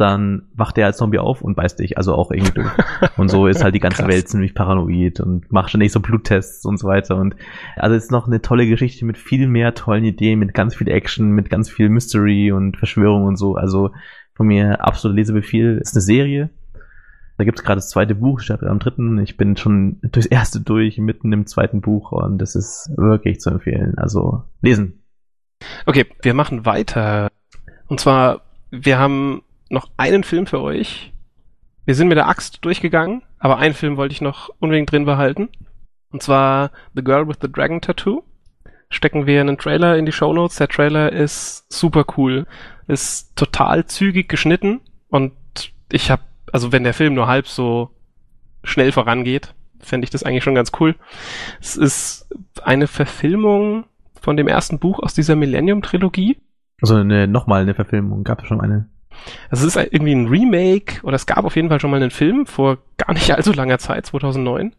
dann 0.00 0.48
wacht 0.54 0.76
der 0.76 0.86
als 0.86 0.96
Zombie 0.96 1.18
auf 1.18 1.42
und 1.42 1.54
beißt 1.54 1.78
dich, 1.78 1.98
also 1.98 2.14
auch 2.14 2.30
irgendwie 2.30 2.52
durch. 2.52 2.70
Und 3.16 3.28
so 3.28 3.46
ist 3.46 3.64
halt 3.64 3.74
die 3.74 3.80
ganze 3.80 4.06
Welt 4.06 4.28
ziemlich 4.28 4.54
paranoid 4.54 5.18
und 5.20 5.50
macht 5.50 5.70
ständig 5.70 5.90
so 5.90 5.98
Bluttests 5.98 6.64
und 6.64 6.78
so 6.78 6.86
weiter. 6.86 7.16
Und 7.16 7.34
also 7.74 7.96
es 7.96 8.04
ist 8.04 8.12
noch 8.12 8.28
eine 8.28 8.40
tolle 8.40 8.68
Geschichte 8.68 9.04
mit 9.04 9.18
viel 9.18 9.48
mehr 9.48 9.74
tollen 9.74 10.04
Ideen, 10.04 10.38
mit 10.38 10.54
ganz 10.54 10.76
viel 10.76 10.88
Action, 10.88 11.32
mit 11.32 11.50
ganz 11.50 11.68
viel 11.68 11.88
Mystery 11.88 12.52
und 12.52 12.76
Verschwörung 12.76 13.24
und 13.24 13.36
so. 13.36 13.56
Also 13.56 13.90
von 14.34 14.46
mir 14.46 14.84
absolut 14.84 15.16
Lesebefehl. 15.16 15.78
Ist 15.78 15.94
eine 15.94 16.02
Serie. 16.02 16.50
Da 17.38 17.44
gibt's 17.44 17.62
gerade 17.62 17.78
das 17.78 17.90
zweite 17.90 18.14
Buch, 18.14 18.40
ich 18.40 18.50
am 18.50 18.78
dritten. 18.78 19.18
Ich 19.18 19.36
bin 19.36 19.56
schon 19.56 19.98
durchs 20.02 20.26
erste 20.26 20.60
durch, 20.60 20.98
mitten 20.98 21.32
im 21.32 21.46
zweiten 21.46 21.80
Buch 21.80 22.12
und 22.12 22.38
das 22.38 22.54
ist 22.54 22.90
wirklich 22.96 23.40
zu 23.40 23.50
empfehlen. 23.50 23.96
Also 23.96 24.44
lesen. 24.60 25.02
Okay, 25.86 26.06
wir 26.22 26.34
machen 26.34 26.66
weiter. 26.66 27.30
Und 27.86 28.00
zwar, 28.00 28.42
wir 28.70 28.98
haben 28.98 29.42
noch 29.68 29.90
einen 29.96 30.24
Film 30.24 30.46
für 30.46 30.60
euch. 30.60 31.12
Wir 31.84 31.94
sind 31.94 32.08
mit 32.08 32.18
der 32.18 32.28
Axt 32.28 32.64
durchgegangen, 32.64 33.22
aber 33.38 33.58
einen 33.58 33.74
Film 33.74 33.96
wollte 33.96 34.12
ich 34.12 34.20
noch 34.20 34.50
unbedingt 34.58 34.92
drin 34.92 35.04
behalten. 35.04 35.48
Und 36.10 36.22
zwar 36.22 36.70
The 36.94 37.02
Girl 37.02 37.28
with 37.28 37.38
the 37.40 37.50
Dragon 37.50 37.80
Tattoo. 37.80 38.22
Stecken 38.90 39.26
wir 39.26 39.40
einen 39.40 39.58
Trailer 39.58 39.96
in 39.96 40.06
die 40.06 40.12
Show 40.12 40.32
Notes. 40.32 40.56
Der 40.56 40.68
Trailer 40.68 41.12
ist 41.12 41.70
super 41.72 42.04
cool. 42.16 42.46
Ist 42.86 43.36
total 43.36 43.84
zügig 43.86 44.28
geschnitten 44.28 44.80
und 45.08 45.32
ich 45.90 46.10
habe 46.10 46.22
also 46.52 46.72
wenn 46.72 46.84
der 46.84 46.94
Film 46.94 47.14
nur 47.14 47.26
halb 47.26 47.46
so 47.46 47.90
schnell 48.64 48.92
vorangeht, 48.92 49.54
fände 49.80 50.04
ich 50.04 50.10
das 50.10 50.22
eigentlich 50.22 50.44
schon 50.44 50.54
ganz 50.54 50.72
cool. 50.80 50.96
Es 51.60 51.76
ist 51.76 52.28
eine 52.62 52.86
Verfilmung 52.86 53.84
von 54.20 54.36
dem 54.36 54.48
ersten 54.48 54.78
Buch 54.78 54.98
aus 55.00 55.14
dieser 55.14 55.36
Millennium-Trilogie. 55.36 56.38
Also 56.82 56.96
eine, 56.96 57.26
nochmal 57.26 57.62
eine 57.62 57.74
Verfilmung, 57.74 58.24
gab 58.24 58.42
es 58.42 58.48
schon 58.48 58.60
eine. 58.60 58.88
Also 59.50 59.66
es 59.66 59.76
ist 59.76 59.92
irgendwie 59.92 60.14
ein 60.14 60.28
Remake 60.28 61.00
oder 61.02 61.16
es 61.16 61.26
gab 61.26 61.44
auf 61.44 61.56
jeden 61.56 61.68
Fall 61.68 61.80
schon 61.80 61.90
mal 61.90 61.96
einen 61.96 62.10
Film 62.10 62.46
vor 62.46 62.78
gar 62.96 63.12
nicht 63.12 63.30
allzu 63.34 63.52
langer 63.52 63.78
Zeit, 63.78 64.06
2009. 64.06 64.74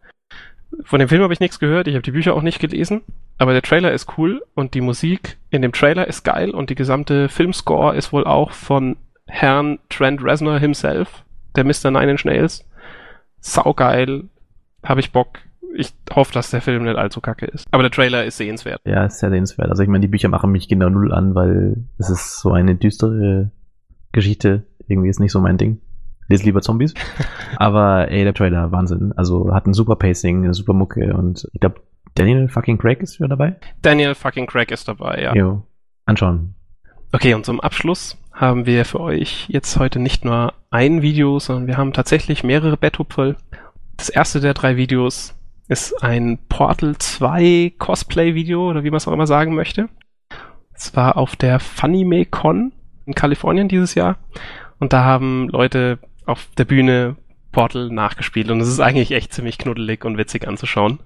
Von 0.84 1.00
dem 1.00 1.10
Film 1.10 1.24
habe 1.24 1.34
ich 1.34 1.40
nichts 1.40 1.60
gehört, 1.60 1.88
ich 1.88 1.96
habe 1.96 2.04
die 2.04 2.12
Bücher 2.12 2.36
auch 2.36 2.44
nicht 2.44 2.60
gelesen, 2.60 3.02
aber 3.40 3.54
der 3.54 3.64
Trailer 3.64 3.92
ist 3.92 4.18
cool 4.18 4.44
und 4.54 4.76
die 4.76 4.82
Musik 4.82 5.38
in 5.50 5.64
dem 5.64 5.72
Trailer 5.72 6.08
ist 6.08 6.24
geil 6.24 6.52
und 6.52 6.70
die 6.70 6.76
gesamte 6.76 7.28
Filmscore 7.28 7.96
ist 7.96 8.14
wohl 8.14 8.26
auch 8.26 8.52
von 8.52 8.98
Herrn 9.26 9.80
Trent 9.90 10.24
Reznor 10.24 10.60
himself, 10.60 11.24
der 11.56 11.64
Mr. 11.64 11.92
Nine 11.92 12.12
Inch 12.12 12.26
Nails. 12.26 12.66
Saugeil, 13.40 14.26
habe 14.84 15.00
ich 15.00 15.12
Bock. 15.12 15.40
Ich 15.76 15.94
hoffe, 16.14 16.34
dass 16.34 16.50
der 16.50 16.62
Film 16.62 16.84
nicht 16.84 16.98
allzu 16.98 17.22
kacke 17.22 17.46
ist. 17.46 17.68
Aber 17.72 17.84
der 17.84 17.92
Trailer 17.92 18.26
ist 18.26 18.38
sehenswert. 18.38 18.82
Ja, 18.86 19.06
ist 19.06 19.20
sehr 19.20 19.30
sehenswert. 19.30 19.70
Also 19.70 19.84
ich 19.84 19.90
meine, 19.90 20.02
die 20.02 20.08
Bücher 20.08 20.30
machen 20.30 20.52
mich 20.52 20.68
genau 20.68 20.90
null 20.90 21.14
an, 21.14 21.36
weil 21.36 21.78
es 22.00 22.10
ist 22.10 22.40
so 22.40 22.52
eine 22.52 22.76
düstere 22.76 23.52
Geschichte. 24.12 24.66
Irgendwie 24.88 25.10
ist 25.10 25.20
nicht 25.20 25.32
so 25.32 25.40
mein 25.40 25.58
Ding. 25.58 25.82
Lese 26.28 26.44
lieber 26.44 26.62
Zombies. 26.62 26.94
Aber 27.58 28.10
ey, 28.10 28.24
der 28.24 28.34
Trailer, 28.34 28.72
Wahnsinn. 28.72 29.14
Also 29.16 29.54
hat 29.54 29.68
ein 29.68 29.74
super 29.74 29.96
Pacing, 29.96 30.44
eine 30.44 30.54
super 30.54 30.74
Mucke 30.74 31.14
und 31.14 31.48
ich 31.54 31.60
glaube, 31.60 31.82
Daniel 32.16 32.48
fucking 32.48 32.78
Craig 32.78 33.02
ist 33.02 33.20
wieder 33.20 33.30
dabei. 33.30 33.56
Daniel 33.82 34.16
fucking 34.16 34.48
Craig 34.48 34.72
ist 34.72 34.88
dabei, 34.88 35.22
ja. 35.22 35.36
Jo, 35.36 35.64
anschauen. 36.06 36.56
Okay, 37.12 37.34
und 37.34 37.46
zum 37.46 37.60
Abschluss 37.60 38.18
haben 38.34 38.66
wir 38.66 38.86
für 38.86 39.00
euch 39.00 39.48
jetzt 39.50 39.78
heute 39.78 40.00
nicht 40.00 40.26
nur 40.26 40.54
ein 40.70 41.02
Video, 41.02 41.40
sondern 41.40 41.68
wir 41.68 41.78
haben 41.78 41.94
tatsächlich 41.94 42.44
mehrere 42.44 42.78
Betthupferl. 42.78 43.36
Das 43.98 44.10
erste 44.10 44.40
der 44.40 44.54
drei 44.54 44.78
Videos 44.78 45.36
ist 45.68 46.04
ein 46.04 46.40
Portal 46.50 46.98
2 46.98 47.74
Cosplay-Video 47.78 48.70
oder 48.70 48.84
wie 48.84 48.90
man 48.90 48.98
es 48.98 49.08
auch 49.08 49.14
immer 49.14 49.28
sagen 49.28 49.56
möchte. 49.56 49.90
Es 50.74 50.96
war 50.96 51.18
auf 51.18 51.36
der 51.36 51.60
Funny 51.60 52.26
Con 52.26 52.72
in 53.10 53.16
Kalifornien 53.16 53.68
dieses 53.68 53.96
Jahr 53.96 54.18
und 54.80 54.94
da 54.94 55.04
haben 55.04 55.50
Leute 55.50 56.00
auf 56.26 56.48
der 56.58 56.66
Bühne 56.66 57.16
Portal 57.52 57.90
nachgespielt 57.90 58.52
und 58.52 58.62
es 58.62 58.68
ist 58.68 58.80
eigentlich 58.80 59.12
echt 59.12 59.34
ziemlich 59.34 59.58
knuddelig 59.58 60.06
und 60.06 60.18
witzig 60.18 60.48
anzuschauen 60.48 61.00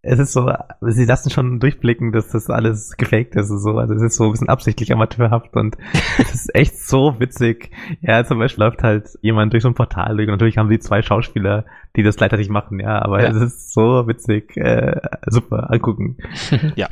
es 0.00 0.18
ist 0.18 0.32
so, 0.32 0.50
sie 0.80 1.04
lassen 1.04 1.30
schon 1.30 1.58
durchblicken, 1.58 2.12
dass 2.12 2.28
das 2.28 2.48
alles 2.50 2.96
gefaked 2.96 3.34
ist 3.34 3.50
und 3.50 3.58
so. 3.58 3.78
Also 3.78 3.94
es 3.94 4.02
ist 4.02 4.16
so 4.16 4.24
ein 4.26 4.30
bisschen 4.30 4.48
absichtlich 4.48 4.92
amateurhaft 4.92 5.56
und 5.56 5.76
es 6.18 6.34
ist 6.34 6.54
echt 6.54 6.78
so 6.78 7.18
witzig. 7.18 7.72
Ja, 8.00 8.24
zum 8.24 8.38
Beispiel 8.38 8.64
läuft 8.64 8.82
halt 8.82 9.08
jemand 9.22 9.52
durch 9.52 9.64
so 9.64 9.68
ein 9.68 9.74
Portal 9.74 10.16
durch 10.16 10.28
und 10.28 10.34
natürlich 10.34 10.56
haben 10.56 10.68
sie 10.68 10.78
zwei 10.78 11.02
Schauspieler, 11.02 11.64
die 11.96 12.04
das 12.04 12.16
gleichzeitig 12.16 12.48
machen, 12.48 12.78
ja, 12.78 13.02
aber 13.02 13.22
ja. 13.22 13.30
es 13.30 13.36
ist 13.36 13.74
so 13.74 14.06
witzig. 14.06 14.56
Äh, 14.56 15.00
super, 15.26 15.70
angucken. 15.70 16.16
ja. 16.76 16.88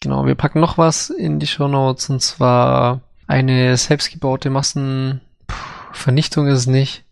Genau, 0.00 0.24
wir 0.24 0.34
packen 0.34 0.60
noch 0.60 0.78
was 0.78 1.10
in 1.10 1.40
die 1.40 1.46
Show 1.46 1.68
Notes 1.68 2.08
und 2.10 2.22
zwar 2.22 3.00
eine 3.30 3.76
selbstgebaute 3.76 4.50
Massenvernichtung 4.50 6.48
ist 6.48 6.58
es 6.58 6.66
nicht. 6.66 7.04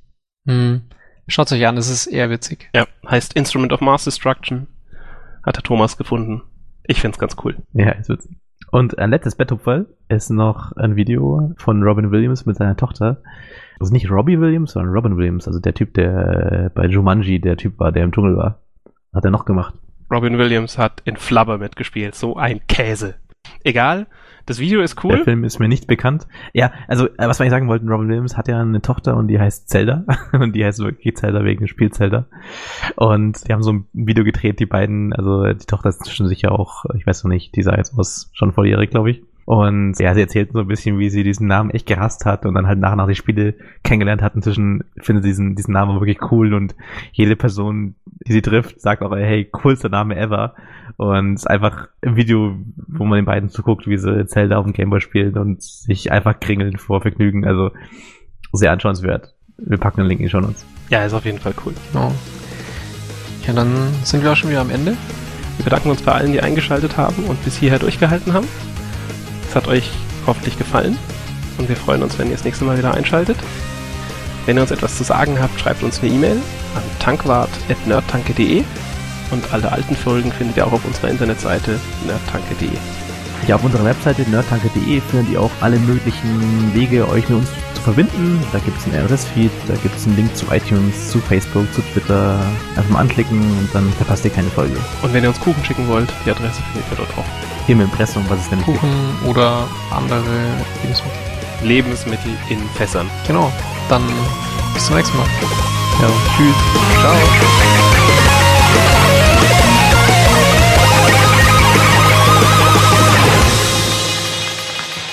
Hm. 0.46 0.82
Schaut 1.28 1.52
euch 1.52 1.66
an, 1.66 1.76
es 1.76 1.88
ist 1.88 2.06
eher 2.06 2.28
witzig. 2.28 2.70
Ja, 2.74 2.86
heißt 3.08 3.34
Instrument 3.34 3.72
of 3.72 3.80
Mass 3.80 4.04
Destruction 4.04 4.66
hat 5.44 5.56
der 5.56 5.62
Thomas 5.62 5.96
gefunden. 5.96 6.42
Ich 6.84 7.00
find's 7.00 7.18
ganz 7.18 7.36
cool. 7.44 7.56
Ja, 7.72 7.90
ist 7.92 8.08
witzig. 8.08 8.36
Und 8.70 8.98
ein 8.98 9.10
letztes 9.10 9.36
Betthupferl 9.36 9.86
ist 10.08 10.30
noch 10.30 10.72
ein 10.72 10.96
Video 10.96 11.54
von 11.56 11.82
Robin 11.82 12.10
Williams 12.10 12.44
mit 12.46 12.56
seiner 12.56 12.76
Tochter. 12.76 13.22
Also 13.78 13.92
nicht 13.92 14.10
Robbie 14.10 14.40
Williams, 14.40 14.72
sondern 14.72 14.92
Robin 14.92 15.16
Williams, 15.16 15.46
also 15.46 15.60
der 15.60 15.74
Typ, 15.74 15.94
der 15.94 16.72
bei 16.74 16.86
Jumanji 16.86 17.40
der 17.40 17.56
Typ 17.56 17.78
war, 17.78 17.92
der 17.92 18.02
im 18.02 18.12
Dschungel 18.12 18.36
war. 18.36 18.60
Hat 19.14 19.24
er 19.24 19.30
noch 19.30 19.44
gemacht. 19.44 19.74
Robin 20.10 20.36
Williams 20.36 20.78
hat 20.78 21.00
in 21.04 21.16
Flubber 21.16 21.58
mitgespielt. 21.58 22.14
So 22.16 22.36
ein 22.36 22.66
Käse. 22.66 23.14
Egal. 23.62 24.08
Das 24.48 24.58
Video 24.60 24.80
ist 24.80 25.04
cool. 25.04 25.16
Der 25.16 25.24
Film 25.24 25.44
ist 25.44 25.58
mir 25.58 25.68
nicht 25.68 25.86
bekannt. 25.86 26.26
Ja, 26.54 26.72
also, 26.86 27.04
äh, 27.06 27.28
was 27.28 27.38
wir 27.38 27.42
eigentlich 27.42 27.50
sagen 27.50 27.68
wollten, 27.68 27.86
Robin 27.90 28.08
Williams 28.08 28.34
hat 28.34 28.48
ja 28.48 28.58
eine 28.58 28.80
Tochter 28.80 29.14
und 29.14 29.28
die 29.28 29.38
heißt 29.38 29.68
Zelda. 29.68 30.06
und 30.32 30.56
die 30.56 30.64
heißt 30.64 30.78
wirklich 30.78 31.18
Zelda 31.18 31.44
wegen 31.44 31.68
Spiel 31.68 31.90
Zelda. 31.90 32.28
Und 32.96 33.46
die 33.46 33.52
haben 33.52 33.62
so 33.62 33.74
ein 33.74 33.88
Video 33.92 34.24
gedreht, 34.24 34.58
die 34.58 34.64
beiden, 34.64 35.12
also 35.12 35.44
die 35.52 35.66
Tochter 35.66 35.90
ist 35.90 36.02
zwischen 36.02 36.28
sich 36.28 36.40
ja 36.40 36.50
auch, 36.50 36.86
ich 36.96 37.06
weiß 37.06 37.24
noch 37.24 37.28
nicht, 37.28 37.56
die 37.56 37.62
sah 37.62 37.76
jetzt 37.76 37.92
aus, 37.98 38.30
schon 38.32 38.52
volljährig, 38.54 38.88
glaube 38.88 39.10
ich. 39.10 39.22
Und 39.48 39.98
ja, 39.98 40.12
sie 40.12 40.20
erzählt 40.20 40.52
so 40.52 40.58
ein 40.58 40.66
bisschen, 40.66 40.98
wie 40.98 41.08
sie 41.08 41.22
diesen 41.22 41.46
Namen 41.46 41.70
echt 41.70 41.86
gehasst 41.86 42.26
hat 42.26 42.44
und 42.44 42.52
dann 42.52 42.66
halt 42.66 42.78
nach 42.78 42.92
und 42.92 42.98
nach 42.98 43.08
die 43.08 43.14
Spiele 43.14 43.54
kennengelernt 43.82 44.20
hat. 44.20 44.34
Inzwischen 44.34 44.84
findet 45.00 45.24
sie 45.24 45.30
diesen, 45.30 45.56
diesen 45.56 45.72
Namen 45.72 45.98
wirklich 45.98 46.20
cool 46.30 46.52
und 46.52 46.76
jede 47.12 47.34
Person, 47.34 47.94
die 48.26 48.32
sie 48.32 48.42
trifft, 48.42 48.78
sagt 48.78 49.00
auch, 49.00 49.16
hey, 49.16 49.46
coolster 49.46 49.88
Name 49.88 50.18
ever. 50.18 50.54
Und 50.98 51.48
einfach 51.48 51.88
ein 52.02 52.16
Video, 52.16 52.56
wo 52.88 53.06
man 53.06 53.20
den 53.20 53.24
beiden 53.24 53.48
zuguckt, 53.48 53.86
wie 53.86 53.96
sie 53.96 54.26
Zelda 54.26 54.58
auf 54.58 54.66
dem 54.66 54.74
Gameboy 54.74 55.00
spielen 55.00 55.38
und 55.38 55.62
sich 55.62 56.12
einfach 56.12 56.40
kringeln 56.40 56.76
vor 56.76 57.00
Vergnügen. 57.00 57.46
Also 57.46 57.70
sehr 58.52 58.70
anschauenswert. 58.70 59.32
Wir 59.56 59.78
packen 59.78 60.02
den 60.02 60.08
Link 60.08 60.20
in 60.20 60.28
schon 60.28 60.44
uns. 60.44 60.66
Ja, 60.90 61.06
ist 61.06 61.14
auf 61.14 61.24
jeden 61.24 61.38
Fall 61.38 61.54
cool. 61.64 61.72
Genau. 61.90 62.12
Ja, 63.46 63.54
dann 63.54 63.72
sind 64.02 64.22
wir 64.22 64.30
auch 64.30 64.36
schon 64.36 64.50
wieder 64.50 64.60
am 64.60 64.68
Ende. 64.68 64.94
Wir 65.56 65.64
bedanken 65.64 65.88
uns 65.88 66.02
bei 66.02 66.12
allen, 66.12 66.32
die 66.32 66.42
eingeschaltet 66.42 66.98
haben 66.98 67.24
und 67.24 67.42
bis 67.46 67.56
hierher 67.56 67.78
durchgehalten 67.78 68.34
haben. 68.34 68.46
Es 69.48 69.54
hat 69.54 69.66
euch 69.66 69.90
hoffentlich 70.26 70.58
gefallen 70.58 70.98
und 71.56 71.68
wir 71.68 71.76
freuen 71.76 72.02
uns, 72.02 72.18
wenn 72.18 72.28
ihr 72.28 72.36
das 72.36 72.44
nächste 72.44 72.64
Mal 72.64 72.76
wieder 72.76 72.94
einschaltet. 72.94 73.38
Wenn 74.46 74.56
ihr 74.56 74.62
uns 74.62 74.70
etwas 74.70 74.96
zu 74.96 75.04
sagen 75.04 75.40
habt, 75.40 75.58
schreibt 75.58 75.82
uns 75.82 76.00
eine 76.00 76.10
E-Mail 76.10 76.36
an 76.74 76.82
tankwart.nerdtanke.de 77.00 78.62
und 79.30 79.52
alle 79.52 79.70
alten 79.72 79.96
Folgen 79.96 80.32
findet 80.32 80.56
ihr 80.56 80.66
auch 80.66 80.72
auf 80.72 80.84
unserer 80.84 81.08
Internetseite 81.08 81.78
nerdtanke.de. 82.06 83.07
Ja, 83.46 83.54
auf 83.56 83.64
unserer 83.64 83.84
Webseite 83.84 84.22
nerdtanke.de 84.28 85.00
findet 85.00 85.30
ihr 85.32 85.40
auch 85.40 85.50
alle 85.60 85.78
möglichen 85.78 86.74
Wege, 86.74 87.08
euch 87.08 87.28
mit 87.28 87.38
uns 87.38 87.48
zu 87.74 87.82
verbinden. 87.82 88.42
Da 88.52 88.58
gibt 88.58 88.78
es 88.78 88.84
einen 88.84 89.06
RSS-Feed, 89.06 89.50
da 89.66 89.74
gibt 89.82 89.96
es 89.96 90.06
einen 90.06 90.16
Link 90.16 90.36
zu 90.36 90.46
iTunes, 90.50 91.10
zu 91.10 91.18
Facebook, 91.20 91.72
zu 91.72 91.80
Twitter. 91.92 92.38
Einfach 92.76 92.90
mal 92.90 93.00
anklicken 93.00 93.40
und 93.40 93.68
dann 93.72 93.90
verpasst 93.94 94.24
ihr 94.24 94.30
keine 94.30 94.50
Folge. 94.50 94.76
Und 95.02 95.12
wenn 95.14 95.22
ihr 95.22 95.30
uns 95.30 95.40
Kuchen 95.40 95.64
schicken 95.64 95.88
wollt, 95.88 96.12
die 96.26 96.30
Adresse 96.30 96.60
findet 96.72 96.90
ihr 96.90 96.96
dort 96.96 97.10
auch. 97.18 97.24
Hier 97.66 97.74
im 97.74 97.82
Impressum, 97.82 98.24
was 98.28 98.40
es 98.40 98.50
denn 98.50 98.62
Kuchen 98.62 98.90
gibt. 99.20 99.30
oder 99.30 99.64
andere 99.90 100.22
Lebensmittel. 100.82 101.18
Lebensmittel 101.62 102.32
in 102.50 102.60
Fässern. 102.76 103.08
Genau. 103.26 103.50
Dann 103.88 104.02
bis 104.74 104.86
zum 104.86 104.96
nächsten 104.96 105.16
Mal. 105.16 105.26
Ja, 106.00 106.08
tschüss. 106.36 106.54
Ciao. 107.00 107.14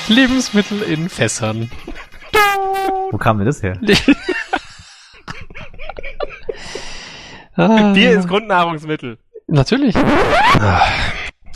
Lebensmittel 0.08 0.82
in 0.82 1.10
Fässern. 1.10 1.70
Wo 3.12 3.18
kam 3.18 3.38
denn 3.38 3.48
das 3.48 3.64
her? 3.64 3.80
ah. 7.56 7.94
Bier 7.94 8.20
ist 8.20 8.28
Grundnahrungsmittel. 8.28 9.18
Natürlich. 9.48 9.96
Ah. 9.96 10.82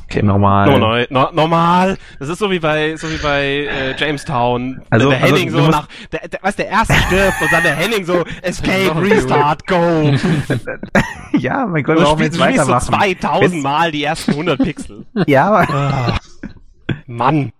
Okay, 0.05 0.23
normal. 0.23 0.79
No, 0.79 1.05
no, 1.11 1.31
normal. 1.31 1.97
Das 2.17 2.29
ist 2.29 2.39
so 2.39 2.49
wie 2.49 2.57
bei, 2.57 2.95
so 2.95 3.11
wie 3.11 3.17
bei 3.17 3.67
äh, 3.69 3.95
Jamestown. 3.95 4.81
Also, 4.89 5.11
der 5.11 5.21
also, 5.21 5.35
Henning 5.35 5.51
so 5.51 5.67
nach, 5.67 5.87
der, 6.11 6.27
der, 6.27 6.39
was 6.41 6.55
der 6.55 6.67
erste 6.67 6.95
stirbt 6.95 7.39
und 7.39 7.53
dann 7.53 7.61
der 7.61 7.75
Henning 7.75 8.05
so 8.05 8.25
Escape, 8.41 8.99
Restart, 8.99 9.67
Go. 9.67 9.77
ja, 11.37 11.67
mein 11.67 11.83
Gott, 11.83 11.99
warum 11.99 12.19
jetzt 12.21 12.39
weitermachen? 12.39 12.91
so 12.91 12.97
2000 12.97 13.61
Mal 13.61 13.91
die 13.91 14.03
ersten 14.03 14.31
100 14.31 14.59
Pixel. 14.59 15.05
ja, 15.27 15.47
aber. 15.47 16.17
Mann. 17.05 17.51